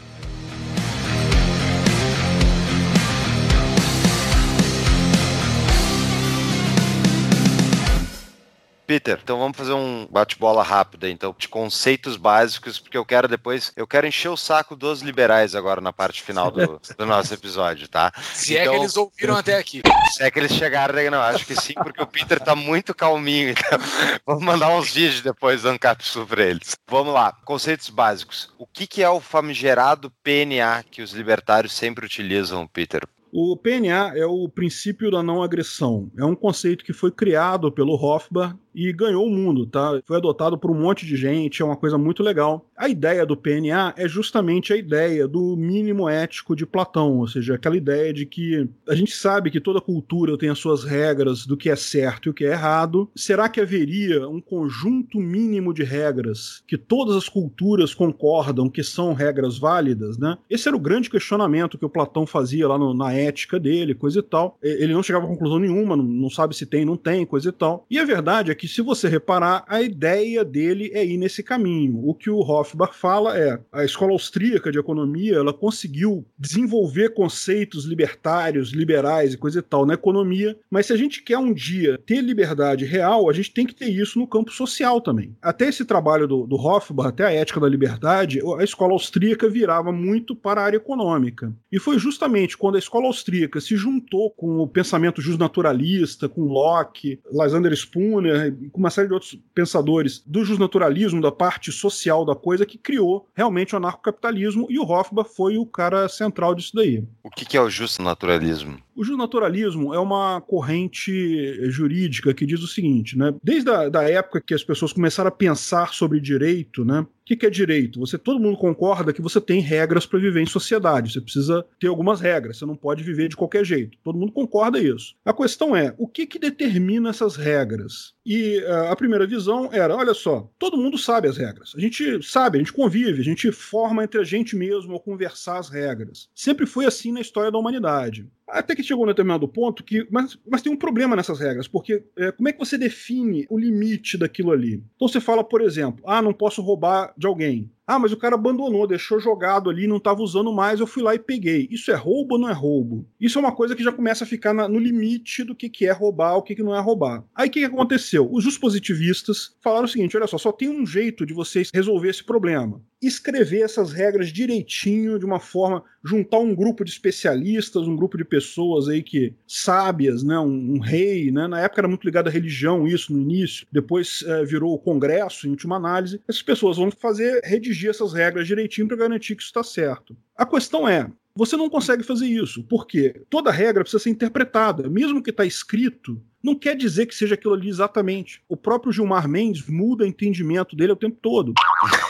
Peter, 8.88 9.19
então 9.21 9.38
vamos 9.38 9.57
fazer 9.57 9.73
um 9.73 10.07
bate-bola 10.09 10.63
rápido, 10.63 11.09
então, 11.09 11.35
de 11.38 11.49
conceitos 11.49 12.15
básicos, 12.15 12.79
porque 12.79 12.97
eu 12.97 13.03
quero 13.03 13.27
depois, 13.27 13.73
eu 13.75 13.85
quero 13.85 14.07
encher 14.07 14.29
o 14.29 14.38
saco 14.38 14.77
dos 14.77 15.01
liberais 15.01 15.53
agora 15.53 15.81
na 15.81 15.91
parte 15.91 16.23
final 16.23 16.49
do, 16.49 16.79
do 16.97 17.05
nosso 17.05 17.33
episódio, 17.33 17.89
tá? 17.89 18.13
Se 18.33 18.53
então, 18.53 18.61
é 18.61 18.63
que 18.63 18.69
então, 18.69 18.83
eles 18.83 18.95
ouviram 18.95 19.35
até 19.35 19.57
aqui. 19.57 19.81
Se 20.13 20.23
é 20.23 20.31
que 20.31 20.39
eles 20.39 20.53
chegaram, 20.53 20.95
não, 21.11 21.21
acho 21.21 21.45
que 21.45 21.53
sim, 21.53 21.73
porque 21.73 22.01
o 22.01 22.07
Peter 22.07 22.39
tá 22.39 22.55
muito 22.55 22.95
calminho, 22.95 23.49
então 23.49 23.77
vamos 24.25 24.43
mandar 24.43 24.69
uns 24.69 24.93
vídeos 24.93 25.21
depois 25.21 25.63
dando 25.63 25.77
capsu 25.77 26.25
pra 26.25 26.45
eles. 26.45 26.77
Vamos 26.88 27.13
lá, 27.13 27.33
conceitos 27.43 27.89
básicos. 27.89 28.49
O 28.57 28.65
que, 28.65 28.88
que 28.88 29.03
é 29.03 29.09
o 29.09 29.19
famigerado 29.19 30.09
PNA 30.23 30.85
que 30.89 31.01
os 31.01 31.11
libertários 31.11 31.73
sempre 31.73 32.05
utilizam, 32.05 32.65
Peter? 32.65 33.05
O 33.31 33.57
PNA 33.57 34.13
é 34.15 34.25
o 34.25 34.47
princípio 34.47 35.11
da 35.11 35.21
não 35.21 35.43
agressão. 35.43 36.09
É 36.17 36.23
um 36.23 36.35
conceito 36.35 36.83
que 36.83 36.93
foi 36.93 37.11
criado 37.11 37.71
pelo 37.71 37.93
Hofbauer 37.93 38.55
e 38.78 38.93
ganhou 38.93 39.25
o 39.25 39.30
mundo, 39.30 39.65
tá? 39.65 39.99
Foi 40.05 40.17
adotado 40.17 40.55
por 40.55 40.69
um 40.69 40.80
monte 40.80 41.03
de 41.03 41.17
gente, 41.17 41.63
é 41.63 41.65
uma 41.65 41.75
coisa 41.75 41.97
muito 41.97 42.21
legal. 42.21 42.69
A 42.78 42.88
ideia 42.88 43.25
do 43.25 43.36
PNA 43.36 43.95
é 43.97 44.07
justamente 44.07 44.71
a 44.71 44.78
ideia 44.78 45.28
do 45.28 45.55
mínimo 45.57 46.07
ético 46.07 46.55
de 46.55 46.63
Platão, 46.63 47.17
ou 47.17 47.28
seja, 47.28 47.55
aquela 47.55 47.75
ideia 47.75 48.13
de 48.13 48.28
que 48.28 48.69
a 48.88 48.93
gente 48.93 49.15
sabe 49.15 49.49
que 49.49 49.59
toda 49.59 49.82
cultura 49.82 50.38
tem 50.38 50.49
as 50.49 50.59
suas 50.59 50.84
regras 50.84 51.47
do 51.47 51.57
que 51.57 51.71
é 51.71 51.75
certo 51.75 52.28
e 52.28 52.30
o 52.30 52.34
que 52.36 52.45
é 52.45 52.51
errado. 52.51 53.09
Será 53.15 53.49
que 53.49 53.59
haveria 53.59 54.30
um 54.30 54.39
conjunto 54.39 55.17
mínimo 55.17 55.73
de 55.73 55.84
regras 55.84 56.61
que 56.67 56.78
todas 56.78 57.15
as 57.15 57.28
culturas 57.28 57.95
concordam 57.95 58.69
que 58.69 58.84
são 58.84 59.13
regras 59.13 59.57
válidas, 59.57 60.19
né? 60.19 60.38
Esse 60.47 60.67
era 60.67 60.78
o 60.78 60.80
grande 60.80 61.09
questionamento 61.09 61.80
que 61.80 61.86
o 61.86 61.89
Platão 61.89 62.28
fazia 62.28 62.67
lá 62.67 62.78
no, 62.78 62.93
na 62.93 63.11
ética 63.11 63.59
dele, 63.59 63.95
coisa 63.95 64.19
e 64.19 64.23
tal. 64.23 64.55
Ele 64.61 64.93
não 64.93 65.01
chegava 65.01 65.25
a 65.25 65.30
conclusão 65.30 65.57
nenhuma, 65.57 65.95
não, 65.95 66.03
não 66.03 66.30
sabe 66.30 66.55
se 66.55 66.67
tem, 66.67 66.86
não 66.86 66.95
tem, 66.95 67.25
coisa 67.25 67.49
e 67.49 67.51
tal. 67.51 67.88
E 67.89 67.97
a 67.97 68.05
verdade 68.05 68.51
é 68.51 68.55
que 68.55 68.66
que, 68.68 68.74
se 68.74 68.82
você 68.82 69.07
reparar, 69.07 69.63
a 69.68 69.82
ideia 69.82 70.43
dele 70.43 70.91
é 70.93 71.03
ir 71.05 71.18
nesse 71.18 71.41
caminho. 71.41 72.01
O 72.03 72.13
que 72.13 72.30
o 72.30 72.39
Hofbach 72.39 72.93
fala 72.93 73.38
é 73.38 73.59
a 73.72 73.86
escola 73.86 74.11
austríaca 74.11 74.72
de 74.72 74.78
economia 74.78 75.38
ela 75.38 75.53
conseguiu 75.53 76.26
desenvolver 76.38 77.13
conceitos 77.13 77.86
libertários, 77.86 78.72
liberais 78.72 79.34
e 79.34 79.38
coisa 79.38 79.59
e 79.59 79.61
tal 79.61 79.86
na 79.86 79.93
economia, 79.93 80.57
mas 80.70 80.88
se 80.88 80.93
a 80.93 80.97
gente 80.97 81.24
quer 81.24 81.38
um 81.38 81.53
dia 81.53 81.97
ter 82.05 82.22
liberdade 82.22 82.84
real, 82.84 83.30
a 83.30 83.34
gente 83.34 83.53
tem 83.53 83.65
que 83.65 83.74
ter 83.74 83.88
isso 83.88 84.20
no 84.20 84.28
campo 84.28 84.51
social 84.51 84.99
também. 84.99 85.36
Até 85.41 85.70
esse 85.70 85.86
trabalho 85.86 86.28
do, 86.28 86.45
do 86.45 86.55
Hofbach, 86.55 87.07
até 87.09 87.26
a 87.26 87.32
ética 87.32 87.59
da 87.59 87.70
liberdade, 87.70 88.41
a 88.59 88.63
escola 88.63 88.93
austríaca 88.93 89.49
virava 89.49 89.91
muito 89.91 90.36
para 90.36 90.61
a 90.61 90.65
área 90.65 90.78
econômica. 90.78 91.53
E 91.72 91.80
foi 91.80 91.97
justamente 91.97 92.57
quando 92.57 92.76
a 92.76 92.80
escola 92.80 93.07
austríaca 93.07 93.61
se 93.61 93.78
juntou 93.78 94.32
com 94.32 94.57
o 94.57 94.68
pensamento 94.68 95.22
justnaturalista, 95.22 96.28
com 96.28 96.41
Locke, 96.43 97.20
Lysander 97.32 97.74
Spooner 97.74 98.56
com 98.71 98.79
uma 98.79 98.89
série 98.89 99.07
de 99.07 99.13
outros 99.13 99.39
pensadores 99.53 100.23
do 100.25 100.43
justnaturalismo, 100.43 101.21
da 101.21 101.31
parte 101.31 101.71
social 101.71 102.25
da 102.25 102.35
coisa, 102.35 102.65
que 102.65 102.77
criou 102.77 103.27
realmente 103.33 103.73
o 103.73 103.77
anarcocapitalismo, 103.77 104.67
e 104.69 104.79
o 104.79 104.83
Hofbauer 104.83 105.27
foi 105.27 105.57
o 105.57 105.65
cara 105.65 106.09
central 106.09 106.55
disso 106.55 106.71
daí. 106.75 107.03
O 107.23 107.29
que 107.29 107.55
é 107.55 107.61
o 107.61 107.69
justnaturalismo? 107.69 108.79
O 108.97 109.03
justnaturalismo 109.03 109.93
é 109.93 109.99
uma 109.99 110.41
corrente 110.41 111.69
jurídica 111.69 112.33
que 112.33 112.47
diz 112.47 112.63
o 112.63 112.67
seguinte, 112.67 113.15
né? 113.15 113.31
Desde 113.43 113.69
a 113.69 113.89
da 113.89 114.09
época 114.09 114.41
que 114.41 114.55
as 114.55 114.63
pessoas 114.63 114.91
começaram 114.91 115.27
a 115.27 115.31
pensar 115.31 115.93
sobre 115.93 116.19
direito, 116.19 116.83
né? 116.83 117.01
O 117.01 117.07
que, 117.23 117.35
que 117.35 117.45
é 117.45 117.49
direito? 117.49 117.99
Você 117.99 118.17
todo 118.17 118.39
mundo 118.39 118.57
concorda 118.57 119.13
que 119.13 119.21
você 119.21 119.39
tem 119.39 119.59
regras 119.59 120.07
para 120.07 120.17
viver 120.17 120.41
em 120.41 120.47
sociedade. 120.47 121.13
Você 121.13 121.21
precisa 121.21 121.63
ter 121.79 121.87
algumas 121.87 122.21
regras. 122.21 122.57
Você 122.57 122.65
não 122.65 122.75
pode 122.75 123.03
viver 123.03 123.27
de 123.27 123.35
qualquer 123.35 123.63
jeito. 123.63 123.99
Todo 124.03 124.17
mundo 124.17 124.31
concorda 124.31 124.79
isso. 124.79 125.13
A 125.23 125.33
questão 125.33 125.75
é 125.75 125.93
o 125.97 126.07
que, 126.07 126.25
que 126.25 126.39
determina 126.39 127.09
essas 127.09 127.35
regras? 127.35 128.15
E 128.25 128.59
uh, 128.61 128.91
a 128.91 128.95
primeira 128.95 129.27
visão 129.27 129.69
era: 129.71 129.95
olha 129.95 130.15
só, 130.15 130.49
todo 130.57 130.77
mundo 130.77 130.97
sabe 130.97 131.27
as 131.27 131.37
regras. 131.37 131.73
A 131.75 131.79
gente 131.79 132.23
sabe, 132.23 132.57
a 132.57 132.61
gente 132.61 132.73
convive, 132.73 133.21
a 133.21 133.25
gente 133.25 133.51
forma 133.51 134.03
entre 134.03 134.19
a 134.19 134.23
gente 134.23 134.55
mesmo 134.55 134.93
ao 134.93 134.99
conversar 134.99 135.59
as 135.59 135.69
regras. 135.69 136.29
Sempre 136.33 136.65
foi 136.65 136.85
assim 136.85 137.11
na 137.11 137.21
história 137.21 137.51
da 137.51 137.59
humanidade. 137.59 138.25
Até 138.47 138.75
que 138.75 138.83
chegou 138.83 139.03
um 139.03 139.07
determinado 139.07 139.47
ponto 139.47 139.83
que. 139.83 140.07
Mas, 140.09 140.37
mas 140.47 140.61
tem 140.61 140.71
um 140.71 140.77
problema 140.77 141.15
nessas 141.15 141.39
regras, 141.39 141.67
porque 141.67 142.03
é, 142.15 142.31
como 142.31 142.47
é 142.47 142.53
que 142.53 142.59
você 142.59 142.77
define 142.77 143.45
o 143.49 143.57
limite 143.57 144.17
daquilo 144.17 144.51
ali? 144.51 144.83
Então 144.95 145.07
você 145.07 145.19
fala, 145.19 145.43
por 145.43 145.61
exemplo, 145.61 146.03
ah, 146.07 146.21
não 146.21 146.33
posso 146.33 146.61
roubar 146.61 147.13
de 147.17 147.27
alguém. 147.27 147.69
Ah, 147.88 147.97
mas 147.97 148.11
o 148.11 148.17
cara 148.17 148.35
abandonou, 148.35 148.85
deixou 148.85 149.17
jogado 149.17 149.69
ali, 149.69 149.88
não 149.88 149.95
estava 149.95 150.21
usando 150.21 150.51
mais, 150.51 150.81
eu 150.81 150.85
fui 150.85 151.01
lá 151.01 151.15
e 151.15 151.19
peguei. 151.19 151.69
Isso 151.71 151.89
é 151.89 151.95
roubo 151.95 152.35
ou 152.35 152.41
não 152.41 152.49
é 152.49 152.53
roubo? 152.53 153.07
Isso 153.17 153.39
é 153.39 153.41
uma 153.41 153.55
coisa 153.55 153.75
que 153.75 153.83
já 153.83 153.93
começa 153.93 154.25
a 154.25 154.27
ficar 154.27 154.53
na, 154.53 154.67
no 154.67 154.77
limite 154.77 155.45
do 155.45 155.55
que, 155.55 155.69
que 155.69 155.85
é 155.85 155.91
roubar, 155.93 156.35
o 156.35 156.41
que, 156.41 156.53
que 156.53 156.63
não 156.63 156.75
é 156.75 156.81
roubar. 156.81 157.23
Aí 157.33 157.47
o 157.47 157.51
que, 157.51 157.61
que 157.61 157.65
aconteceu? 157.65 158.29
Os 158.29 158.57
positivistas 158.57 159.55
falaram 159.61 159.85
o 159.85 159.88
seguinte: 159.88 160.17
olha 160.17 160.27
só, 160.27 160.38
só 160.38 160.51
tem 160.51 160.67
um 160.67 160.85
jeito 160.85 161.25
de 161.25 161.33
vocês 161.33 161.69
resolver 161.73 162.09
esse 162.09 162.23
problema 162.23 162.81
escrever 163.01 163.61
essas 163.61 163.91
regras 163.91 164.29
direitinho, 164.29 165.19
de 165.19 165.25
uma 165.25 165.39
forma, 165.39 165.83
juntar 166.03 166.39
um 166.39 166.55
grupo 166.55 166.83
de 166.83 166.89
especialistas, 166.89 167.88
um 167.88 167.95
grupo 167.95 168.17
de 168.17 168.25
pessoas 168.25 168.88
aí 168.88 169.03
que 169.03 169.33
sábias, 169.45 170.23
né, 170.23 170.38
um, 170.39 170.75
um 170.75 170.79
rei, 170.79 171.31
né, 171.31 171.47
na 171.47 171.59
época 171.61 171.81
era 171.81 171.88
muito 171.88 172.03
ligado 172.03 172.27
à 172.27 172.31
religião 172.31 172.88
isso 172.88 173.13
no 173.13 173.21
início, 173.21 173.67
depois 173.71 174.23
é, 174.25 174.43
virou 174.45 174.73
o 174.73 174.79
Congresso 174.79 175.47
em 175.47 175.51
última 175.51 175.75
análise. 175.75 176.21
Essas 176.27 176.41
pessoas 176.41 176.77
vão 176.77 176.89
fazer 176.89 177.41
redigir 177.43 177.76
essas 177.86 178.13
regras 178.13 178.47
direitinho 178.47 178.88
para 178.88 178.97
garantir 178.97 179.36
que 179.36 179.41
isso 179.41 179.49
está 179.49 179.63
certo. 179.63 180.15
A 180.36 180.45
questão 180.45 180.88
é, 180.88 181.11
você 181.36 181.55
não 181.55 181.69
consegue 181.69 182.01
fazer 182.01 182.25
isso, 182.25 182.63
porque 182.63 183.21
toda 183.30 183.51
regra 183.51 183.84
precisa 183.84 184.03
ser 184.03 184.09
interpretada, 184.09 184.89
mesmo 184.89 185.21
que 185.21 185.30
está 185.30 185.45
escrito, 185.45 186.19
não 186.41 186.55
quer 186.55 186.75
dizer 186.75 187.05
que 187.05 187.13
seja 187.13 187.36
aquilo 187.36 187.53
ali 187.53 187.67
exatamente. 187.69 188.41
O 188.47 188.57
próprio 188.57 188.91
Gilmar 188.91 189.28
Mendes 189.28 189.67
muda 189.67 190.03
o 190.03 190.07
entendimento 190.07 190.75
dele 190.75 190.93
o 190.93 190.95
tempo 190.95 191.17
todo. 191.21 191.53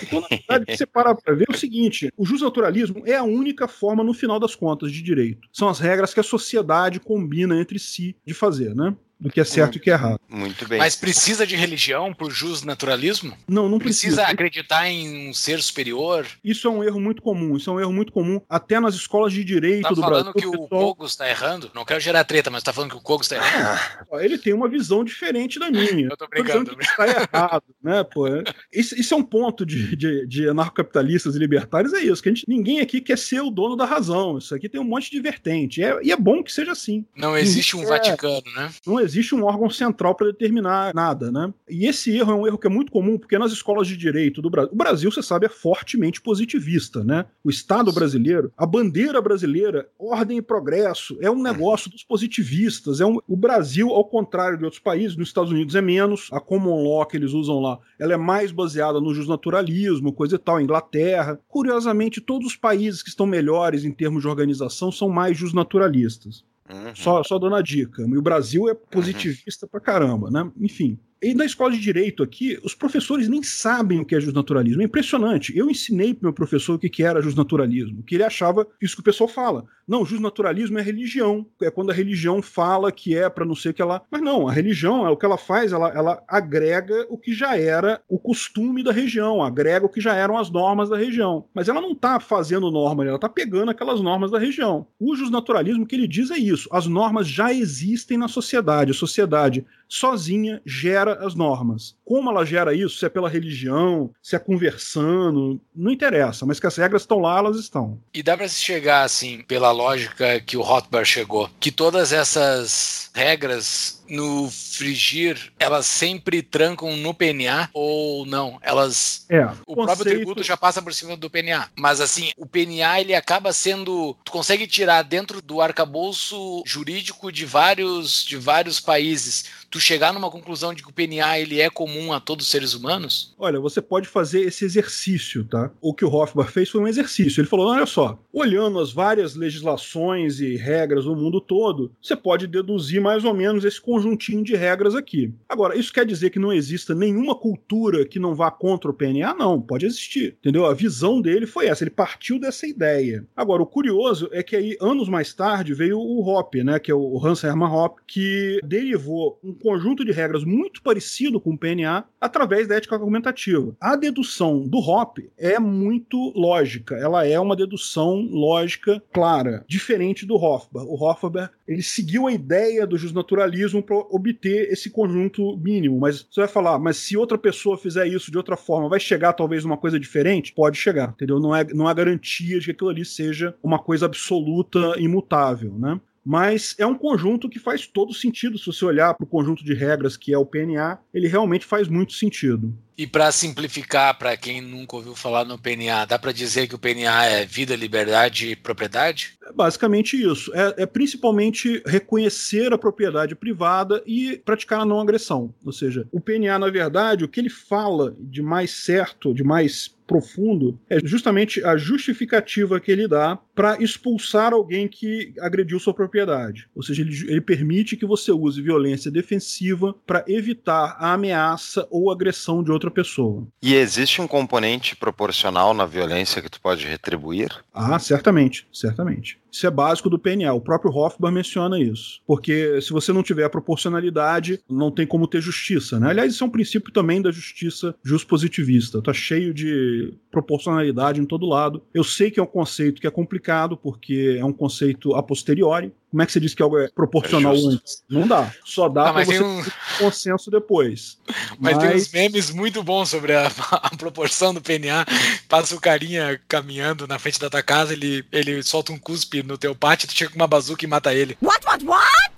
Então, 0.04 0.22
na 0.22 0.28
verdade, 0.28 0.78
você 0.78 0.86
para 0.86 1.16
para 1.16 1.34
ver 1.34 1.48
o 1.50 1.58
seguinte: 1.58 2.12
o 2.16 2.26
justnaturalismo 2.26 3.02
é 3.06 3.16
a 3.16 3.24
única 3.24 3.68
forma, 3.68 4.04
no 4.04 4.14
final 4.14 4.40
das 4.40 4.56
contas, 4.56 4.92
de 4.92 5.02
direito. 5.02 5.48
São 5.52 5.68
as 5.68 5.80
regras 5.80 6.14
que 6.14 6.20
a 6.20 6.24
sociedade 6.24 7.00
combina 7.00 7.60
entre 7.60 7.80
si 7.80 8.16
de 8.26 8.34
fazer, 8.34 8.76
né? 8.76 8.96
Do 9.20 9.30
que 9.30 9.40
é 9.40 9.44
certo 9.44 9.76
e 9.76 9.78
o 9.80 9.82
que 9.82 9.90
é 9.90 9.94
errado. 9.94 10.20
Muito 10.30 10.68
bem. 10.68 10.78
Mas 10.78 10.96
precisa 10.96 11.46
de 11.46 11.56
religião 11.56 12.14
por 12.14 12.32
jus 12.32 12.64
naturalismo? 12.64 13.36
Não, 13.48 13.68
não 13.68 13.80
precisa. 13.80 14.18
Precisa 14.18 14.32
acreditar 14.32 14.88
em 14.88 15.30
um 15.30 15.34
ser 15.34 15.62
superior? 15.62 16.26
Isso 16.44 16.68
é 16.68 16.72
um 16.72 16.84
erro 16.84 17.00
muito 17.00 17.22
comum. 17.22 17.58
Isso 17.58 17.70
é 17.70 17.74
um 17.74 17.80
erro 17.80 17.94
muito 17.94 18.12
comum 18.12 18.40
até 18.48 18.80
nas 18.80 18.96
escolas 18.96 19.34
de 19.34 19.44
direito 19.44 19.84
tá 19.84 19.90
do 19.90 19.96
Brasil. 19.96 20.16
falando 20.18 20.34
que 20.34 20.46
o, 20.46 20.52
pessoal... 20.52 20.68
Kogos 20.68 21.12
está 21.12 21.30
errando? 21.30 21.72
Não 21.74 21.86
quero 21.86 22.00
gerar 22.00 22.24
treta, 22.24 22.50
mas 22.50 22.62
está 22.62 22.72
falando 22.72 22.92
que 22.92 22.98
o 22.98 23.02
Kogos 23.02 23.30
está 23.30 23.38
errando? 23.38 23.80
Ah, 24.12 24.24
ele 24.24 24.38
tem 24.38 24.54
uma 24.54 24.70
visão 24.70 25.04
diferente 25.04 25.60
da 25.60 25.70
minha. 25.70 26.08
Eu 26.12 26.18
tô 26.18 26.28
brincando. 26.28 26.76
Que 26.76 26.84
está 26.84 27.08
errado, 27.08 27.64
né, 27.84 28.04
pô? 28.04 28.28
Isso, 28.72 29.00
isso, 29.00 29.14
é 29.14 29.18
um 29.18 29.24
ponto 29.24 29.66
de, 29.66 29.96
de, 29.96 30.28
de 30.28 30.50
anarcocapitalistas 30.50 31.36
e 31.36 31.40
libertários, 31.40 31.94
é 31.94 32.00
isso, 32.00 32.22
que 32.22 32.30
a 32.30 32.34
gente, 32.34 32.46
ninguém 32.48 32.80
aqui 32.80 33.02
quer 33.02 33.18
ser 33.18 33.42
o 33.42 33.50
dono 33.50 33.76
da 33.76 33.86
razão. 33.86 34.38
Isso 34.38 34.54
aqui 34.54 34.70
tem 34.70 34.80
um 34.80 34.84
monte 34.84 35.10
de 35.10 35.20
vertente. 35.20 35.82
É, 35.82 35.98
e 36.04 36.12
é 36.12 36.16
bom 36.16 36.44
que 36.44 36.52
seja 36.52 36.72
assim. 36.72 37.06
Não 37.16 37.38
existe 37.38 37.76
um 37.76 37.84
é, 37.84 37.86
Vaticano, 37.86 38.44
né? 38.56 38.70
Não 38.86 39.00
existe 39.00 39.07
um 39.36 39.44
órgão 39.44 39.70
central 39.70 39.98
central 40.08 40.16
para 40.16 40.28
determinar 40.28 40.94
nada, 40.94 41.32
né? 41.32 41.54
E 41.70 41.86
esse 41.86 42.16
erro 42.16 42.32
é 42.32 42.36
um 42.36 42.48
erro 42.48 42.58
que 42.58 42.68
é 42.68 42.70
muito 42.70 42.92
comum, 42.92 43.18
porque 43.18 43.38
nas 43.38 43.52
escolas 43.52 43.88
de 43.88 43.98
direito 43.98 44.42
do 44.42 44.50
Brasil, 44.50 44.72
o 44.72 44.76
Brasil, 44.76 45.12
você 45.12 45.24
sabe, 45.24 45.46
é 45.46 45.50
fortemente 45.50 46.22
positivista, 46.22 47.04
né? 47.04 47.26
O 47.44 47.50
Estado 47.50 47.92
brasileiro, 47.92 48.52
a 48.58 48.66
bandeira 48.66 49.22
brasileira, 49.22 49.90
ordem 49.98 50.38
e 50.38 50.42
progresso, 50.42 51.18
é 51.22 51.32
um 51.32 51.42
negócio 51.42 51.90
dos 51.90 52.04
positivistas. 52.04 53.02
É 53.02 53.06
um, 53.06 53.18
o 53.28 53.36
Brasil, 53.36 53.90
ao 53.90 54.06
contrário 54.06 54.58
de 54.58 54.64
outros 54.64 54.82
países, 54.82 55.18
nos 55.18 55.30
Estados 55.30 55.52
Unidos 55.52 55.76
é 55.76 55.82
menos, 55.82 56.30
a 56.32 56.40
common 56.40 56.84
law 56.84 57.06
que 57.06 57.18
eles 57.18 57.34
usam 57.34 57.60
lá, 57.60 57.80
ela 58.00 58.14
é 58.14 58.18
mais 58.18 58.52
baseada 58.52 59.00
no 59.00 59.14
justnaturalismo, 59.14 60.14
coisa 60.14 60.36
e 60.36 60.40
tal, 60.40 60.62
Inglaterra. 60.62 61.40
Curiosamente, 61.48 62.22
todos 62.22 62.48
os 62.48 62.56
países 62.56 63.02
que 63.02 63.10
estão 63.10 63.26
melhores 63.26 63.84
em 63.84 63.92
termos 63.92 64.22
de 64.22 64.28
organização 64.28 64.92
são 64.92 65.10
mais 65.10 65.38
justnaturalistas. 65.38 66.44
Uhum. 66.70 66.96
Só, 66.96 67.24
só 67.24 67.40
dando 67.40 67.56
a 67.56 67.62
dica. 67.62 68.02
E 68.02 68.18
o 68.18 68.22
Brasil 68.22 68.70
é 68.70 68.74
positivista 68.74 69.66
uhum. 69.66 69.70
pra 69.70 69.80
caramba, 69.80 70.30
né? 70.30 70.50
Enfim. 70.60 71.00
E 71.22 71.34
na 71.34 71.46
escola 71.46 71.72
de 71.72 71.80
direito 71.80 72.22
aqui, 72.22 72.60
os 72.64 72.76
professores 72.76 73.28
nem 73.28 73.42
sabem 73.42 74.00
o 74.00 74.06
que 74.06 74.16
é 74.16 74.20
justnaturalismo. 74.20 74.82
É 74.82 74.86
impressionante. 74.86 75.58
Eu 75.58 75.70
ensinei 75.70 76.14
para 76.14 76.28
meu 76.28 76.34
professor 76.34 76.76
o 76.76 76.80
que 76.80 77.04
era 77.04 77.22
justnaturalismo, 77.22 78.04
que 78.04 78.16
ele 78.16 78.24
achava 78.24 78.68
isso 78.82 78.96
que 78.96 79.02
o 79.02 79.04
pessoal 79.04 79.28
fala. 79.28 79.66
Não, 79.88 80.06
justnaturalismo 80.06 80.78
é 80.78 80.82
religião. 80.82 81.46
É 81.62 81.72
quando 81.72 81.92
a 81.92 81.94
religião 81.94 82.42
fala 82.42 82.92
que 82.92 83.16
é 83.16 83.30
para 83.30 83.46
não 83.46 83.56
sei 83.56 83.72
o 83.72 83.74
que 83.74 83.82
ela. 83.82 84.02
Mas 84.12 84.22
não, 84.22 84.48
a 84.48 84.52
religião, 84.52 85.08
é 85.08 85.10
o 85.10 85.16
que 85.16 85.26
ela 85.26 85.38
faz, 85.38 85.72
ela, 85.72 85.90
ela 85.90 86.22
agrega 86.28 87.08
o 87.10 87.18
que 87.18 87.34
já 87.34 87.58
era 87.58 88.02
o 88.08 88.20
costume 88.20 88.84
da 88.84 88.92
região, 88.92 89.42
agrega 89.42 89.86
o 89.86 89.90
que 89.90 90.02
já 90.02 90.14
eram 90.14 90.38
as 90.38 90.52
normas 90.52 90.90
da 90.90 90.98
região. 90.98 91.46
Mas 91.54 91.70
ela 91.70 91.80
não 91.80 91.94
está 91.94 92.20
fazendo 92.20 92.70
norma, 92.70 93.06
ela 93.06 93.16
está 93.16 93.30
pegando 93.30 93.72
aquelas 93.72 94.02
normas 94.02 94.30
da 94.30 94.38
região. 94.38 94.86
O 95.00 95.16
justnaturalismo 95.16 95.88
que 95.88 95.96
ele 95.96 96.08
diz 96.08 96.32
é 96.32 96.38
isso: 96.38 96.68
as 96.72 96.86
normas 96.86 97.28
já 97.28 97.54
existem 97.54 98.18
na 98.18 98.28
sociedade. 98.28 98.92
A 98.92 98.96
sociedade 98.96 99.66
sozinha 99.88 100.62
gera 100.66 101.26
as 101.26 101.36
normas. 101.36 101.96
Como 102.04 102.30
ela 102.30 102.46
gera 102.46 102.74
isso, 102.74 102.98
se 102.98 103.06
é 103.06 103.10
pela 103.10 103.30
religião, 103.30 104.12
se 104.22 104.36
é 104.36 104.40
conversando, 104.40 105.60
não 105.76 105.92
interessa, 105.92 106.46
mas 106.46 106.60
que 106.60 106.68
as 106.68 106.78
regras 106.78 107.04
estão 107.04 107.20
lá, 107.20 107.38
elas 107.38 107.58
estão. 107.58 108.00
E 108.14 108.22
dá 108.22 108.36
para 108.36 108.48
se 108.48 108.62
chegar 108.62 109.04
assim, 109.04 109.44
pela 109.48 109.72
lógica 109.72 110.40
que 110.40 110.58
o 110.58 110.62
Rothbard 110.62 111.08
chegou, 111.08 111.50
que 111.60 111.72
todas 111.72 112.12
essas 112.12 113.10
regras 113.14 113.97
no 114.10 114.50
frigir, 114.50 115.52
elas 115.60 115.86
sempre 115.86 116.42
trancam 116.42 116.96
no 116.98 117.14
PNA 117.14 117.70
ou 117.74 118.26
não? 118.26 118.58
Elas. 118.62 119.26
É, 119.30 119.46
o 119.66 119.76
conceito... 119.76 119.86
próprio 119.86 120.06
tributo 120.06 120.44
já 120.44 120.58
passa 120.58 120.82
por 120.82 120.94
cima 120.94 121.16
do 121.18 121.30
PNA. 121.30 121.70
Mas 121.76 122.02
assim, 122.02 122.32
o 122.38 122.46
PNA 122.46 123.02
ele 123.02 123.16
acaba 123.16 123.52
sendo. 123.54 124.16
Tu 124.24 124.32
consegue 124.32 124.68
tirar 124.68 125.02
dentro 125.04 125.42
do 125.42 125.62
arcabouço 125.62 126.64
jurídico 126.66 127.32
de 127.32 127.46
vários, 127.46 128.26
de 128.26 128.38
vários 128.38 128.80
países 128.80 129.46
tu 129.70 129.80
chegar 129.80 130.14
numa 130.14 130.32
conclusão 130.32 130.74
de 130.74 130.82
que 130.82 130.90
o 130.90 130.94
PNA 130.94 131.40
ele 131.40 131.60
é 131.60 131.70
comum 131.70 132.14
a 132.14 132.20
todos 132.20 132.46
os 132.46 132.52
seres 132.52 132.74
humanos? 132.74 133.36
Olha, 133.38 133.60
você 133.60 133.82
pode 133.82 134.08
fazer 134.08 134.42
esse 134.42 134.66
exercício, 134.66 135.44
tá? 135.44 135.72
O 135.82 135.94
que 135.94 136.06
o 136.06 136.14
Hofbauer 136.14 136.50
fez 136.50 136.70
foi 136.70 136.82
um 136.82 136.88
exercício. 136.88 137.42
Ele 137.42 137.48
falou: 137.48 137.68
olha 137.68 137.86
só, 137.86 138.18
olhando 138.32 138.80
as 138.80 138.92
várias 138.92 139.36
legislações 139.36 140.40
e 140.40 140.56
regras 140.56 141.06
do 141.06 141.16
mundo 141.16 141.42
todo, 141.42 141.92
você 142.02 142.16
pode 142.16 142.48
deduzir 142.48 143.02
mais 143.02 143.26
ou 143.26 143.34
menos 143.34 143.66
esse 143.66 143.80
conjuntinho 143.98 144.44
de 144.44 144.56
regras 144.56 144.96
aqui. 144.96 145.34
Agora, 145.50 145.76
isso 145.76 145.92
quer 145.92 146.06
dizer 146.06 146.30
que 146.30 146.40
não 146.40 146.54
exista 146.54 146.94
nenhuma 146.94 147.36
cultura 147.36 148.06
que 148.06 148.20
não 148.20 148.36
vá 148.36 148.52
contra 148.52 148.92
o 148.92 148.94
PNA? 148.94 149.34
Não, 149.34 149.60
pode 149.60 149.86
existir. 149.86 150.38
Entendeu? 150.40 150.66
A 150.66 150.74
visão 150.74 151.20
dele 151.20 151.48
foi 151.48 151.66
essa, 151.68 151.84
ele 151.84 151.92
partiu 151.92 152.40
dessa 152.40 152.68
ideia. 152.68 153.26
Agora, 153.36 153.64
o 153.64 153.66
curioso 153.66 154.30
é 154.32 154.44
que 154.44 154.56
aí, 154.56 154.78
anos 154.80 155.10
mais 155.10 155.34
tarde, 155.34 155.74
veio 155.74 155.98
o 155.98 156.22
Hoppe, 156.28 156.64
né? 156.64 156.80
Que 156.80 156.92
é 156.92 156.96
o 156.96 157.20
Hans 157.26 157.44
Hermann 157.44 157.72
Hoppe, 157.72 158.02
que 158.08 158.60
derivou 158.64 159.40
um 159.44 159.54
conjunto 159.54 160.06
de 160.06 160.12
regras 160.12 160.44
muito 160.44 160.82
parecido 160.82 161.40
com 161.40 161.52
o 161.52 161.58
PNA 161.58 162.06
através 162.22 162.68
da 162.68 162.76
ética 162.76 162.96
argumentativa. 162.96 163.76
A 163.82 163.96
dedução 163.96 164.68
do 164.68 164.78
Hoppe 164.78 165.32
é 165.38 165.60
muito 165.60 166.32
lógica, 166.36 166.96
ela 166.96 167.26
é 167.26 167.40
uma 167.40 167.56
dedução 167.56 168.28
lógica 168.30 169.02
clara, 169.12 169.66
diferente 169.68 170.26
do 170.26 170.36
Hofbauer. 170.36 170.88
O 170.88 171.04
Hofbauer 171.04 171.50
ele 171.68 171.84
seguiu 171.84 172.28
a 172.28 172.32
ideia 172.32 172.88
do 172.88 172.98
justnaturalismo 172.98 173.84
para 173.84 173.98
obter 173.98 174.72
esse 174.72 174.90
conjunto 174.90 175.58
mínimo, 175.58 176.00
mas 176.00 176.26
você 176.30 176.42
vai 176.42 176.48
falar, 176.48 176.80
mas 176.80 176.98
se 176.98 177.18
outra 177.18 177.38
pessoa 177.38 177.78
fizer 177.78 178.08
isso 178.08 178.32
de 178.32 178.38
outra 178.38 178.56
forma, 178.56 178.90
vai 178.90 179.00
chegar 179.00 179.34
talvez 179.34 179.66
uma 179.66 179.78
coisa 179.78 180.00
diferente? 180.00 180.54
Pode 180.54 180.78
chegar, 180.78 181.10
entendeu? 181.10 181.40
Não 181.40 181.56
é, 181.56 181.66
não 181.74 181.88
há 181.88 181.94
garantia 181.94 182.60
de 182.60 182.66
que 182.66 182.72
aquilo 182.72 182.90
ali 182.90 183.04
seja 183.04 183.54
uma 183.62 183.80
coisa 183.80 184.06
absoluta, 184.06 184.96
imutável, 184.98 185.74
né? 185.78 186.00
mas 186.30 186.76
é 186.78 186.86
um 186.86 186.94
conjunto 186.94 187.48
que 187.48 187.58
faz 187.58 187.88
todo 187.88 188.14
sentido. 188.14 188.58
Se 188.58 188.66
você 188.66 188.84
olhar 188.84 189.14
para 189.14 189.24
o 189.24 189.28
conjunto 189.28 189.64
de 189.64 189.74
regras 189.74 190.18
que 190.18 190.34
é 190.34 190.38
o 190.38 190.46
PNA, 190.46 191.00
ele 191.14 191.26
realmente 191.26 191.66
faz 191.66 191.88
muito 191.88 192.12
sentido. 192.12 192.78
E 192.98 193.06
para 193.06 193.32
simplificar, 193.32 194.18
para 194.18 194.36
quem 194.36 194.60
nunca 194.60 194.96
ouviu 194.96 195.14
falar 195.14 195.46
no 195.46 195.60
PNA, 195.60 196.06
dá 196.06 196.18
para 196.18 196.32
dizer 196.32 196.68
que 196.68 196.74
o 196.74 196.80
PNA 196.80 197.26
é 197.26 197.46
vida, 197.46 197.76
liberdade 197.76 198.50
e 198.50 198.56
propriedade? 198.56 199.38
É 199.46 199.54
basicamente 199.54 200.20
isso. 200.20 200.52
É, 200.56 200.82
é, 200.82 200.86
principalmente 200.88 201.80
reconhecer 201.86 202.74
a 202.74 202.78
propriedade 202.78 203.36
privada 203.36 204.02
e 204.04 204.42
praticar 204.44 204.82
a 204.82 204.86
não 204.86 205.00
agressão. 205.00 205.54
Ou 205.64 205.72
seja, 205.72 206.08
o 206.12 206.20
PNA, 206.20 206.58
na 206.58 206.72
verdade, 206.72 207.24
o 207.24 207.28
que 207.28 207.40
ele 207.40 207.52
fala 207.52 208.16
de 208.20 208.42
mais 208.42 208.72
certo, 208.72 209.32
de 209.32 209.44
mais 209.44 209.96
profundo 210.08 210.80
é 210.90 211.00
justamente 211.04 211.64
a 211.64 211.76
justificativa 211.76 212.80
que 212.80 212.92
ele 212.92 213.08
dá 213.08 213.38
para 213.54 213.82
expulsar 213.84 214.54
alguém 214.54 214.88
que 214.88 215.34
agrediu 215.40 215.80
sua 215.80 215.94
propriedade. 215.94 216.70
Ou 216.74 216.82
seja, 216.82 217.02
ele, 217.02 217.14
ele 217.28 217.42
permite 217.42 217.98
que 217.98 218.06
você 218.06 218.32
use 218.32 218.62
violência 218.62 219.12
defensiva 219.12 219.94
para 220.06 220.24
evitar 220.28 220.96
a 220.98 221.14
ameaça 221.14 221.86
ou 221.92 222.10
agressão 222.10 222.64
de 222.64 222.72
outra 222.72 222.87
pessoa. 222.92 223.48
E 223.62 223.76
existe 223.76 224.22
um 224.22 224.28
componente 224.28 224.96
proporcional 224.96 225.74
na 225.74 225.86
violência 225.86 226.42
que 226.42 226.50
tu 226.50 226.60
pode 226.62 226.86
retribuir? 226.86 227.50
Ah, 227.74 228.00
certamente, 228.00 228.68
certamente. 228.72 229.40
Isso 229.52 229.66
é 229.66 229.72
básico 229.72 230.10
do 230.10 230.20
PNA. 230.20 230.54
O 230.54 230.62
próprio 230.62 230.92
Hoffman 230.92 231.32
menciona 231.32 231.80
isso. 231.80 232.22
Porque 232.26 232.80
se 232.82 232.92
você 232.92 233.12
não 233.14 233.24
tiver 233.24 233.48
proporcionalidade, 233.50 234.60
não 234.70 234.92
tem 234.92 235.06
como 235.06 235.28
ter 235.28 235.42
justiça, 235.42 236.00
né? 236.00 236.10
Aliás, 236.10 236.34
isso 236.34 236.44
é 236.44 236.48
um 236.48 236.52
princípio 236.52 236.92
também 236.92 237.22
da 237.22 237.32
justiça 237.32 237.96
positivista. 238.28 239.02
Tá 239.02 239.14
cheio 239.14 239.54
de 239.54 240.14
proporcionalidade 240.32 241.22
em 241.22 241.26
todo 241.26 241.46
lado. 241.46 241.82
Eu 241.94 242.04
sei 242.04 242.30
que 242.30 242.40
é 242.40 242.44
um 242.44 242.48
conceito 242.48 243.02
que 243.02 243.08
é 243.08 243.12
complicado, 243.12 243.78
porque 243.78 244.38
é 244.40 244.46
um 244.46 244.54
conceito 244.54 245.16
a 245.16 245.24
posteriori. 245.24 245.92
Como 246.10 246.22
é 246.22 246.26
que 246.26 246.32
você 246.32 246.40
diz 246.40 246.54
que 246.54 246.64
algo 246.64 246.80
é 246.80 246.88
proporcional 246.88 247.54
é 247.54 247.60
antes? 247.60 248.04
Não 248.10 248.26
dá. 248.26 248.52
Só 248.64 248.88
dá 248.88 249.10
ah, 249.10 249.14
para 249.14 249.26
você 249.26 249.44
um... 249.44 249.64
consenso 250.00 250.50
depois. 250.50 251.18
Mas, 251.60 251.76
mas, 251.76 251.78
tem 251.78 251.96
uns 251.96 252.12
memes 252.12 252.52
muito 252.52 252.82
bons 252.82 253.10
sobre 253.10 253.34
a, 253.34 253.48
a, 253.72 253.96
proporção 253.98 254.54
do 254.54 254.62
PNA. 254.62 255.06
Passa 255.50 255.76
o 255.76 255.82
carinha 255.82 256.40
caminhando 256.48 257.06
na 257.08 257.20
frente 257.20 257.40
da 257.40 257.50
tua 257.50 257.62
casa, 257.62 257.94
ele, 257.94 258.24
ele 258.32 258.64
solta 258.64 258.94
um 258.94 258.98
cuspe 258.98 259.44
no 259.48 259.58
teu 259.58 259.74
pátio, 259.74 260.08
tu 260.08 260.14
chega 260.16 260.32
com 260.32 260.38
uma 260.38 260.48
bazuca 260.48 260.86
e 260.86 260.88
mata 260.88 261.14
ele. 261.14 261.38
What, 261.42 261.66
what, 261.66 261.86
what? 261.86 262.32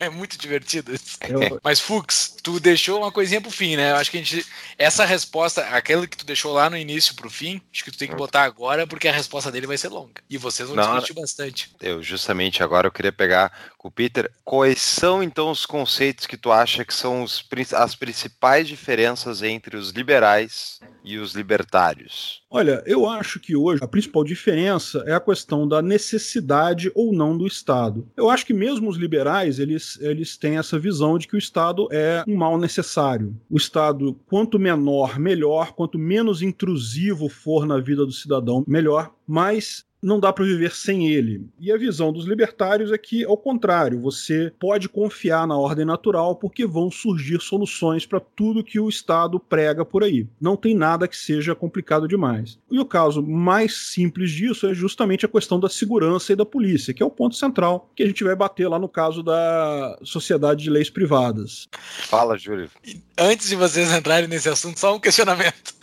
É, 0.00 0.06
é, 0.06 0.10
muito 0.10 0.38
divertido 0.38 0.94
isso. 0.94 1.18
Eu... 1.28 1.60
Mas, 1.62 1.80
Fux, 1.80 2.36
tu 2.42 2.58
deixou 2.60 2.98
uma 2.98 3.12
coisinha 3.12 3.40
pro 3.40 3.50
fim, 3.50 3.76
né? 3.76 3.92
Eu 3.92 3.96
acho 3.96 4.10
que 4.10 4.18
a 4.18 4.22
gente. 4.22 4.46
Essa 4.78 5.04
resposta, 5.04 5.62
aquela 5.62 6.06
que 6.06 6.16
tu 6.16 6.24
deixou 6.24 6.52
lá 6.52 6.70
no 6.70 6.76
início 6.76 7.14
pro 7.14 7.30
fim, 7.30 7.60
acho 7.72 7.84
que 7.84 7.90
tu 7.90 7.98
tem 7.98 8.08
que 8.08 8.14
botar 8.14 8.42
agora, 8.42 8.86
porque 8.86 9.08
a 9.08 9.12
resposta 9.12 9.50
dele 9.50 9.66
vai 9.66 9.78
ser 9.78 9.88
longa. 9.88 10.22
E 10.28 10.38
vocês 10.38 10.68
vão 10.68 10.76
Não, 10.76 10.94
discutir 10.94 11.14
bastante. 11.14 11.70
Eu, 11.80 12.02
justamente 12.02 12.62
agora, 12.62 12.86
eu 12.86 12.92
queria 12.92 13.12
pegar 13.12 13.52
com 13.76 13.88
o 13.88 13.90
Peter. 13.90 14.30
Quais 14.44 14.80
são, 14.80 15.22
então, 15.22 15.50
os 15.50 15.64
conceitos 15.66 16.26
que 16.26 16.36
tu 16.36 16.50
acha 16.50 16.84
que 16.84 16.94
são 16.94 17.22
os, 17.22 17.44
as 17.74 17.94
principais 17.94 18.68
diferenças 18.68 19.42
entre 19.42 19.76
os 19.76 19.90
liberais 19.90 20.80
e 21.04 21.18
os 21.18 21.34
libertários? 21.34 22.42
Olha, 22.50 22.82
eu 22.84 23.08
acho 23.08 23.38
que 23.38 23.54
hoje 23.54 23.82
a 23.82 23.88
principal 23.88 24.24
diferença 24.24 25.02
é 25.06 25.14
a 25.14 25.20
questão 25.20 25.66
da 25.66 25.80
necessidade 25.80 26.90
ou 26.94 27.12
não 27.12 27.38
do 27.38 27.46
Estado. 27.46 28.06
Eu 28.16 28.28
acho 28.28 28.44
que 28.44 28.52
mesmo 28.52 28.88
os 28.88 28.98
liberais, 29.00 29.58
eles, 29.58 29.98
eles 30.00 30.36
têm 30.36 30.58
essa 30.58 30.78
visão 30.78 31.18
de 31.18 31.26
que 31.26 31.34
o 31.34 31.38
Estado 31.38 31.88
é 31.90 32.22
um 32.28 32.36
mal 32.36 32.58
necessário. 32.58 33.34
O 33.50 33.56
Estado, 33.56 34.14
quanto 34.26 34.58
menor, 34.58 35.18
melhor, 35.18 35.72
quanto 35.72 35.98
menos 35.98 36.42
intrusivo 36.42 37.28
for 37.28 37.66
na 37.66 37.78
vida 37.78 38.06
do 38.06 38.12
cidadão, 38.12 38.64
melhor. 38.68 39.12
Mas 39.26 39.84
não 40.02 40.18
dá 40.18 40.32
para 40.32 40.44
viver 40.44 40.72
sem 40.74 41.08
ele. 41.08 41.46
E 41.58 41.70
a 41.70 41.76
visão 41.76 42.12
dos 42.12 42.26
libertários 42.26 42.92
é 42.92 42.98
que, 42.98 43.24
ao 43.24 43.36
contrário, 43.36 44.00
você 44.00 44.52
pode 44.58 44.88
confiar 44.88 45.46
na 45.46 45.56
ordem 45.56 45.84
natural 45.84 46.36
porque 46.36 46.66
vão 46.66 46.90
surgir 46.90 47.40
soluções 47.40 48.06
para 48.06 48.20
tudo 48.20 48.64
que 48.64 48.80
o 48.80 48.88
Estado 48.88 49.38
prega 49.38 49.84
por 49.84 50.02
aí. 50.02 50.26
Não 50.40 50.56
tem 50.56 50.74
nada 50.74 51.06
que 51.06 51.16
seja 51.16 51.54
complicado 51.54 52.08
demais. 52.08 52.58
E 52.70 52.78
o 52.78 52.84
caso 52.84 53.22
mais 53.22 53.76
simples 53.76 54.30
disso 54.30 54.66
é 54.66 54.74
justamente 54.74 55.26
a 55.26 55.28
questão 55.28 55.60
da 55.60 55.68
segurança 55.68 56.32
e 56.32 56.36
da 56.36 56.46
polícia, 56.46 56.94
que 56.94 57.02
é 57.02 57.06
o 57.06 57.10
ponto 57.10 57.36
central 57.36 57.90
que 57.94 58.02
a 58.02 58.06
gente 58.06 58.24
vai 58.24 58.34
bater 58.34 58.68
lá 58.68 58.78
no 58.78 58.88
caso 58.88 59.22
da 59.22 59.98
Sociedade 60.02 60.64
de 60.64 60.70
Leis 60.70 60.90
Privadas. 60.90 61.68
Fala, 61.72 62.36
Júlio. 62.36 62.70
Antes 63.18 63.48
de 63.48 63.56
vocês 63.56 63.92
entrarem 63.92 64.28
nesse 64.28 64.48
assunto, 64.48 64.78
só 64.78 64.94
um 64.94 65.00
questionamento. 65.00 65.74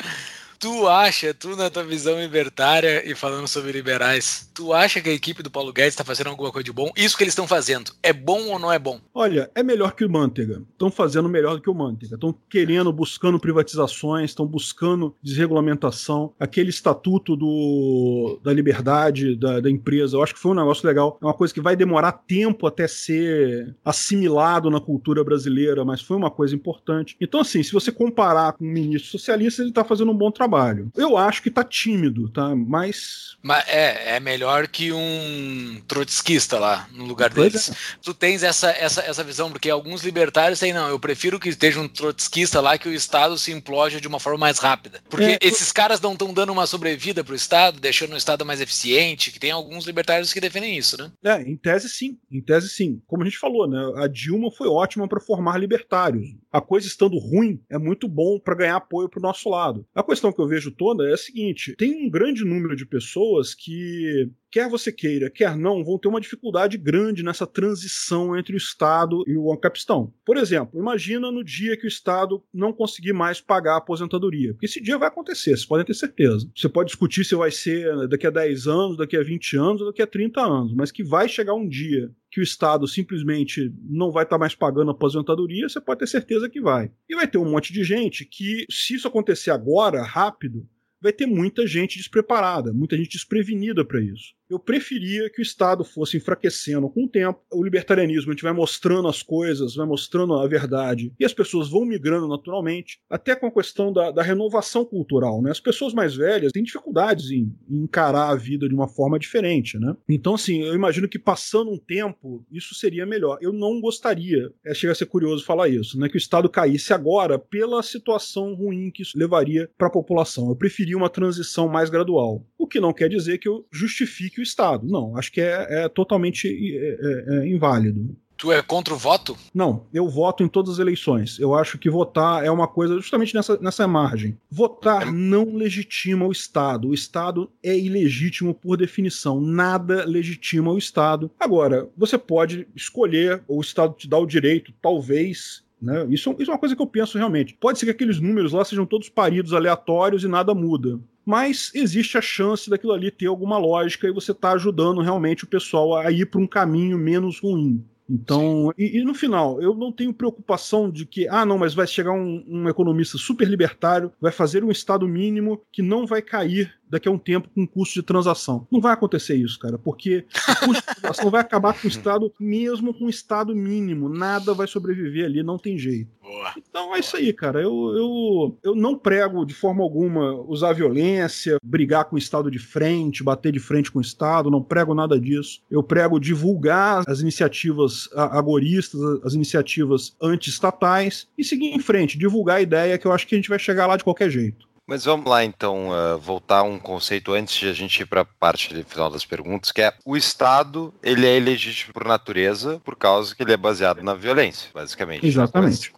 Tu 0.59 0.87
acha, 0.87 1.35
tu 1.35 1.55
na 1.55 1.69
tua 1.69 1.83
visão 1.83 2.19
libertária 2.19 3.07
e 3.07 3.13
falando 3.13 3.47
sobre 3.47 3.71
liberais, 3.71 4.49
tu 4.55 4.73
acha 4.73 4.99
que 4.99 5.09
a 5.09 5.13
equipe 5.13 5.43
do 5.43 5.51
Paulo 5.51 5.71
Guedes 5.71 5.93
está 5.93 6.03
fazendo 6.03 6.31
alguma 6.31 6.51
coisa 6.51 6.63
de 6.63 6.71
bom? 6.71 6.89
Isso 6.95 7.15
que 7.15 7.23
eles 7.23 7.33
estão 7.33 7.47
fazendo, 7.47 7.91
é 8.01 8.11
bom 8.11 8.47
ou 8.47 8.57
não 8.57 8.71
é 8.71 8.79
bom? 8.79 8.99
Olha, 9.13 9.51
é 9.53 9.61
melhor 9.61 9.93
que 9.93 10.03
o 10.03 10.09
Manteiga. 10.09 10.63
Estão 10.71 10.89
fazendo 10.89 11.29
melhor 11.29 11.55
do 11.55 11.61
que 11.61 11.69
o 11.69 11.75
Manteiga. 11.75 12.15
Estão 12.15 12.35
querendo, 12.49 12.91
buscando 12.91 13.39
privatizações, 13.39 14.31
estão 14.31 14.47
buscando 14.47 15.15
desregulamentação. 15.21 16.33
Aquele 16.39 16.71
estatuto 16.71 17.35
do, 17.35 18.39
da 18.43 18.51
liberdade 18.51 19.35
da, 19.35 19.59
da 19.59 19.69
empresa, 19.69 20.17
eu 20.17 20.23
acho 20.23 20.33
que 20.33 20.39
foi 20.39 20.53
um 20.53 20.55
negócio 20.55 20.87
legal. 20.87 21.19
É 21.21 21.25
uma 21.25 21.35
coisa 21.35 21.53
que 21.53 21.61
vai 21.61 21.75
demorar 21.75 22.13
tempo 22.13 22.65
até 22.65 22.87
ser 22.87 23.75
assimilado 23.85 24.71
na 24.71 24.81
cultura 24.81 25.23
brasileira, 25.23 25.85
mas 25.85 26.01
foi 26.01 26.17
uma 26.17 26.31
coisa 26.31 26.55
importante. 26.55 27.15
Então, 27.21 27.41
assim, 27.41 27.61
se 27.61 27.71
você 27.71 27.91
comparar 27.91 28.53
com 28.53 28.65
um 28.65 28.71
ministro 28.71 29.11
socialista, 29.11 29.61
ele 29.61 29.69
está 29.69 29.83
fazendo 29.83 30.11
um 30.11 30.17
bom 30.17 30.31
trabalho 30.31 30.46
trabalho. 30.47 30.91
Eu 30.95 31.17
acho 31.17 31.43
que 31.43 31.51
tá 31.51 31.63
tímido, 31.63 32.29
tá? 32.29 32.55
Mas. 32.55 33.37
Mas 33.43 33.65
é, 33.67 34.15
é 34.15 34.19
melhor 34.19 34.67
que 34.67 34.91
um 34.91 35.81
trotskista 35.87 36.57
lá 36.57 36.87
no 36.91 37.05
lugar 37.05 37.31
pois 37.31 37.51
deles. 37.51 37.69
É. 37.69 37.73
Tu 38.01 38.13
tens 38.13 38.43
essa, 38.43 38.69
essa, 38.71 39.01
essa 39.01 39.23
visão, 39.23 39.51
porque 39.51 39.69
alguns 39.69 40.03
libertários 40.03 40.59
têm, 40.59 40.73
não, 40.73 40.87
eu 40.89 40.99
prefiro 40.99 41.39
que 41.39 41.49
esteja 41.49 41.79
um 41.79 41.87
trotskista 41.87 42.59
lá 42.59 42.77
que 42.77 42.89
o 42.89 42.93
Estado 42.93 43.37
se 43.37 43.51
implode 43.51 44.01
de 44.01 44.07
uma 44.07 44.19
forma 44.19 44.39
mais 44.39 44.59
rápida. 44.59 45.01
Porque 45.09 45.23
é, 45.23 45.39
esses 45.41 45.71
caras 45.71 46.01
não 46.01 46.13
estão 46.13 46.33
dando 46.33 46.51
uma 46.51 46.65
sobrevida 46.65 47.23
pro 47.23 47.35
Estado, 47.35 47.79
deixando 47.79 48.13
o 48.13 48.17
Estado 48.17 48.45
mais 48.45 48.61
eficiente, 48.61 49.31
que 49.31 49.39
tem 49.39 49.51
alguns 49.51 49.85
libertários 49.85 50.33
que 50.33 50.41
defendem 50.41 50.77
isso, 50.77 50.97
né? 50.97 51.11
É, 51.23 51.41
em 51.41 51.55
tese 51.55 51.89
sim, 51.89 52.17
em 52.31 52.41
tese 52.41 52.69
sim. 52.69 53.01
Como 53.05 53.23
a 53.23 53.25
gente 53.25 53.37
falou, 53.37 53.67
né? 53.67 53.79
A 53.97 54.07
Dilma 54.07 54.51
foi 54.51 54.67
ótima 54.67 55.07
para 55.07 55.19
formar 55.19 55.57
libertários. 55.57 56.35
A 56.51 56.61
coisa 56.61 56.87
estando 56.87 57.17
ruim 57.17 57.61
é 57.69 57.77
muito 57.77 58.07
bom 58.07 58.39
para 58.39 58.55
ganhar 58.55 58.77
apoio 58.77 59.09
pro 59.09 59.21
nosso 59.21 59.49
lado. 59.49 59.85
A 59.93 60.03
questão 60.03 60.31
que 60.37 60.41
eu 60.41 60.47
vejo 60.47 60.71
toda 60.71 61.09
é 61.09 61.13
a 61.13 61.17
seguinte: 61.17 61.75
tem 61.75 62.05
um 62.05 62.09
grande 62.09 62.45
número 62.45 62.75
de 62.75 62.85
pessoas 62.85 63.53
que 63.53 64.29
quer 64.51 64.69
você 64.69 64.91
queira, 64.91 65.29
quer 65.29 65.55
não, 65.55 65.83
vão 65.83 65.97
ter 65.97 66.07
uma 66.07 66.21
dificuldade 66.21 66.77
grande 66.77 67.23
nessa 67.23 67.45
transição 67.47 68.37
entre 68.37 68.53
o 68.53 68.57
Estado 68.57 69.23
e 69.27 69.37
o 69.37 69.51
Ancapistão. 69.51 70.13
Por 70.25 70.37
exemplo, 70.37 70.79
imagina 70.79 71.31
no 71.31 71.43
dia 71.43 71.77
que 71.77 71.85
o 71.85 71.87
Estado 71.87 72.43
não 72.53 72.73
conseguir 72.73 73.13
mais 73.13 73.41
pagar 73.41 73.73
a 73.73 73.77
aposentadoria. 73.77 74.53
Porque 74.53 74.65
esse 74.65 74.81
dia 74.81 74.97
vai 74.97 75.07
acontecer, 75.07 75.51
vocês 75.51 75.65
podem 75.65 75.85
ter 75.85 75.93
certeza. 75.93 76.49
Você 76.55 76.69
pode 76.69 76.87
discutir 76.87 77.23
se 77.23 77.35
vai 77.35 77.51
ser 77.51 78.07
daqui 78.07 78.27
a 78.27 78.31
10 78.31 78.67
anos, 78.67 78.97
daqui 78.97 79.17
a 79.17 79.23
20 79.23 79.57
anos 79.57 79.85
daqui 79.85 80.01
a 80.01 80.07
30 80.07 80.41
anos, 80.41 80.73
mas 80.73 80.91
que 80.91 81.03
vai 81.03 81.27
chegar 81.27 81.53
um 81.53 81.67
dia 81.67 82.11
que 82.29 82.39
o 82.39 82.43
Estado 82.43 82.87
simplesmente 82.87 83.73
não 83.83 84.11
vai 84.11 84.23
estar 84.23 84.35
tá 84.35 84.39
mais 84.39 84.53
pagando 84.53 84.91
a 84.91 84.93
aposentadoria, 84.93 85.67
você 85.67 85.79
pode 85.79 85.99
ter 85.99 86.07
certeza 86.07 86.49
que 86.49 86.61
vai. 86.61 86.91
E 87.09 87.15
vai 87.15 87.27
ter 87.27 87.37
um 87.37 87.49
monte 87.49 87.71
de 87.71 87.83
gente 87.83 88.25
que, 88.25 88.65
se 88.69 88.95
isso 88.95 89.07
acontecer 89.07 89.51
agora, 89.51 90.03
rápido, 90.03 90.67
vai 91.01 91.13
ter 91.13 91.25
muita 91.25 91.65
gente 91.67 91.97
despreparada, 91.97 92.73
muita 92.73 92.97
gente 92.97 93.09
desprevenida 93.09 93.85
para 93.85 94.01
isso 94.01 94.33
eu 94.49 94.59
preferia 94.59 95.29
que 95.29 95.41
o 95.41 95.43
Estado 95.43 95.83
fosse 95.83 96.17
enfraquecendo 96.17 96.89
com 96.89 97.03
o 97.05 97.09
tempo. 97.09 97.39
O 97.51 97.63
libertarianismo, 97.63 98.31
a 98.31 98.33
gente 98.33 98.43
vai 98.43 98.53
mostrando 98.53 99.07
as 99.07 99.21
coisas, 99.21 99.75
vai 99.75 99.85
mostrando 99.85 100.33
a 100.33 100.47
verdade, 100.47 101.13
e 101.19 101.25
as 101.25 101.33
pessoas 101.33 101.69
vão 101.69 101.85
migrando 101.85 102.27
naturalmente, 102.27 102.99
até 103.09 103.35
com 103.35 103.47
a 103.47 103.51
questão 103.51 103.91
da, 103.91 104.11
da 104.11 104.23
renovação 104.23 104.85
cultural. 104.85 105.41
Né? 105.41 105.51
As 105.51 105.59
pessoas 105.59 105.93
mais 105.93 106.15
velhas 106.15 106.51
têm 106.51 106.63
dificuldades 106.63 107.31
em, 107.31 107.53
em, 107.69 107.83
encarar 107.83 108.29
a 108.29 108.35
vida 108.35 108.67
de 108.67 108.75
uma 108.75 108.87
forma 108.87 109.19
diferente. 109.19 109.77
Né? 109.77 109.95
Então, 110.07 110.35
assim, 110.35 110.63
eu 110.63 110.73
imagino 110.73 111.07
que 111.07 111.19
passando 111.19 111.71
um 111.71 111.77
tempo, 111.77 112.45
isso 112.51 112.75
seria 112.75 113.05
melhor. 113.05 113.37
Eu 113.41 113.51
não 113.51 113.81
gostaria, 113.81 114.51
é, 114.65 114.73
chega 114.73 114.93
a 114.93 114.95
ser 114.95 115.05
curioso 115.05 115.45
falar 115.45 115.69
isso, 115.69 115.99
né? 115.99 116.07
que 116.07 116.15
o 116.15 116.17
Estado 116.17 116.49
caísse 116.49 116.93
agora 116.93 117.37
pela 117.37 117.83
situação 117.83 118.53
ruim 118.53 118.91
que 118.91 119.01
isso 119.01 119.17
levaria 119.17 119.69
para 119.77 119.87
a 119.87 119.91
população. 119.91 120.49
Eu 120.49 120.55
preferia 120.55 120.97
uma 120.97 121.09
transição 121.09 121.67
mais 121.67 121.89
gradual. 121.89 122.45
O 122.57 122.67
que 122.67 122.79
não 122.79 122.93
quer 122.93 123.09
dizer 123.09 123.37
que 123.37 123.47
eu 123.47 123.65
justifique 123.71 124.36
que 124.37 124.41
o 124.41 124.43
Estado. 124.43 124.87
Não, 124.87 125.17
acho 125.17 125.31
que 125.31 125.41
é, 125.41 125.85
é 125.85 125.89
totalmente 125.89 126.47
é, 126.47 126.97
é, 127.01 127.39
é, 127.39 127.47
inválido. 127.47 128.15
Tu 128.37 128.51
é 128.51 128.61
contra 128.61 128.93
o 128.93 128.97
voto? 128.97 129.35
Não, 129.51 129.87
eu 129.91 130.07
voto 130.07 130.43
em 130.43 130.47
todas 130.47 130.73
as 130.73 130.79
eleições. 130.79 131.39
Eu 131.39 131.55
acho 131.55 131.79
que 131.79 131.89
votar 131.89 132.45
é 132.45 132.51
uma 132.51 132.67
coisa 132.67 132.93
justamente 132.95 133.33
nessa, 133.33 133.57
nessa 133.57 133.87
margem. 133.87 134.37
Votar 134.51 135.11
não 135.11 135.55
legitima 135.55 136.27
o 136.27 136.31
Estado. 136.31 136.89
O 136.89 136.93
Estado 136.93 137.49
é 137.63 137.75
ilegítimo 137.75 138.53
por 138.53 138.77
definição. 138.77 139.41
Nada 139.41 140.05
legitima 140.05 140.71
o 140.71 140.77
Estado. 140.77 141.31
Agora, 141.39 141.89
você 141.97 142.15
pode 142.15 142.67
escolher, 142.75 143.41
o 143.47 143.59
Estado 143.59 143.95
te 143.95 144.07
dá 144.07 144.19
o 144.19 144.27
direito, 144.27 144.71
talvez, 144.79 145.63
né? 145.81 146.05
Isso, 146.09 146.35
isso, 146.39 146.51
é 146.51 146.53
uma 146.53 146.59
coisa 146.59 146.75
que 146.75 146.81
eu 146.81 146.87
penso 146.87 147.17
realmente. 147.17 147.53
Pode 147.53 147.79
ser 147.79 147.85
que 147.85 147.91
aqueles 147.91 148.19
números 148.19 148.53
lá 148.53 148.63
sejam 148.65 148.85
todos 148.85 149.09
paridos 149.09 149.53
aleatórios 149.53 150.23
e 150.23 150.27
nada 150.27 150.53
muda 150.53 150.99
mas 151.27 151.73
existe 151.75 152.17
a 152.17 152.21
chance 152.21 152.69
daquilo 152.69 152.93
ali 152.93 153.11
ter 153.11 153.25
alguma 153.25 153.57
lógica 153.57 154.07
e 154.07 154.13
você 154.13 154.31
está 154.31 154.53
ajudando 154.53 155.01
realmente 155.01 155.43
o 155.43 155.47
pessoal 155.47 155.97
a 155.97 156.09
ir 156.09 156.25
para 156.27 156.39
um 156.39 156.47
caminho 156.47 156.97
menos 156.97 157.41
ruim. 157.41 157.83
Então, 158.09 158.73
e, 158.77 158.97
e, 158.97 159.03
no 159.03 159.13
final, 159.13 159.61
eu 159.61 159.75
não 159.75 159.91
tenho 159.91 160.13
preocupação 160.13 160.89
de 160.89 161.05
que, 161.05 161.27
ah, 161.27 161.45
não, 161.45 161.57
mas 161.57 161.73
vai 161.73 161.85
chegar 161.85 162.13
um, 162.13 162.43
um, 162.47 162.69
economista 162.69 163.17
super 163.17 163.45
libertário, 163.45 164.11
vai 164.21 164.31
fazer 164.31 164.63
um 164.63 164.71
Estado 164.71 165.05
mínimo 165.05 165.61
que 165.71 165.81
não 165.81 166.07
vai 166.07 166.21
cair 166.21 166.73
daqui 166.89 167.07
a 167.07 167.11
um 167.11 167.17
tempo 167.17 167.49
com 167.53 167.67
custo 167.67 167.95
de 167.95 168.03
transação. 168.03 168.67
Não 168.71 168.81
vai 168.81 168.93
acontecer 168.93 169.35
isso, 169.35 169.59
cara, 169.59 169.77
porque 169.77 170.25
o 170.63 170.65
custo 170.67 170.83
de 170.87 171.01
transação 171.01 171.31
vai 171.31 171.41
acabar 171.41 171.73
com 171.73 171.87
o 171.87 171.89
Estado, 171.89 172.31
mesmo 172.39 172.93
com 172.93 173.05
o 173.05 173.09
Estado 173.09 173.55
mínimo. 173.55 174.09
Nada 174.09 174.53
vai 174.53 174.67
sobreviver 174.67 175.25
ali, 175.25 175.43
não 175.43 175.57
tem 175.57 175.77
jeito. 175.77 176.09
Boa. 176.21 176.53
Então 176.57 176.95
é 176.95 176.99
isso 176.99 177.15
aí, 177.15 177.31
cara. 177.31 177.61
Eu, 177.61 177.93
eu, 177.95 178.57
eu 178.63 178.75
não 178.75 178.97
prego 178.97 179.45
de 179.45 179.53
forma 179.53 179.81
alguma 179.81 180.33
usar 180.41 180.73
violência, 180.73 181.57
brigar 181.63 182.05
com 182.05 182.15
o 182.15 182.19
Estado 182.19 182.51
de 182.51 182.59
frente, 182.59 183.23
bater 183.23 183.51
de 183.51 183.59
frente 183.59 183.91
com 183.91 183.99
o 183.99 184.01
Estado, 184.01 184.51
não 184.51 184.61
prego 184.61 184.93
nada 184.93 185.19
disso. 185.19 185.61
Eu 185.71 185.81
prego 185.81 186.19
divulgar 186.19 187.03
as 187.07 187.21
iniciativas 187.21 188.09
agoristas, 188.13 188.99
as 189.23 189.33
iniciativas 189.33 190.15
anti-estatais 190.21 191.27
e 191.37 191.43
seguir 191.43 191.67
em 191.67 191.79
frente, 191.79 192.17
divulgar 192.17 192.57
a 192.57 192.61
ideia 192.61 192.97
que 192.97 193.07
eu 193.07 193.11
acho 193.11 193.25
que 193.25 193.35
a 193.35 193.37
gente 193.37 193.49
vai 193.49 193.59
chegar 193.59 193.87
lá 193.87 193.95
de 193.95 194.03
qualquer 194.03 194.29
jeito. 194.29 194.66
Mas 194.87 195.03
vamos 195.03 195.29
lá 195.29 195.43
então, 195.43 195.89
uh, 195.89 196.17
voltar 196.17 196.63
um 196.63 196.79
conceito 196.79 197.33
antes 197.33 197.57
de 197.57 197.67
a 197.67 197.73
gente 197.73 197.99
ir 197.99 198.05
para 198.05 198.21
a 198.21 198.25
parte 198.25 198.85
final 198.85 199.09
das 199.09 199.25
perguntas, 199.25 199.69
que 199.69 199.81
é 199.81 199.93
o 200.05 200.15
Estado, 200.15 200.93
ele 201.03 201.27
é 201.27 201.35
ilegítimo 201.35 201.93
por 201.93 202.05
natureza, 202.05 202.81
por 202.85 202.95
causa 202.95 203.35
que 203.35 203.43
ele 203.43 203.51
é 203.51 203.57
baseado 203.57 204.01
na 204.01 204.13
violência, 204.13 204.69
basicamente. 204.73 205.27
Exatamente. 205.27 205.91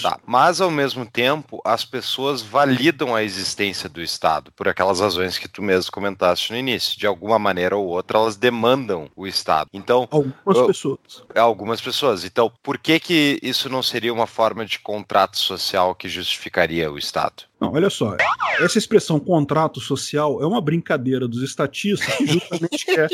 Tá. 0.00 0.20
Mas 0.24 0.60
ao 0.60 0.70
mesmo 0.70 1.04
tempo, 1.04 1.60
as 1.64 1.84
pessoas 1.84 2.40
validam 2.40 3.16
a 3.16 3.24
existência 3.24 3.88
do 3.88 4.00
Estado, 4.00 4.52
por 4.52 4.68
aquelas 4.68 5.00
razões 5.00 5.38
que 5.38 5.48
tu 5.48 5.60
mesmo 5.60 5.90
comentaste 5.90 6.52
no 6.52 6.58
início. 6.58 6.96
De 6.96 7.06
alguma 7.06 7.40
maneira 7.40 7.76
ou 7.76 7.84
outra, 7.84 8.18
elas 8.18 8.36
demandam 8.36 9.10
o 9.16 9.26
Estado. 9.26 9.70
Então, 9.72 10.06
algumas 10.08 10.56
eu, 10.56 10.66
pessoas. 10.68 10.98
Algumas 11.34 11.80
pessoas. 11.80 12.24
Então, 12.24 12.52
por 12.62 12.78
que 12.78 13.00
que 13.00 13.40
isso 13.42 13.68
não 13.68 13.82
seria 13.82 14.14
uma 14.14 14.28
forma 14.28 14.64
de 14.64 14.78
contrato 14.78 15.36
social 15.36 15.96
que 15.96 16.08
justificaria 16.08 16.92
o 16.92 16.96
Estado? 16.96 17.42
Não, 17.60 17.72
olha 17.72 17.88
só. 17.88 18.16
Essa 18.60 18.78
expressão 18.78 19.18
contrato 19.18 19.80
social 19.80 20.42
é 20.42 20.46
uma 20.46 20.60
brincadeira 20.60 21.26
dos 21.26 21.42
estatistas 21.42 22.14
que 22.16 22.26
justamente 22.26 22.84
quer, 22.84 23.08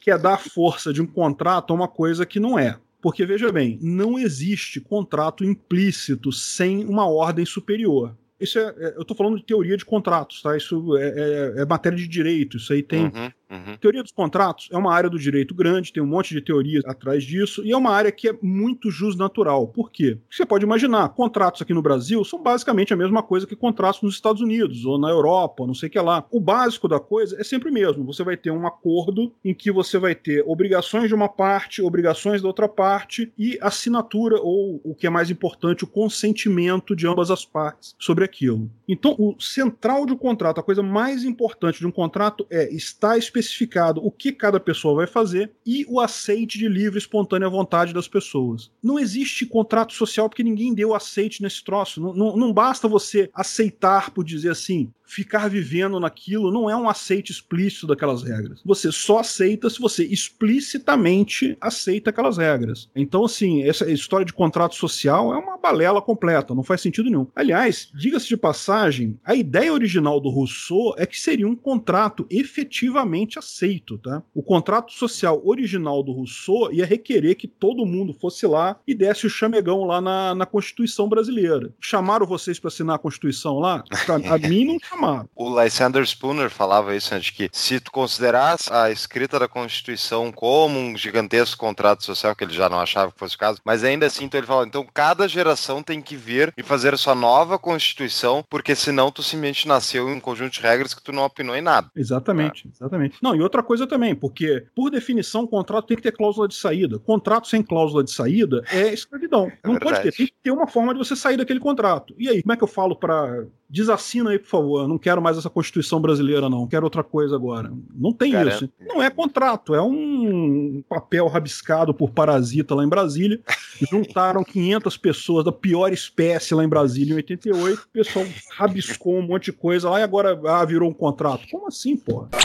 quer 0.00 0.18
dar 0.18 0.38
força 0.38 0.92
de 0.92 1.02
um 1.02 1.06
contrato 1.06 1.72
a 1.72 1.76
uma 1.76 1.88
coisa 1.88 2.24
que 2.24 2.40
não 2.40 2.58
é. 2.58 2.78
Porque, 3.02 3.24
veja 3.24 3.50
bem, 3.50 3.78
não 3.80 4.18
existe 4.18 4.80
contrato 4.80 5.44
implícito 5.44 6.30
sem 6.30 6.84
uma 6.84 7.08
ordem 7.08 7.46
superior. 7.46 8.14
Isso 8.38 8.58
é, 8.58 8.74
é 8.78 8.96
eu 8.96 9.02
estou 9.02 9.16
falando 9.16 9.38
de 9.38 9.44
teoria 9.44 9.76
de 9.76 9.84
contratos, 9.84 10.42
tá? 10.42 10.56
Isso 10.56 10.96
é, 10.96 11.08
é, 11.08 11.62
é, 11.62 11.66
matéria 11.66 11.96
de 11.96 12.06
direito. 12.06 12.58
Isso 12.58 12.72
aí 12.72 12.82
tem, 12.82 13.04
uhum. 13.04 13.30
Uhum. 13.50 13.76
Teoria 13.78 14.02
dos 14.02 14.12
contratos 14.12 14.68
é 14.70 14.78
uma 14.78 14.94
área 14.94 15.10
do 15.10 15.18
direito 15.18 15.54
grande, 15.54 15.92
tem 15.92 16.02
um 16.02 16.06
monte 16.06 16.32
de 16.32 16.40
teorias 16.40 16.84
atrás 16.84 17.24
disso, 17.24 17.64
e 17.64 17.72
é 17.72 17.76
uma 17.76 17.90
área 17.90 18.12
que 18.12 18.28
é 18.28 18.38
muito 18.40 18.90
jusnatural. 18.90 19.66
Por 19.66 19.90
quê? 19.90 20.18
Porque 20.22 20.36
você 20.36 20.46
pode 20.46 20.64
imaginar, 20.64 21.08
contratos 21.10 21.60
aqui 21.60 21.74
no 21.74 21.82
Brasil 21.82 22.24
são 22.24 22.40
basicamente 22.40 22.94
a 22.94 22.96
mesma 22.96 23.22
coisa 23.22 23.46
que 23.46 23.56
contratos 23.56 24.02
nos 24.02 24.14
Estados 24.14 24.40
Unidos, 24.40 24.84
ou 24.84 24.98
na 24.98 25.08
Europa, 25.08 25.66
não 25.66 25.74
sei 25.74 25.88
o 25.88 25.92
que 25.92 25.98
lá. 25.98 26.24
O 26.30 26.38
básico 26.38 26.86
da 26.86 27.00
coisa 27.00 27.40
é 27.40 27.44
sempre 27.44 27.70
o 27.70 27.72
mesmo. 27.72 28.04
Você 28.04 28.22
vai 28.22 28.36
ter 28.36 28.52
um 28.52 28.66
acordo 28.66 29.32
em 29.44 29.52
que 29.52 29.72
você 29.72 29.98
vai 29.98 30.14
ter 30.14 30.44
obrigações 30.46 31.08
de 31.08 31.14
uma 31.14 31.28
parte, 31.28 31.82
obrigações 31.82 32.40
da 32.40 32.46
outra 32.46 32.68
parte, 32.68 33.32
e 33.36 33.58
assinatura, 33.60 34.36
ou 34.40 34.80
o 34.84 34.94
que 34.94 35.06
é 35.08 35.10
mais 35.10 35.28
importante, 35.28 35.82
o 35.82 35.88
consentimento 35.88 36.94
de 36.94 37.06
ambas 37.08 37.30
as 37.30 37.44
partes 37.44 37.96
sobre 37.98 38.24
aquilo. 38.24 38.70
Então, 38.86 39.16
o 39.18 39.34
central 39.40 40.06
de 40.06 40.12
um 40.12 40.16
contrato, 40.16 40.60
a 40.60 40.62
coisa 40.62 40.82
mais 40.82 41.24
importante 41.24 41.80
de 41.80 41.86
um 41.86 41.90
contrato 41.90 42.46
é 42.48 42.72
estar 42.72 43.18
especificado 43.18 43.39
especificado 43.40 44.04
o 44.04 44.10
que 44.10 44.32
cada 44.32 44.60
pessoa 44.60 44.94
vai 44.94 45.06
fazer 45.06 45.52
e 45.66 45.84
o 45.88 46.00
aceite 46.00 46.58
de 46.58 46.68
livre 46.68 46.98
espontânea 46.98 47.48
vontade 47.48 47.92
das 47.92 48.08
pessoas. 48.08 48.70
Não 48.82 48.98
existe 48.98 49.46
contrato 49.46 49.92
social 49.92 50.28
porque 50.28 50.42
ninguém 50.42 50.74
deu 50.74 50.94
aceite 50.94 51.42
nesse 51.42 51.64
troço. 51.64 52.00
Não, 52.00 52.14
não, 52.14 52.36
não 52.36 52.52
basta 52.52 52.88
você 52.88 53.30
aceitar 53.34 54.10
por 54.10 54.24
dizer 54.24 54.50
assim, 54.50 54.92
ficar 55.10 55.48
vivendo 55.48 55.98
naquilo 55.98 56.52
não 56.52 56.70
é 56.70 56.76
um 56.76 56.88
aceite 56.88 57.32
explícito 57.32 57.88
daquelas 57.88 58.22
regras. 58.22 58.60
Você 58.64 58.92
só 58.92 59.18
aceita 59.18 59.68
se 59.68 59.80
você 59.80 60.04
explicitamente 60.04 61.56
aceita 61.60 62.10
aquelas 62.10 62.38
regras. 62.38 62.88
Então, 62.94 63.24
assim, 63.24 63.64
essa 63.64 63.90
história 63.90 64.24
de 64.24 64.32
contrato 64.32 64.76
social 64.76 65.34
é 65.34 65.36
uma 65.36 65.58
balela 65.58 66.00
completa, 66.00 66.54
não 66.54 66.62
faz 66.62 66.80
sentido 66.80 67.10
nenhum. 67.10 67.26
Aliás, 67.34 67.90
diga-se 67.92 68.28
de 68.28 68.36
passagem, 68.36 69.18
a 69.24 69.34
ideia 69.34 69.72
original 69.72 70.20
do 70.20 70.30
Rousseau 70.30 70.94
é 70.96 71.04
que 71.04 71.20
seria 71.20 71.48
um 71.48 71.56
contrato 71.56 72.24
efetivamente 72.30 73.36
aceito, 73.36 73.98
tá? 73.98 74.22
O 74.32 74.44
contrato 74.44 74.92
social 74.92 75.42
original 75.44 76.04
do 76.04 76.12
Rousseau 76.12 76.72
ia 76.72 76.86
requerer 76.86 77.34
que 77.34 77.48
todo 77.48 77.84
mundo 77.84 78.14
fosse 78.14 78.46
lá 78.46 78.78
e 78.86 78.94
desse 78.94 79.26
o 79.26 79.30
chamegão 79.30 79.84
lá 79.84 80.00
na, 80.00 80.36
na 80.36 80.46
Constituição 80.46 81.08
brasileira. 81.08 81.72
Chamaram 81.80 82.26
vocês 82.26 82.60
para 82.60 82.68
assinar 82.68 82.94
a 82.94 82.98
Constituição 82.98 83.58
lá? 83.58 83.82
A 84.30 84.38
mim 84.38 84.64
não 84.66 84.78
chamaram 84.78 84.99
o 85.34 85.60
Lysander 85.60 86.04
Spooner 86.04 86.50
falava 86.50 86.94
isso, 86.94 87.12
né, 87.14 87.20
de 87.20 87.32
que 87.32 87.48
se 87.52 87.80
tu 87.80 87.90
considerasse 87.90 88.72
a 88.72 88.90
escrita 88.90 89.38
da 89.38 89.48
Constituição 89.48 90.30
como 90.32 90.78
um 90.78 90.96
gigantesco 90.96 91.58
contrato 91.58 92.04
social, 92.04 92.34
que 92.34 92.44
ele 92.44 92.52
já 92.52 92.68
não 92.68 92.80
achava 92.80 93.12
que 93.12 93.18
fosse 93.18 93.36
o 93.36 93.38
caso, 93.38 93.60
mas 93.64 93.84
ainda 93.84 94.06
assim, 94.06 94.24
então 94.24 94.38
ele 94.38 94.46
falava, 94.46 94.66
então 94.66 94.86
cada 94.92 95.28
geração 95.28 95.82
tem 95.82 96.00
que 96.00 96.16
vir 96.16 96.52
e 96.56 96.62
fazer 96.62 96.96
sua 96.96 97.14
nova 97.14 97.58
Constituição, 97.58 98.44
porque 98.48 98.74
senão 98.74 99.10
tu 99.10 99.22
simplesmente 99.22 99.66
nasceu 99.66 100.08
em 100.08 100.14
um 100.14 100.20
conjunto 100.20 100.52
de 100.52 100.60
regras 100.60 100.94
que 100.94 101.02
tu 101.02 101.12
não 101.12 101.24
opinou 101.24 101.56
em 101.56 101.62
nada. 101.62 101.90
Exatamente, 101.96 102.64
tá? 102.64 102.70
exatamente. 102.74 103.18
Não, 103.22 103.34
e 103.34 103.40
outra 103.40 103.62
coisa 103.62 103.86
também, 103.86 104.14
porque 104.14 104.66
por 104.74 104.90
definição 104.90 105.44
o 105.44 105.48
contrato 105.48 105.86
tem 105.86 105.96
que 105.96 106.02
ter 106.02 106.12
cláusula 106.12 106.46
de 106.46 106.54
saída. 106.54 106.98
Contrato 106.98 107.48
sem 107.48 107.62
cláusula 107.62 108.04
de 108.04 108.10
saída 108.10 108.62
é 108.70 108.92
escravidão. 108.92 109.46
É 109.46 109.66
não 109.66 109.74
verdade. 109.74 109.96
pode 109.96 110.02
ter, 110.02 110.16
tem 110.16 110.26
que 110.26 110.34
ter 110.42 110.50
uma 110.50 110.66
forma 110.66 110.92
de 110.92 110.98
você 110.98 111.16
sair 111.16 111.36
daquele 111.36 111.60
contrato. 111.60 112.14
E 112.18 112.28
aí, 112.28 112.42
como 112.42 112.52
é 112.52 112.56
que 112.56 112.64
eu 112.64 112.68
falo 112.68 112.96
para 112.96 113.46
desassina 113.70 114.30
aí, 114.30 114.38
por 114.38 114.48
favor. 114.48 114.88
Não 114.90 114.98
quero 114.98 115.22
mais 115.22 115.38
essa 115.38 115.48
Constituição 115.48 116.00
brasileira, 116.00 116.50
não. 116.50 116.66
Quero 116.66 116.84
outra 116.84 117.02
coisa 117.02 117.36
agora. 117.36 117.72
Não 117.94 118.12
tem 118.12 118.32
Caramba. 118.32 118.54
isso. 118.54 118.68
Não 118.80 119.02
é 119.02 119.08
contrato, 119.08 119.74
é 119.74 119.80
um 119.80 120.82
papel 120.88 121.26
rabiscado 121.28 121.94
por 121.94 122.10
parasita 122.10 122.74
lá 122.74 122.84
em 122.84 122.88
Brasília. 122.88 123.40
Juntaram 123.90 124.44
500 124.44 124.96
pessoas 124.96 125.44
da 125.44 125.52
pior 125.52 125.92
espécie 125.92 126.54
lá 126.54 126.64
em 126.64 126.68
Brasília 126.68 127.12
em 127.12 127.16
88. 127.16 127.80
O 127.80 127.88
pessoal 127.88 128.26
rabiscou 128.56 129.16
um 129.16 129.22
monte 129.22 129.46
de 129.46 129.52
coisa 129.52 129.88
lá 129.88 130.00
e 130.00 130.02
agora 130.02 130.38
ah, 130.46 130.64
virou 130.64 130.90
um 130.90 130.94
contrato. 130.94 131.46
Como 131.50 131.68
assim, 131.68 131.96
porra? 131.96 132.28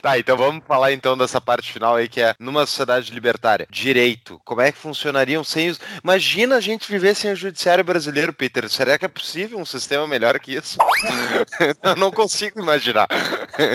tá, 0.00 0.18
então 0.18 0.36
vamos 0.36 0.64
falar 0.66 0.92
então 0.92 1.16
dessa 1.16 1.40
parte 1.40 1.72
final 1.72 1.96
aí 1.96 2.08
que 2.08 2.20
é 2.20 2.34
numa 2.38 2.66
sociedade 2.66 3.12
libertária. 3.12 3.66
Direito. 3.70 4.40
Como 4.44 4.60
é 4.60 4.72
que 4.72 4.78
funcionariam 4.78 5.44
sem 5.44 5.70
os. 5.70 5.80
Imagina 6.02 6.56
a 6.56 6.60
gente 6.60 6.90
viver 6.90 7.14
sem 7.14 7.32
o 7.32 7.36
judiciário 7.36 7.84
brasileiro 7.84 8.32
Peter. 8.32 8.68
Será 8.68 8.98
que 8.98 9.04
é 9.04 9.08
possível 9.08 9.55
um 9.56 9.64
sistema 9.64 10.06
melhor 10.06 10.38
que 10.38 10.54
isso? 10.54 10.78
eu 11.82 11.96
não 11.96 12.10
consigo 12.10 12.60
imaginar. 12.60 13.08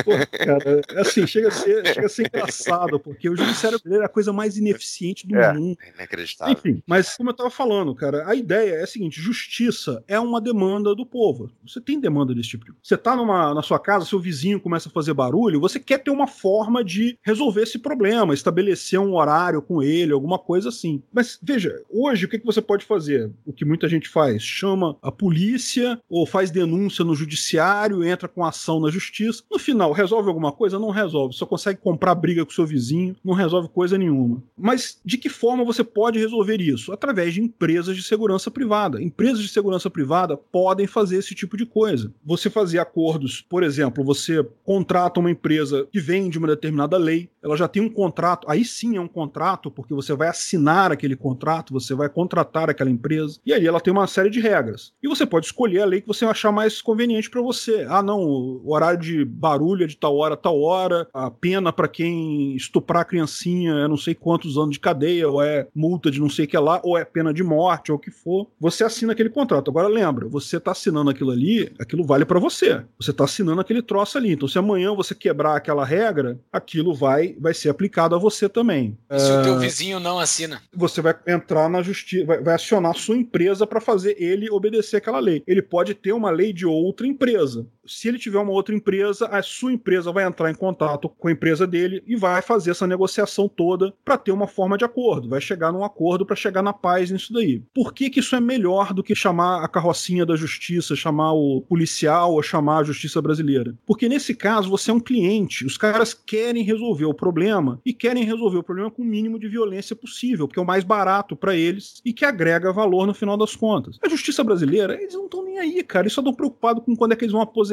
Pô, 0.06 0.12
cara, 0.38 0.82
assim, 1.02 1.26
chega 1.26 1.48
a, 1.48 1.52
ser, 1.52 1.86
chega 1.88 2.06
a 2.06 2.10
ser 2.10 2.28
engraçado, 2.28 3.00
porque 3.00 3.30
o 3.30 3.36
judiciário 3.36 3.80
brasileiro 3.80 4.04
é 4.04 4.06
a 4.06 4.10
coisa 4.10 4.32
mais 4.32 4.58
ineficiente 4.58 5.28
do 5.28 5.36
é, 5.36 5.54
mundo. 5.54 5.78
Inacreditável. 5.96 6.54
Enfim, 6.54 6.84
mas 6.86 7.18
como 7.18 7.30
eu 7.30 7.32
estava 7.32 7.50
falando, 7.50 7.94
cara, 7.96 8.28
a 8.28 8.36
ideia 8.36 8.76
é 8.76 8.84
a 8.84 8.88
seguinte: 8.88 9.20
justiça 9.20 10.04
é 10.08 10.20
uma 10.20 10.40
demanda 10.40 10.96
do 10.96 11.06
povo. 11.06 11.52
Você 11.66 11.82
tem 11.82 12.00
demanda 12.00 12.34
desse 12.34 12.50
tipo. 12.50 12.66
Você 12.82 12.98
tá 12.98 13.16
numa, 13.16 13.54
na 13.54 13.62
sua 13.62 13.80
casa, 13.80 14.06
seu 14.06 14.20
vizinho 14.20 14.60
começa 14.60 14.90
a 14.90 14.92
fazer 14.92 15.14
barulho, 15.14 15.60
você 15.60 15.80
quer 15.80 15.98
ter 15.98 16.12
uma 16.12 16.28
forma 16.28 16.84
de 16.84 17.18
resolver 17.24 17.64
esse 17.64 17.80
problema, 17.80 18.34
estabelecer 18.34 19.00
um 19.00 19.16
horário 19.16 19.62
com 19.62 19.82
ele, 19.82 20.14
alguma 20.14 20.38
coisa 20.38 20.70
assim. 20.70 21.02
Mas 21.12 21.40
veja, 21.42 21.82
hoje 21.90 22.26
o 22.26 22.30
que, 22.30 22.40
que 22.40 22.46
você 22.46 22.62
pode 22.62 22.86
fazer? 22.86 23.32
O 23.46 23.52
que 23.52 23.66
muita 23.66 23.90
gente 23.90 24.08
faz? 24.08 24.42
chama 24.52 24.98
a 25.02 25.12
polícia 25.12 25.61
ou 26.10 26.26
faz 26.26 26.52
denúncia 26.52 27.04
no 27.06 27.16
judiciário, 27.16 28.04
entra 28.04 28.28
com 28.28 28.44
ação 28.44 28.80
na 28.80 28.90
justiça. 28.90 29.44
No 29.50 29.60
final, 29.60 29.92
resolve 29.92 30.28
alguma 30.28 30.52
coisa? 30.52 30.80
Não 30.80 30.90
resolve. 30.90 31.36
Só 31.36 31.46
consegue 31.46 31.80
comprar 31.80 32.16
briga 32.16 32.46
com 32.46 32.52
seu 32.52 32.66
vizinho, 32.66 33.16
não 33.24 33.34
resolve 33.34 33.70
coisa 33.70 33.98
nenhuma. 33.98 34.42
Mas 34.58 35.00
de 35.04 35.18
que 35.18 35.30
forma 35.30 35.64
você 35.64 35.84
pode 35.84 36.20
resolver 36.20 36.60
isso? 36.62 36.92
Através 36.92 37.34
de 37.34 37.42
empresas 37.42 37.96
de 37.96 38.04
segurança 38.04 38.50
privada. 38.50 39.02
Empresas 39.02 39.40
de 39.40 39.48
segurança 39.48 39.90
privada 39.90 40.38
podem 40.38 40.88
fazer 40.88 41.18
esse 41.18 41.36
tipo 41.36 41.56
de 41.58 41.66
coisa. 41.66 42.12
Você 42.26 42.50
fazer 42.50 42.80
acordos, 42.80 43.46
por 43.50 43.64
exemplo, 43.64 44.04
você 44.04 44.46
contrata 44.64 45.20
uma 45.20 45.32
empresa 45.32 45.88
que 45.92 46.00
vende 46.00 46.38
uma 46.38 46.48
determinada 46.48 46.98
lei, 46.98 47.30
ela 47.42 47.58
já 47.58 47.68
tem 47.68 47.82
um 47.82 47.90
contrato, 47.90 48.48
aí 48.50 48.64
sim 48.64 48.98
é 48.98 49.02
um 49.02 49.08
contrato, 49.08 49.72
porque 49.72 49.94
você 49.94 50.14
vai 50.14 50.28
assinar 50.28 50.92
aquele 50.92 51.16
contrato, 51.16 51.74
você 51.74 51.94
vai 51.94 52.10
contratar 52.10 52.70
aquela 52.70 52.90
empresa, 52.90 53.40
e 53.46 53.54
aí 53.54 53.66
ela 53.66 53.80
tem 53.80 53.92
uma 53.92 54.08
série 54.08 54.30
de 54.30 54.40
regras. 54.40 54.94
E 55.02 55.08
você 55.08 55.26
pode 55.26 55.48
escolher 55.52 55.82
a 55.82 55.86
lei 55.86 56.02
que 56.02 56.08
você 56.08 56.26
achar 56.26 56.52
mais 56.52 56.82
conveniente 56.82 57.30
para 57.30 57.42
você. 57.42 57.86
Ah, 57.90 58.02
não, 58.02 58.20
o 58.20 58.74
horário 58.74 59.00
de 59.00 59.26
barulho 59.26 59.84
é 59.84 59.88
de 59.88 59.98
tal 59.98 60.18
hora 60.18 60.34
a 60.34 60.38
tal 60.38 60.62
hora, 60.62 61.08
a 61.14 61.30
pena 61.30 61.72
para 61.72 61.88
quem 61.88 62.56
estuprar 62.56 63.02
a 63.02 63.06
criancinha 63.06 63.74
é 63.74 63.88
não 63.88 63.98
sei 63.98 64.16
quantos 64.16 64.58
anos 64.58 64.72
de 64.72 64.80
cadeia, 64.80 65.30
ou 65.30 65.42
é 65.42 65.68
multa 65.76 66.10
de 66.10 66.20
não 66.20 66.30
sei 66.30 66.46
o 66.46 66.48
que 66.48 66.58
lá, 66.58 66.82
ou 66.84 66.98
é 66.98 67.04
pena 67.04 67.34
de 67.34 67.44
morte, 67.44 67.92
ou 67.92 67.98
o 67.98 68.00
que 68.00 68.12
for. 68.12 68.48
Você 68.60 68.84
assina 68.84 69.14
aquele 69.14 69.30
contrato. 69.30 69.70
Agora 69.70 69.88
lembra, 69.88 70.28
você 70.28 70.60
tá 70.60 70.72
assinando 70.72 71.10
aquilo 71.10 71.32
ali, 71.32 71.72
aquilo 71.80 72.06
vale 72.06 72.26
para 72.26 72.40
você. 72.40 72.82
Você 73.00 73.12
tá 73.12 73.26
assinando 73.26 73.62
aquele 73.62 73.82
troço 73.82 74.18
ali. 74.18 74.32
Então 74.32 74.48
se 74.48 74.58
amanhã 74.58 74.94
você 74.94 75.14
quebrar 75.14 75.56
aquela 75.56 75.86
regra, 75.86 76.40
aquilo 76.52 76.94
vai, 76.94 77.36
vai 77.40 77.54
ser 77.54 77.70
aplicado 77.70 78.16
a 78.16 78.20
você 78.20 78.48
também. 78.48 78.98
E 79.10 79.20
se 79.20 79.30
é... 79.30 79.40
o 79.40 79.44
teu 79.44 79.60
vizinho 79.60 80.00
não 80.00 80.20
assina? 80.20 80.62
Você 80.74 81.02
vai 81.02 81.16
entrar 81.28 81.70
na 81.70 81.82
justiça, 81.82 82.26
vai, 82.26 82.42
vai 82.42 82.56
acionar 82.56 82.92
a 82.92 82.96
sua 82.96 83.18
empresa 83.18 83.68
para 83.68 83.82
fazer 83.82 84.16
ele 84.18 84.50
obedecer 84.50 84.98
aquela 84.98 85.20
lei. 85.20 85.41
Ele 85.48 85.62
pode 85.62 85.94
ter 85.94 86.12
uma 86.12 86.30
lei 86.30 86.54
de 86.54 86.66
outra 86.66 87.08
empresa. 87.08 87.68
Se 87.86 88.08
ele 88.08 88.20
tiver 88.20 88.40
uma 88.40 88.52
outra 88.52 88.76
empresa, 88.76 89.28
a 89.28 89.42
sua 89.42 89.74
empresa 89.74 90.12
vai 90.12 90.26
entrar 90.26 90.52
em 90.52 90.56
contato 90.56 91.10
com 91.10 91.28
a 91.28 91.32
empresa 91.32 91.66
dele 91.66 92.04
e 92.06 92.16
vai 92.16 92.42
fazer 92.42 92.72
essa 92.72 92.86
negociação 92.86 93.48
toda 93.48 93.94
para 94.06 94.18
ter 94.18 94.32
uma 94.32 94.48
forma 94.48 94.78
de 94.78 94.86
acordo. 94.86 95.30
Vai 95.30 95.42
chegar 95.42 95.72
num 95.72 95.84
acordo 95.84 96.26
para 96.26 96.36
chegar 96.36 96.62
na 96.62 96.74
paz 96.74 97.10
nisso 97.10 97.34
daí. 97.34 97.64
Por 97.74 97.94
que, 97.94 98.10
que 98.10 98.20
isso 98.20 98.36
é 98.36 98.40
melhor 98.40 98.94
do 98.94 99.04
que 99.04 99.16
chamar 99.16 99.64
a 99.64 99.68
carrocinha 99.68 100.26
da 100.26 100.36
justiça, 100.36 100.96
chamar 100.96 101.34
o 101.34 101.62
policial 101.62 102.34
ou 102.34 102.44
chamar 102.44 102.80
a 102.80 102.84
justiça 102.84 103.22
brasileira? 103.22 103.76
Porque 103.86 104.08
nesse 104.08 104.36
caso 104.36 104.70
você 104.70 104.92
é 104.92 104.94
um 104.94 105.00
cliente. 105.00 105.66
Os 105.66 105.78
caras 105.78 106.14
querem 106.14 106.64
resolver 106.64 107.06
o 107.06 107.14
problema 107.14 107.82
e 107.84 107.94
querem 107.94 108.24
resolver 108.24 108.58
o 108.58 108.64
problema 108.64 108.92
com 108.92 109.02
o 109.02 109.06
mínimo 109.06 109.40
de 109.40 109.48
violência 109.48 109.96
possível, 109.96 110.48
porque 110.48 110.60
é 110.60 110.64
o 110.64 110.66
mais 110.66 110.84
barato 110.84 111.36
para 111.36 111.56
eles 111.56 112.02
e 112.06 112.14
que 112.14 112.26
agrega 112.26 112.72
valor 112.72 113.08
no 113.08 113.14
final 113.14 113.38
das 113.38 113.56
contas. 113.56 113.98
A 114.04 114.10
justiça 114.10 114.44
brasileira, 114.44 115.02
eles 115.02 115.16
não 115.16 115.26
estão 115.26 115.44
nem 115.44 115.58
aí, 115.58 115.84
cara. 115.84 116.04
Eles 116.04 116.14
só 116.14 116.22
estão 116.22 116.34
preocupados 116.34 116.84
com 116.84 116.96
quando 116.96 117.14
é 117.14 117.16
que 117.16 117.24
eles 117.24 117.34
vão 117.34 117.42
aposentar 117.42 117.71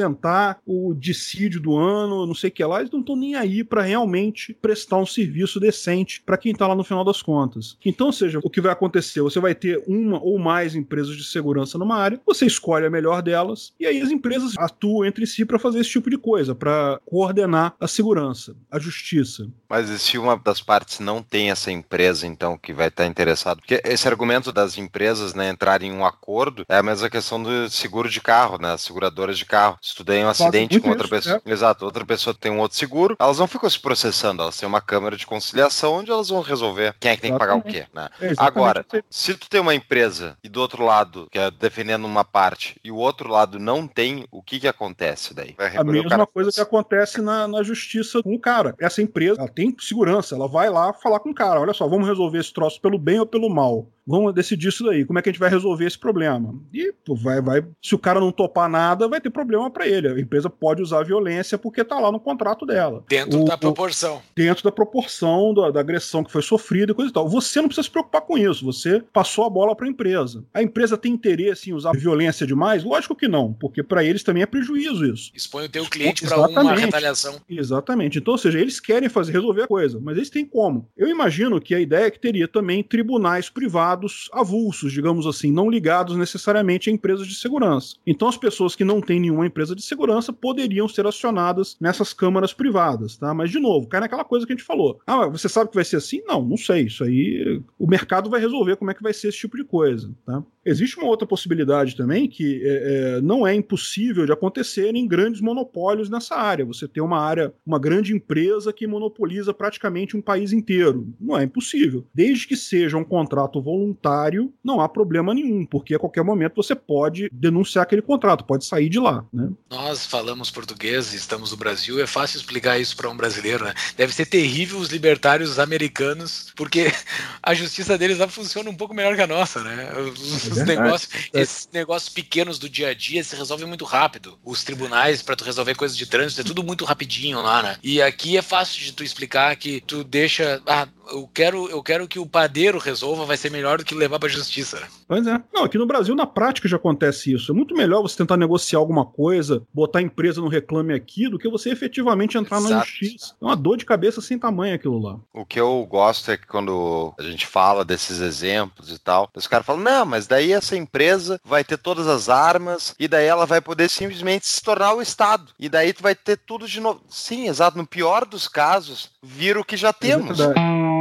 o 0.65 0.93
dissídio 0.93 1.59
do 1.59 1.75
ano, 1.77 2.25
não 2.25 2.35
sei 2.35 2.49
o 2.49 2.51
que 2.51 2.63
lá. 2.63 2.79
Eles 2.79 2.91
não 2.91 2.99
estão 2.99 3.15
nem 3.15 3.35
aí 3.35 3.63
para 3.63 3.81
realmente 3.81 4.53
prestar 4.53 4.97
um 4.97 5.05
serviço 5.05 5.59
decente 5.59 6.21
para 6.25 6.37
quem 6.37 6.53
tá 6.53 6.67
lá 6.67 6.75
no 6.75 6.83
final 6.83 7.03
das 7.03 7.21
contas. 7.21 7.77
Então, 7.85 8.07
ou 8.07 8.13
seja, 8.13 8.39
o 8.43 8.49
que 8.49 8.61
vai 8.61 8.71
acontecer? 8.71 9.21
Você 9.21 9.39
vai 9.39 9.55
ter 9.55 9.83
uma 9.87 10.21
ou 10.21 10.37
mais 10.39 10.75
empresas 10.75 11.15
de 11.15 11.23
segurança 11.23 11.77
numa 11.77 11.97
área, 11.97 12.19
você 12.25 12.45
escolhe 12.45 12.85
a 12.85 12.89
melhor 12.89 13.21
delas 13.21 13.73
e 13.79 13.85
aí 13.85 14.01
as 14.01 14.11
empresas 14.11 14.53
atuam 14.57 15.05
entre 15.05 15.25
si 15.25 15.45
para 15.45 15.59
fazer 15.59 15.79
esse 15.79 15.89
tipo 15.89 16.09
de 16.09 16.17
coisa, 16.17 16.55
para 16.55 16.99
coordenar 17.05 17.75
a 17.79 17.87
segurança, 17.87 18.55
a 18.69 18.79
justiça. 18.79 19.47
Mas 19.69 19.89
e 19.89 19.99
se 19.99 20.17
uma 20.17 20.37
das 20.37 20.61
partes 20.61 20.99
não 20.99 21.21
tem 21.21 21.51
essa 21.51 21.71
empresa, 21.71 22.25
então, 22.25 22.57
que 22.57 22.73
vai 22.73 22.87
estar 22.87 23.05
interessado? 23.05 23.59
Porque 23.59 23.81
esse 23.85 24.07
argumento 24.07 24.51
das 24.51 24.77
empresas 24.77 25.33
né, 25.33 25.49
entrarem 25.49 25.91
em 25.91 25.93
um 25.93 26.05
acordo 26.05 26.65
é 26.67 26.77
a 26.77 26.83
mesma 26.83 27.09
questão 27.09 27.41
do 27.41 27.69
seguro 27.69 28.09
de 28.09 28.19
carro, 28.19 28.57
né? 28.59 28.73
As 28.73 28.81
seguradoras 28.81 29.37
de 29.37 29.45
carro. 29.45 29.77
Se 29.89 29.95
tu 29.95 30.05
tem 30.05 30.23
um 30.23 30.29
acidente 30.29 30.79
com 30.79 30.89
outra 30.89 31.05
isso, 31.05 31.15
pessoa. 31.15 31.41
É. 31.43 31.51
Exato, 31.51 31.83
outra 31.83 32.05
pessoa 32.05 32.35
tem 32.39 32.51
um 32.51 32.59
outro 32.59 32.77
seguro, 32.77 33.15
elas 33.19 33.39
não 33.39 33.47
ficam 33.47 33.67
se 33.67 33.79
processando, 33.79 34.43
elas 34.43 34.55
têm 34.55 34.69
uma 34.69 34.81
câmara 34.81 35.17
de 35.17 35.25
conciliação 35.25 35.93
onde 35.93 36.11
elas 36.11 36.29
vão 36.29 36.41
resolver 36.41 36.93
quem 36.99 37.09
é 37.09 37.15
que 37.15 37.23
tem 37.23 37.33
que 37.33 37.39
pagar 37.39 37.55
o 37.55 37.61
quê. 37.63 37.87
Né? 37.91 38.07
É 38.21 38.33
Agora, 38.37 38.85
se 39.09 39.33
tu 39.33 39.49
tem 39.49 39.59
uma 39.59 39.73
empresa 39.73 40.37
e 40.43 40.49
do 40.49 40.61
outro 40.61 40.85
lado, 40.85 41.27
que 41.31 41.39
é 41.39 41.49
defendendo 41.49 42.05
uma 42.05 42.23
parte, 42.23 42.79
e 42.83 42.91
o 42.91 42.97
outro 42.97 43.29
lado 43.29 43.57
não 43.57 43.87
tem, 43.87 44.27
o 44.31 44.43
que 44.43 44.59
que 44.59 44.67
acontece 44.67 45.33
daí? 45.33 45.55
a 45.75 45.83
mesma 45.83 46.27
coisa 46.27 46.51
que 46.51 46.61
acontece 46.61 47.19
na, 47.19 47.47
na 47.47 47.63
justiça 47.63 48.21
com 48.21 48.35
o 48.35 48.39
cara. 48.39 48.75
Essa 48.79 49.01
empresa, 49.01 49.39
ela 49.39 49.49
tem 49.49 49.75
segurança, 49.79 50.35
ela 50.35 50.47
vai 50.47 50.69
lá 50.69 50.93
falar 50.93 51.19
com 51.19 51.31
o 51.31 51.35
cara, 51.35 51.59
olha 51.59 51.73
só, 51.73 51.87
vamos 51.87 52.07
resolver 52.07 52.37
esse 52.37 52.53
troço 52.53 52.79
pelo 52.79 52.99
bem 52.99 53.19
ou 53.19 53.25
pelo 53.25 53.49
mal 53.49 53.87
vamos 54.09 54.33
decidir 54.33 54.69
isso 54.69 54.83
daí, 54.83 55.05
como 55.05 55.19
é 55.19 55.21
que 55.21 55.29
a 55.29 55.31
gente 55.31 55.39
vai 55.39 55.51
resolver 55.51 55.85
esse 55.85 55.97
problema. 55.97 56.55
E 56.73 56.91
pô, 57.05 57.15
vai, 57.15 57.39
vai, 57.39 57.63
se 57.79 57.93
o 57.93 57.99
cara 57.99 58.19
não 58.19 58.31
topar 58.31 58.67
nada, 58.67 59.07
vai 59.07 59.21
ter 59.21 59.29
problema 59.29 59.69
para 59.79 59.87
ele. 59.87 60.09
A 60.09 60.19
empresa 60.19 60.49
pode 60.49 60.81
usar 60.81 61.03
violência 61.03 61.57
porque 61.57 61.83
tá 61.85 61.97
lá 61.97 62.11
no 62.11 62.19
contrato 62.19 62.65
dela. 62.65 63.03
Dentro 63.07 63.41
o, 63.41 63.45
da 63.45 63.57
proporção. 63.57 64.21
Dentro 64.35 64.63
da 64.63 64.71
proporção 64.71 65.53
da, 65.53 65.71
da, 65.71 65.79
agressão 65.79 66.21
que 66.23 66.31
foi 66.31 66.41
sofrida 66.41 66.91
e 66.91 66.95
coisa 66.95 67.09
e 67.09 67.13
tal. 67.13 67.29
Você 67.29 67.61
não 67.61 67.69
precisa 67.69 67.85
se 67.85 67.89
preocupar 67.89 68.21
com 68.21 68.37
isso, 68.37 68.65
você 68.65 69.01
passou 69.13 69.45
a 69.45 69.49
bola 69.49 69.75
para 69.75 69.85
a 69.85 69.89
empresa. 69.89 70.43
A 70.53 70.61
empresa 70.61 70.97
tem 70.97 71.13
interesse 71.13 71.69
em 71.69 71.73
usar 71.73 71.93
violência 71.93 72.45
demais? 72.45 72.83
Lógico 72.83 73.15
que 73.15 73.27
não, 73.27 73.53
porque 73.53 73.81
para 73.81 74.03
eles 74.03 74.23
também 74.23 74.43
é 74.43 74.45
prejuízo 74.45 75.05
isso. 75.05 75.31
Expõe 75.33 75.65
o 75.65 75.69
teu 75.69 75.85
cliente 75.85 76.25
para 76.25 76.37
uma 76.47 76.75
retaliação. 76.75 77.39
Exatamente. 77.49 78.17
Então, 78.17 78.33
ou 78.33 78.37
seja, 78.37 78.59
eles 78.59 78.79
querem 78.79 79.07
fazer 79.07 79.31
resolver 79.31 79.63
a 79.63 79.67
coisa, 79.67 79.99
mas 80.01 80.17
eles 80.17 80.29
têm 80.29 80.45
como. 80.45 80.89
Eu 80.97 81.07
imagino 81.07 81.61
que 81.61 81.73
a 81.73 81.79
ideia 81.79 82.05
é 82.05 82.11
que 82.11 82.19
teria 82.19 82.47
também 82.47 82.83
tribunais 82.83 83.49
privados 83.49 84.29
avulsos, 84.33 84.91
digamos 84.91 85.25
assim, 85.25 85.51
não 85.51 85.69
ligados 85.69 86.17
necessariamente 86.17 86.89
a 86.89 86.93
empresas 86.93 87.27
de 87.27 87.35
segurança. 87.35 87.95
Então, 88.05 88.27
as 88.27 88.37
pessoas 88.37 88.75
que 88.75 88.83
não 88.83 89.01
têm 89.01 89.19
nenhuma 89.19 89.45
empresa 89.45 89.68
de 89.75 89.81
segurança 89.81 90.33
poderiam 90.33 90.87
ser 90.87 91.05
acionadas 91.05 91.77
nessas 91.79 92.13
câmaras 92.13 92.53
privadas, 92.53 93.17
tá? 93.17 93.33
Mas, 93.33 93.51
de 93.51 93.59
novo, 93.59 93.87
cai 93.87 93.99
naquela 93.99 94.23
coisa 94.23 94.45
que 94.45 94.53
a 94.53 94.55
gente 94.55 94.65
falou. 94.65 94.99
Ah, 95.05 95.27
você 95.27 95.49
sabe 95.49 95.69
que 95.69 95.75
vai 95.75 95.85
ser 95.85 95.97
assim? 95.97 96.21
Não, 96.25 96.43
não 96.43 96.57
sei. 96.57 96.83
Isso 96.83 97.03
aí 97.03 97.61
o 97.77 97.87
mercado 97.87 98.29
vai 98.29 98.39
resolver 98.39 98.75
como 98.75 98.91
é 98.91 98.93
que 98.93 99.03
vai 99.03 99.13
ser 99.13 99.29
esse 99.29 99.37
tipo 99.37 99.57
de 99.57 99.63
coisa, 99.63 100.11
tá? 100.25 100.43
Existe 100.65 100.97
uma 100.97 101.07
outra 101.07 101.27
possibilidade 101.27 101.95
também 101.95 102.27
que 102.27 102.61
é, 102.63 103.17
é, 103.17 103.21
não 103.21 103.47
é 103.47 103.55
impossível 103.55 104.25
de 104.25 104.31
acontecer 104.31 104.93
em 104.93 105.07
grandes 105.07 105.41
monopólios 105.41 106.09
nessa 106.09 106.35
área. 106.35 106.65
Você 106.65 106.87
tem 106.87 107.01
uma 107.01 107.19
área, 107.19 107.53
uma 107.65 107.79
grande 107.79 108.13
empresa 108.13 108.71
que 108.71 108.85
monopoliza 108.85 109.53
praticamente 109.53 110.15
um 110.15 110.21
país 110.21 110.51
inteiro. 110.53 111.07
Não 111.19 111.37
é 111.37 111.43
impossível. 111.43 112.05
Desde 112.13 112.47
que 112.47 112.55
seja 112.55 112.97
um 112.97 113.03
contrato 113.03 113.61
voluntário, 113.61 114.53
não 114.63 114.81
há 114.81 114.89
problema 114.89 115.33
nenhum, 115.33 115.65
porque 115.65 115.95
a 115.95 115.99
qualquer 115.99 116.23
momento 116.23 116.61
você 116.61 116.75
pode 116.75 117.29
denunciar 117.31 117.83
aquele 117.83 118.01
contrato, 118.01 118.45
pode 118.45 118.65
sair 118.65 118.89
de 118.89 118.99
lá. 118.99 119.25
Né? 119.33 119.49
Nós 119.69 120.05
falamos 120.05 120.49
português, 120.49 121.13
estamos 121.13 121.51
no 121.51 121.57
Brasil, 121.57 122.01
é 122.01 122.07
fácil 122.07 122.37
explicar 122.37 122.79
isso 122.79 122.95
para 122.95 123.09
um 123.09 123.15
brasileiro. 123.15 123.65
Né? 123.65 123.73
Deve 123.95 124.13
ser 124.13 124.25
terrível 124.25 124.79
os 124.79 124.89
libertários 124.89 125.59
americanos, 125.59 126.51
porque 126.55 126.91
a 127.41 127.53
justiça 127.53 127.97
deles 127.97 128.17
lá 128.17 128.27
funciona 128.27 128.69
um 128.69 128.75
pouco 128.75 128.93
melhor 128.93 129.15
que 129.15 129.21
a 129.21 129.27
nossa, 129.27 129.63
né? 129.63 129.91
Os 129.97 130.47
os 130.47 130.57
negócios, 130.65 131.09
esses 131.33 131.69
negócios 131.71 132.11
pequenos 132.11 132.59
do 132.59 132.69
dia 132.69 132.89
a 132.89 132.93
dia 132.93 133.23
se 133.23 133.35
resolvem 133.35 133.67
muito 133.67 133.85
rápido. 133.85 134.37
Os 134.43 134.63
tribunais, 134.63 135.21
para 135.21 135.35
tu 135.35 135.43
resolver 135.43 135.75
coisas 135.75 135.97
de 135.97 136.05
trânsito, 136.05 136.41
é 136.41 136.43
tudo 136.43 136.63
muito 136.63 136.85
rapidinho 136.85 137.41
lá, 137.41 137.63
né? 137.63 137.77
E 137.83 138.01
aqui 138.01 138.37
é 138.37 138.41
fácil 138.41 138.81
de 138.81 138.93
tu 138.93 139.03
explicar 139.03 139.55
que 139.55 139.81
tu 139.81 140.03
deixa. 140.03 140.61
Ah, 140.65 140.87
eu 141.11 141.29
quero, 141.33 141.69
eu 141.69 141.81
quero 141.81 142.07
que 142.07 142.19
o 142.19 142.25
padeiro 142.25 142.77
resolva, 142.77 143.25
vai 143.25 143.37
ser 143.37 143.51
melhor 143.51 143.77
do 143.77 143.85
que 143.85 143.95
levar 143.95 144.19
pra 144.19 144.29
justiça. 144.29 144.81
Pois 145.07 145.25
é. 145.25 145.41
Não, 145.53 145.63
aqui 145.63 145.77
no 145.77 145.85
Brasil, 145.85 146.15
na 146.15 146.25
prática, 146.25 146.67
já 146.67 146.77
acontece 146.77 147.33
isso. 147.33 147.51
É 147.51 147.55
muito 147.55 147.75
melhor 147.75 148.01
você 148.01 148.17
tentar 148.17 148.37
negociar 148.37 148.79
alguma 148.79 149.05
coisa, 149.05 149.63
botar 149.73 149.99
a 149.99 150.01
empresa 150.01 150.41
no 150.41 150.47
reclame 150.47 150.93
aqui, 150.93 151.29
do 151.29 151.39
que 151.39 151.49
você 151.49 151.71
efetivamente 151.71 152.37
entrar 152.37 152.57
Exato. 152.57 152.73
na 152.73 152.83
justiça. 152.83 153.35
É 153.41 153.45
uma 153.45 153.55
dor 153.55 153.77
de 153.77 153.85
cabeça 153.85 154.21
sem 154.21 154.37
tamanho 154.37 154.75
aquilo 154.75 154.99
lá. 154.99 155.19
O 155.33 155.45
que 155.45 155.59
eu 155.59 155.85
gosto 155.89 156.31
é 156.31 156.37
que 156.37 156.47
quando 156.47 157.13
a 157.17 157.23
gente 157.23 157.45
fala 157.45 157.83
desses 157.83 158.19
exemplos 158.19 158.91
e 158.91 158.99
tal, 158.99 159.29
os 159.35 159.47
caras 159.47 159.65
falam, 159.65 159.83
não, 159.83 160.05
mas 160.05 160.27
daí 160.27 160.51
essa 160.51 160.75
empresa 160.75 161.39
vai 161.43 161.63
ter 161.63 161.77
todas 161.77 162.07
as 162.07 162.29
armas 162.29 162.95
e 162.99 163.07
daí 163.07 163.25
ela 163.25 163.45
vai 163.45 163.61
poder 163.61 163.89
simplesmente 163.89 164.47
se 164.47 164.61
tornar 164.61 164.93
o 164.93 165.01
Estado. 165.01 165.51
E 165.59 165.69
daí 165.69 165.93
tu 165.93 166.03
vai 166.03 166.15
ter 166.15 166.37
tudo 166.37 166.67
de 166.67 166.79
novo. 166.79 167.01
Sim, 167.09 167.47
exato. 167.47 167.77
No 167.77 167.85
pior 167.85 168.25
dos 168.25 168.47
casos, 168.47 169.11
vira 169.21 169.59
o 169.59 169.65
que 169.65 169.77
já 169.77 169.93
temos. 169.93 170.39
É 170.39 170.98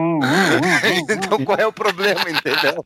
então 1.10 1.44
qual 1.44 1.58
é 1.58 1.66
o 1.66 1.72
problema, 1.72 2.24
entendeu? 2.28 2.82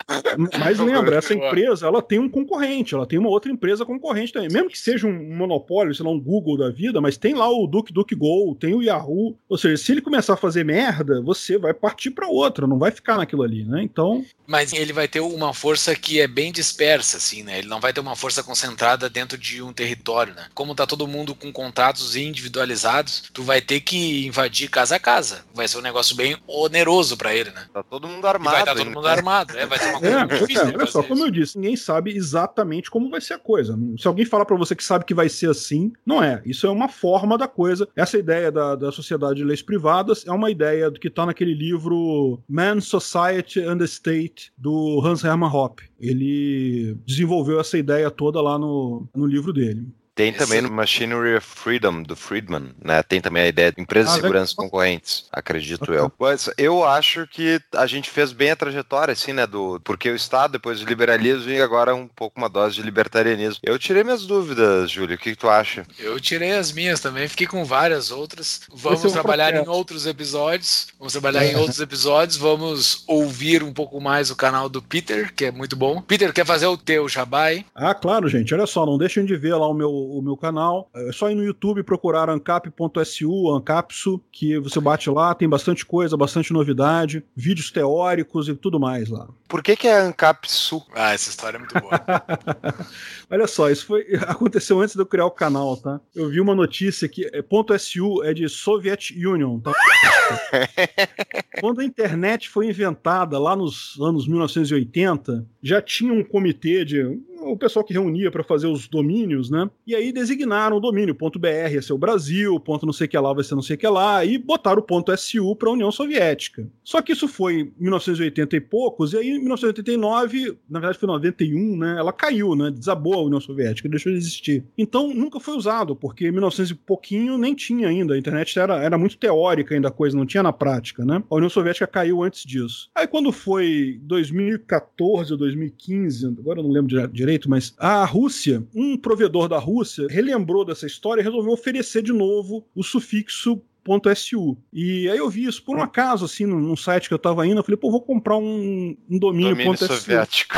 Mas 0.59 0.79
lembra, 0.79 1.17
essa 1.17 1.35
empresa 1.35 1.87
ela 1.87 2.03
tem 2.03 2.19
um 2.19 2.29
concorrente, 2.29 2.95
ela 2.95 3.07
tem 3.07 3.19
uma 3.19 3.29
outra 3.29 3.51
empresa 3.51 3.85
concorrente 3.85 4.33
também. 4.33 4.49
Mesmo 4.51 4.69
que 4.69 4.79
seja 4.79 5.07
um 5.07 5.37
monopólio, 5.37 5.95
sei 5.95 6.05
lá, 6.05 6.13
um 6.13 6.21
Google 6.21 6.57
da 6.57 6.71
vida, 6.71 7.01
mas 7.01 7.17
tem 7.17 7.35
lá 7.35 7.49
o 7.49 7.67
DuckDuckGo, 7.67 8.55
tem 8.57 8.75
o 8.75 8.83
Yahoo. 8.83 9.37
Ou 9.49 9.59
seja, 9.59 9.77
se 9.77 9.93
ele 9.93 10.01
começar 10.01 10.35
a 10.35 10.37
fazer 10.37 10.65
merda, 10.65 11.21
você 11.23 11.59
vai 11.59 11.75
partir 11.75 12.11
para 12.11 12.29
outra, 12.29 12.67
não 12.67 12.79
vai 12.79 12.91
ficar 12.91 13.17
naquilo 13.17 13.43
ali, 13.43 13.65
né? 13.65 13.83
Então. 13.83 14.25
Mas 14.47 14.73
ele 14.73 14.93
vai 14.93 15.09
ter 15.09 15.21
uma 15.21 15.55
força 15.55 15.95
que 15.95 16.21
é 16.21 16.27
bem 16.27 16.53
dispersa, 16.53 17.17
assim, 17.17 17.43
né? 17.43 17.59
Ele 17.59 17.69
não 17.69 17.81
vai 17.81 17.93
ter 17.93 18.01
uma 18.01 18.17
força 18.17 18.43
concentrada 18.43 19.09
dentro 19.09 19.39
de 19.39 19.63
um 19.63 19.73
território, 19.73 20.35
né? 20.35 20.47
Como 20.55 20.75
tá 20.75 20.87
todo 20.87 21.07
mundo 21.07 21.35
com 21.35 21.53
contratos 21.53 22.17
individualizados, 22.17 23.25
tu 23.33 23.43
vai 23.43 23.61
ter 23.61 23.81
que 23.81 24.27
invadir 24.27 24.69
casa 24.69 24.97
a 24.97 24.99
casa. 24.99 25.45
Vai 25.55 25.69
ser 25.69 25.79
um 25.79 25.83
negócio 25.83 26.15
bem 26.17 26.37
oneroso 26.47 27.17
para 27.23 27.35
ele, 27.35 27.51
né? 27.51 27.67
Tá 27.73 27.83
todo 27.83 28.09
mundo 28.09 28.27
armado. 28.27 28.51
E 28.51 28.53
vai 28.53 28.61
estar 28.63 28.75
tá 28.75 28.79
todo 28.79 28.95
mundo 28.95 29.07
armado, 29.07 29.57
é, 29.57 29.67
vai 29.67 29.79
ser 29.79 29.91
uma 29.91 30.01
coisa 30.01 30.19
é, 30.19 30.27
difícil. 30.27 30.65
É, 30.65 30.75
olha 30.75 30.87
só, 30.87 31.03
como 31.03 31.25
eu 31.25 31.31
disse, 31.31 31.57
ninguém 31.57 31.77
sabe 31.77 32.17
exatamente 32.17 32.91
como 32.91 33.09
vai 33.09 33.21
ser 33.21 33.35
a 33.35 33.39
coisa. 33.39 33.79
Se 33.97 34.09
alguém 34.09 34.25
falar 34.25 34.45
para 34.45 34.57
você 34.57 34.75
que 34.75 34.83
sabe 34.83 35.05
que 35.05 35.15
vai 35.15 35.29
ser 35.29 35.49
assim, 35.51 35.93
não 36.05 36.23
é. 36.23 36.43
Isso 36.45 36.67
é 36.67 36.71
uma 36.71 36.89
forma 36.89 37.39
da 37.39 37.47
coisa. 37.47 37.89
Essa 37.95 38.19
ideia 38.19 38.51
da, 38.51 38.75
da 38.75 38.91
sociedade 38.91 39.37
de 39.37 39.45
leis 39.45 39.63
privadas 39.63 40.27
é 40.27 40.33
uma 40.33 40.51
ideia 40.51 40.91
que 40.91 41.09
tá 41.09 41.25
naquele 41.25 41.55
livro 41.55 42.43
Man, 42.49 42.81
Society 42.81 43.61
and 43.61 43.79
the 43.79 43.85
State, 43.85 44.53
do 44.59 45.01
Hans 45.05 45.23
Hermann 45.23 45.53
Hoppe. 45.53 45.85
Ele 46.01 46.97
desenvolveu 47.07 47.61
essa 47.61 47.79
ideia 47.79 48.11
toda 48.11 48.41
lá 48.41 48.59
no, 48.59 49.09
no 49.15 49.27
livro 49.27 49.53
dele. 49.53 49.87
Tem 50.15 50.31
também 50.33 50.61
no 50.61 50.71
Machinery 50.71 51.37
of 51.37 51.47
Freedom, 51.47 52.03
do 52.03 52.15
Friedman, 52.15 52.75
né? 52.85 53.03
Tem 53.03 53.21
também 53.21 53.45
a 53.45 53.49
ideia 53.49 53.73
de 53.73 53.81
empresas 53.81 54.13
ah, 54.13 54.17
de 54.17 54.21
segurança 54.21 54.55
concorrentes, 54.55 55.25
acredito 55.33 55.85
okay. 55.85 55.97
eu. 55.97 56.13
Mas 56.21 56.51
eu 56.59 56.85
acho 56.85 57.27
que 57.27 57.59
a 57.75 57.87
gente 57.87 58.11
fez 58.11 58.31
bem 58.31 58.51
a 58.51 58.57
trajetória, 58.57 59.13
assim, 59.13 59.33
né? 59.33 59.47
Do 59.47 59.81
porque 59.83 60.11
o 60.11 60.17
Estado, 60.17 60.53
depois 60.53 60.83
o 60.83 60.85
liberalismo 60.85 61.51
e 61.51 61.63
agora 61.63 61.95
um 61.95 62.07
pouco 62.07 62.39
uma 62.39 62.49
dose 62.49 62.75
de 62.75 62.83
libertarianismo. 62.83 63.61
Eu 63.63 63.79
tirei 63.79 64.05
minhas 64.05 64.27
dúvidas, 64.27 64.91
Júlio. 64.91 65.17
O 65.17 65.19
que, 65.19 65.31
que 65.31 65.39
tu 65.39 65.49
acha? 65.49 65.87
Eu 65.99 66.21
tirei 66.21 66.53
as 66.53 66.73
minhas 66.73 67.01
também, 67.01 67.27
fiquei 67.27 67.47
com 67.47 67.65
várias 67.65 68.11
outras. 68.11 68.63
Vamos 68.71 69.03
é 69.05 69.09
um 69.09 69.13
trabalhar 69.13 69.49
processo. 69.49 69.71
em 69.71 69.75
outros 69.75 70.07
episódios. 70.07 70.89
Vamos 70.99 71.13
trabalhar 71.13 71.45
é. 71.45 71.53
em 71.53 71.57
outros 71.57 71.81
episódios. 71.81 72.37
Vamos 72.37 73.03
ouvir 73.07 73.63
um 73.63 73.73
pouco 73.73 73.99
mais 73.99 74.31
o 74.31 74.37
canal 74.37 74.69
do 74.69 74.83
Peter, 74.83 75.33
que 75.35 75.47
é 75.47 75.51
muito 75.51 75.75
bom. 75.75 76.03
Peter, 76.03 76.33
quer 76.35 76.45
fazer 76.45 76.67
o 76.67 76.77
teu 76.77 77.09
jabá 77.09 77.47
Ah, 77.75 77.95
claro, 77.95 78.29
gente. 78.29 78.53
Olha 78.55 78.67
só, 78.67 78.85
não 78.85 78.99
deixem 78.99 79.25
de 79.25 79.37
ver 79.37 79.55
lá 79.55 79.67
o 79.67 79.75
meu 79.75 80.02
o 80.03 80.23
meu 80.23 80.37
canal. 80.37 80.91
É 80.95 81.13
só 81.13 81.31
ir 81.31 81.35
no 81.35 81.45
YouTube 81.45 81.83
procurar 81.83 82.29
ancap.su, 82.29 83.51
ancapsu, 83.51 84.21
que 84.31 84.59
você 84.59 84.81
bate 84.81 85.11
lá, 85.11 85.35
tem 85.35 85.49
bastante 85.49 85.85
coisa, 85.85 86.17
bastante 86.17 86.53
novidade, 86.53 87.25
vídeos 87.35 87.71
teóricos 87.71 88.49
e 88.49 88.55
tudo 88.55 88.79
mais 88.79 89.09
lá. 89.09 89.29
Por 89.49 89.63
que, 89.63 89.77
que 89.77 89.87
é 89.87 89.99
Ancapsu? 89.99 90.83
Ah, 90.95 91.13
essa 91.13 91.29
história 91.29 91.57
é 91.57 91.59
muito 91.59 91.79
boa. 91.79 91.93
Olha 93.31 93.47
só, 93.47 93.71
isso 93.71 93.87
foi 93.87 94.07
aconteceu 94.27 94.81
antes 94.81 94.95
de 94.95 95.03
eu 95.03 95.07
criar 95.07 95.27
o 95.27 95.31
canal, 95.31 95.77
tá? 95.77 96.01
Eu 96.15 96.29
vi 96.29 96.41
uma 96.41 96.55
notícia 96.55 97.09
que 97.09 97.27
é, 97.27 97.43
.su 97.79 98.23
é 98.25 98.33
de 98.33 98.49
Soviet 98.49 99.13
Union, 99.15 99.61
tá? 99.61 99.73
Quando 101.61 101.81
a 101.81 101.85
internet 101.85 102.49
foi 102.49 102.67
inventada 102.67 103.39
lá 103.39 103.55
nos 103.55 103.99
anos 104.01 104.27
1980, 104.27 105.47
já 105.63 105.81
tinha 105.83 106.13
um 106.13 106.25
comitê 106.25 106.85
de 106.85 107.21
o 107.45 107.57
pessoal 107.57 107.85
que 107.85 107.93
reunia 107.93 108.31
para 108.31 108.43
fazer 108.43 108.67
os 108.67 108.89
domínios, 108.89 109.51
né? 109.51 109.69
E 109.87 109.95
aí 109.95 110.13
designaram 110.13 110.77
o 110.77 110.81
domínio 110.81 111.15
ponto 111.15 111.39
.br 111.39 111.49
ia 111.73 111.83
ser 111.83 111.93
o 111.93 111.99
Brasil, 111.99 112.59
ponto 112.61 112.87
não 112.87 112.93
sei 112.93 113.09
que 113.09 113.19
lá 113.19 113.33
vai 113.33 113.45
ser 113.45 113.55
não 113.55 113.63
sei 113.63 113.77
que 113.77 113.87
lá, 113.87 114.25
e 114.25 114.39
botaram 114.39 114.81
o 114.81 114.85
ponto 114.85 115.17
.su 115.17 115.57
para 115.57 115.69
a 115.69 115.73
União 115.73 115.91
Soviética. 115.91 116.67
Só 116.83 117.01
que 117.03 117.13
isso 117.13 117.29
foi 117.29 117.61
em 117.61 117.73
1980 117.79 118.57
e 118.57 118.61
poucos, 118.61 119.13
e 119.13 119.19
aí 119.19 119.29
em 119.29 119.39
1989, 119.39 120.59
na 120.69 120.81
verdade 120.81 120.99
foi 120.99 121.07
91, 121.07 121.77
né? 121.77 121.97
Ela 121.99 122.13
caiu, 122.13 122.55
né? 122.55 122.71
Desabou 122.71 123.15
a 123.15 123.23
União 123.23 123.41
Soviética, 123.41 123.89
deixou 123.89 124.13
de 124.13 124.19
existir. 124.19 124.65
Então 124.77 125.13
nunca 125.15 125.41
foi 125.41 125.57
usado, 125.57 125.95
porque 125.95 126.27
em 126.29 126.33
1900 126.33 126.71
e 126.71 126.75
pouquinho 126.75 127.39
nem 127.39 127.55
tinha 127.55 127.89
ainda, 127.89 128.15
a 128.15 128.19
internet 128.19 128.59
era, 128.59 128.83
era 128.83 128.99
muito 128.99 129.17
teórica 129.17 129.75
ainda 129.75 129.89
a 129.89 129.93
coisa, 129.93 130.17
não 130.17 130.27
tinha 130.27 130.43
na 130.43 130.53
prática, 130.53 131.05
né? 131.05 131.23
A 131.31 131.35
União 131.35 131.51
Soviética 131.51 131.87
caiu 131.87 132.23
antes 132.23 132.45
disso. 132.45 132.91
Aí 132.95 133.07
quando 133.07 133.33
foi 133.33 134.01
2014 134.03 135.33
ou 135.33 135.39
2015, 135.39 136.27
agora 136.39 136.61
eu 136.61 136.65
não 136.65 136.71
lembro 136.71 137.09
direito, 137.09 137.32
direito, 137.33 137.49
mas 137.49 137.75
a 137.79 138.05
Rússia, 138.05 138.67
um 138.75 138.97
provedor 138.97 139.49
da 139.49 139.59
Rússia, 139.59 140.07
relembrou 140.09 140.65
dessa 140.65 140.87
história 140.87 141.21
e 141.21 141.25
resolveu 141.25 141.53
oferecer 141.53 142.03
de 142.03 142.13
novo 142.13 142.67
o 142.75 142.83
sufixo 142.83 143.61
.su. 143.87 144.57
E 144.73 145.09
aí 145.09 145.19
eu 145.19 145.29
vi 145.29 145.45
isso 145.45 145.63
por 145.63 145.77
um 145.77 145.83
acaso, 145.83 146.25
assim, 146.25 146.47
num, 146.47 146.77
site 146.77 147.09
que 147.09 147.15
eu 147.15 147.19
tava 147.19 147.47
indo, 147.47 147.59
eu 147.59 147.65
falei, 147.65 147.77
pô, 147.77 147.91
vou 147.91 148.01
comprar 148.01 148.37
um, 148.37 148.97
um 149.11 149.19
domínio, 149.19 149.51
Domínio 149.51 149.77
.su. 149.77 149.87
soviético. 149.87 150.57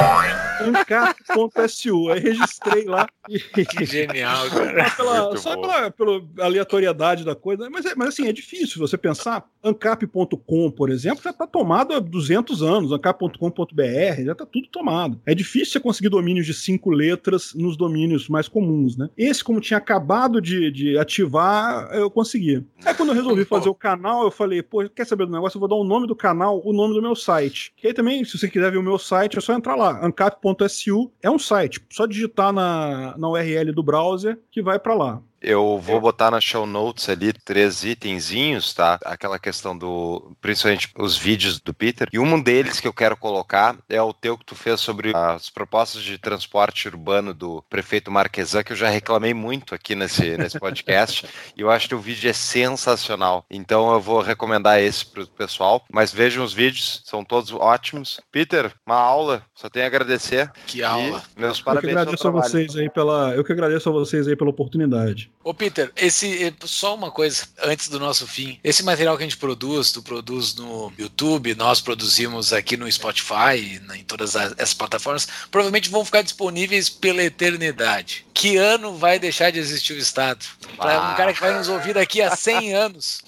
Ancar.su. 0.61 2.11
Aí 2.11 2.21
registrei 2.21 2.85
lá. 2.85 3.07
E... 3.29 3.39
Que 3.65 3.85
genial, 3.87 4.49
cara. 4.51 4.91
Só 4.91 4.97
pela, 4.97 5.37
só 5.37 5.57
pela, 5.57 5.91
pela 5.91 6.23
aleatoriedade 6.41 7.25
da 7.25 7.35
coisa. 7.35 7.69
Mas, 7.71 7.87
é- 7.87 7.95
mas 7.95 8.09
assim, 8.09 8.27
é 8.27 8.33
difícil 8.33 8.79
você 8.79 8.97
pensar. 8.99 9.45
Ancap.com, 9.63 10.71
por 10.71 10.91
exemplo, 10.91 11.23
já 11.23 11.31
está 11.31 11.47
tomado 11.47 11.95
há 11.95 12.01
200 12.01 12.63
anos. 12.63 12.93
Ancap.com.br 12.93 14.25
já 14.25 14.33
está 14.33 14.45
tudo 14.47 14.69
tomado. 14.69 15.21
É 15.25 15.35
difícil 15.35 15.73
você 15.73 15.81
conseguir 15.81 16.09
domínios 16.09 16.47
de 16.47 16.55
cinco 16.55 16.91
letras 16.91 17.55
nos 17.55 17.77
domínios 17.77 18.29
mais 18.29 18.49
comuns, 18.49 18.97
né? 18.97 19.09
Esse, 19.17 19.43
como 19.43 19.61
tinha 19.61 19.79
acabado 19.79 20.41
de, 20.41 20.71
de 20.71 20.99
ativar, 20.99 21.89
eu 21.93 22.11
consegui. 22.11 22.65
Aí 22.85 22.95
quando 22.95 23.14
eu 23.15 23.23
resolvi 23.23 23.45
fazer 23.45 23.69
o 23.69 23.75
canal, 23.75 24.25
eu 24.25 24.31
falei, 24.31 24.63
pô, 24.63 24.89
quer 24.89 25.07
saber 25.07 25.27
do 25.27 25.33
negócio? 25.33 25.57
Eu 25.57 25.61
vou 25.61 25.69
dar 25.69 25.77
o 25.77 25.85
nome 25.85 26.07
do 26.07 26.17
canal, 26.17 26.61
o 26.65 26.73
nome 26.73 26.95
do 26.95 27.03
meu 27.03 27.15
site. 27.15 27.73
Que 27.77 27.89
aí 27.89 27.95
também, 27.95 28.25
se 28.25 28.39
você 28.39 28.49
quiser 28.49 28.71
ver 28.71 28.79
o 28.79 28.83
meu 28.83 28.99
site, 28.99 29.39
é 29.39 29.41
só 29.41 29.53
entrar 29.53 29.77
lá. 29.77 30.05
ancap.su 30.05 31.13
é 31.23 31.31
um 31.31 31.39
site. 31.39 31.81
Só 31.91 32.07
digitar 32.07 32.53
na, 32.53 33.17
na 33.17 33.29
URL 33.29 33.73
do 33.73 33.83
browser 33.83 34.39
que 34.51 34.63
vai 34.63 34.79
para 34.79 34.95
lá. 34.95 35.23
Eu 35.47 35.79
vou 35.79 36.01
botar 36.01 36.31
na 36.31 36.41
show 36.41 36.65
notes 36.65 37.07
ali 37.11 37.31
três 37.31 37.85
itenzinhos, 37.85 38.73
tá? 38.73 38.99
Aquela 39.05 39.39
questão 39.39 39.77
do. 39.77 40.35
Principalmente 40.41 40.91
os 40.99 41.19
vídeos 41.19 41.61
do 41.61 41.75
Peter. 41.75 42.09
E 42.11 42.19
um 42.19 42.41
deles 42.41 42.81
que 42.81 42.89
eu 42.89 42.95
quero 42.95 43.15
colocar 43.15 43.77
é 43.87 44.01
o 44.01 44.15
teu 44.15 44.39
que 44.39 44.47
tu 44.47 44.55
fez 44.55 44.81
sobre 44.81 45.13
as 45.15 45.51
propostas 45.51 46.03
de 46.03 46.17
transporte 46.17 46.89
urbano 46.89 47.35
do 47.35 47.63
prefeito 47.69 48.11
Marquesan, 48.11 48.63
que 48.63 48.73
eu 48.73 48.77
já 48.77 48.89
reclamei 48.89 49.35
muito 49.35 49.75
aqui 49.75 49.95
nesse, 49.95 50.39
nesse 50.39 50.59
podcast. 50.59 51.27
e 51.55 51.61
eu 51.61 51.71
acho 51.71 51.89
que 51.89 51.95
o 51.95 52.01
vídeo 52.01 52.31
é 52.31 52.33
sensacional. 52.33 53.45
Então 53.51 53.93
eu 53.93 54.01
vou 54.01 54.23
recomendar 54.23 54.81
esse 54.81 55.05
pro 55.05 55.27
pessoal. 55.27 55.85
Mas 55.93 56.11
vejam 56.11 56.43
os 56.43 56.55
vídeos, 56.55 57.03
são 57.05 57.23
todos 57.23 57.53
ótimos. 57.53 58.19
Peter, 58.33 58.73
uma 58.87 58.97
aula, 58.97 59.45
só 59.55 59.69
tenho 59.69 59.85
a 59.85 59.89
agradecer. 59.89 60.51
Que 60.67 60.83
aula. 60.83 61.23
E 61.37 61.41
meus 61.41 61.59
Eu 61.59 61.65
que 61.65 61.65
parabéns 61.65 61.97
agradeço 61.97 62.29
a 62.29 62.31
vocês 62.31 62.77
aí 62.77 62.89
pela. 62.89 63.35
Eu 63.35 63.45
que 63.45 63.53
agradeço 63.53 63.91
a 63.91 63.93
vocês 63.93 64.27
aí 64.27 64.35
pela 64.35 64.49
oportunidade. 64.49 65.34
Ô, 65.43 65.53
Peter, 65.53 65.93
esse, 65.95 66.45
eh, 66.45 66.53
só 66.65 66.95
uma 66.95 67.11
coisa 67.11 67.47
antes 67.63 67.89
do 67.89 68.01
nosso 68.01 68.27
fim. 68.27 68.59
Esse 68.65 68.83
material 68.83 69.15
que 69.17 69.23
a 69.23 69.27
gente 69.27 69.37
produz, 69.37 69.93
tu 69.93 70.03
produz 70.03 70.55
no 70.55 70.91
YouTube, 70.99 71.55
nós 71.55 71.83
produzimos 71.83 72.53
aqui 72.53 72.79
no 72.79 72.91
Spotify, 72.91 73.81
em 73.95 74.05
todas 74.05 74.37
as, 74.37 74.53
essas 74.53 74.73
plataformas, 74.73 75.29
provavelmente 75.51 75.91
vão 75.91 76.03
ficar 76.03 76.23
disponíveis 76.23 76.89
pela 76.89 77.23
eternidade. 77.23 78.27
Que 78.33 78.57
ano 78.57 78.97
vai 78.97 79.19
deixar 79.19 79.51
de 79.51 79.59
existir 79.59 79.93
o 79.93 79.99
Estado? 79.99 80.45
Para 80.79 81.13
um 81.13 81.15
cara 81.15 81.35
que 81.35 81.41
vai 81.41 81.53
nos 81.53 81.69
ouvir 81.69 81.93
daqui 81.93 82.23
a 82.23 82.35
100 82.35 82.75
anos, 82.75 83.23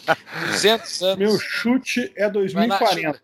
200 0.46 1.02
anos. 1.02 1.18
Meu 1.18 1.38
chute 1.38 2.12
é 2.16 2.30
Vai 2.30 2.66
lá, 2.66 2.78
2040. 2.78 3.22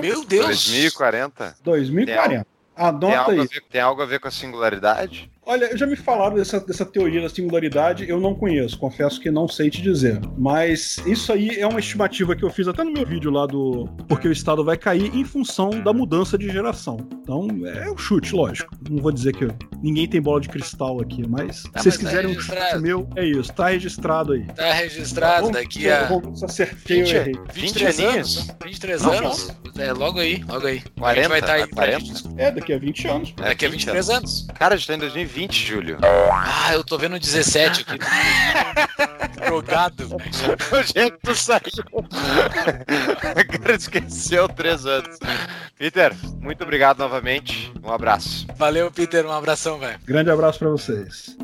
Meu 0.00 0.24
Deus! 0.24 0.46
2040? 0.46 1.56
2040. 1.62 2.46
Tem 2.74 3.14
algo, 3.14 3.48
ver, 3.48 3.62
tem 3.70 3.80
algo 3.80 4.02
a 4.02 4.06
ver 4.06 4.18
com 4.18 4.28
a 4.28 4.30
singularidade? 4.30 5.30
Olha, 5.46 5.76
já 5.76 5.86
me 5.86 5.94
falaram 5.96 6.36
dessa, 6.36 6.58
dessa 6.58 6.86
teoria 6.86 7.20
da 7.20 7.28
singularidade, 7.28 8.08
eu 8.08 8.18
não 8.18 8.34
conheço, 8.34 8.78
confesso 8.78 9.20
que 9.20 9.30
não 9.30 9.46
sei 9.46 9.68
te 9.68 9.82
dizer. 9.82 10.18
Mas 10.38 10.96
isso 11.06 11.32
aí 11.32 11.50
é 11.60 11.66
uma 11.66 11.80
estimativa 11.80 12.34
que 12.34 12.42
eu 12.42 12.48
fiz 12.50 12.66
até 12.66 12.82
no 12.82 12.90
meu 12.90 13.04
vídeo 13.06 13.30
lá 13.30 13.46
do 13.46 13.86
Porque 14.08 14.26
o 14.26 14.32
Estado 14.32 14.64
vai 14.64 14.76
cair 14.78 15.14
em 15.14 15.24
função 15.24 15.68
da 15.82 15.92
mudança 15.92 16.38
de 16.38 16.48
geração. 16.50 16.96
Então, 17.22 17.46
é 17.66 17.90
um 17.90 17.96
chute, 17.96 18.34
lógico. 18.34 18.74
Não 18.88 19.02
vou 19.02 19.12
dizer 19.12 19.34
que 19.34 19.46
ninguém 19.82 20.08
tem 20.08 20.20
bola 20.20 20.40
de 20.40 20.48
cristal 20.48 21.00
aqui, 21.02 21.22
mas 21.28 21.64
Ah, 21.74 21.78
se 21.80 21.90
vocês 21.90 21.94
mas 21.96 21.96
tá 21.96 22.08
quiserem 22.08 22.26
um 22.30 22.32
registrado. 22.34 22.70
chute 22.70 22.82
meu, 22.82 23.08
é 23.16 23.24
isso. 23.26 23.52
Tá 23.52 23.68
registrado 23.68 24.32
aí. 24.32 24.46
Tá 24.46 24.72
registrado 24.72 25.40
Vamos- 25.42 25.52
daqui 25.56 25.90
a 25.90 26.04
vamos- 26.08 26.42
acertei 26.42 27.00
ou 27.00 27.04
20, 27.06 27.14
errei. 27.16 27.34
23 27.52 28.00
aninhos? 28.00 28.36
anos. 28.38 28.56
23 28.64 29.02
Não, 29.02 29.12
anos. 29.12 29.48
É, 29.76 29.92
logo 29.92 30.20
aí, 30.20 30.42
logo 30.48 30.66
aí. 30.66 30.82
a 30.96 31.00
40, 31.00 31.20
gente 31.20 31.28
vai 31.28 31.40
estar 31.40 31.52
aí 31.54 31.62
é 31.62 31.66
pra 31.66 31.74
40? 31.76 32.04
gente- 32.04 32.24
É, 32.38 32.50
daqui 32.50 32.72
a 32.72 32.78
20 32.78 33.06
anos. 33.08 33.32
Daqui 33.36 33.66
a 33.66 33.68
23 33.68 34.08
anos. 34.08 34.46
Cara, 34.54 34.74
a 34.74 34.76
gente 34.78 34.86
tá 34.86 34.94
em 34.94 34.98
2020, 34.98 35.33
Júlio. 35.50 35.98
Ah, 36.32 36.72
eu 36.74 36.84
tô 36.84 36.96
vendo 36.96 37.18
17 37.18 37.82
aqui. 37.88 37.98
Drogado. 39.44 40.08
Onde 40.72 40.98
é 40.98 41.10
que 41.10 41.18
tu 41.18 41.34
saiu? 41.34 41.60
O 41.92 42.08
cara 43.58 43.74
esqueceu 43.76 44.48
três 44.48 44.86
anos. 44.86 45.18
Peter, 45.76 46.14
muito 46.40 46.62
obrigado 46.62 46.98
novamente. 46.98 47.72
Um 47.82 47.92
abraço. 47.92 48.46
Valeu, 48.56 48.90
Peter. 48.90 49.26
Um 49.26 49.32
abração, 49.32 49.78
velho. 49.78 49.98
Grande 50.04 50.30
abraço 50.30 50.58
pra 50.58 50.68
vocês. 50.70 51.36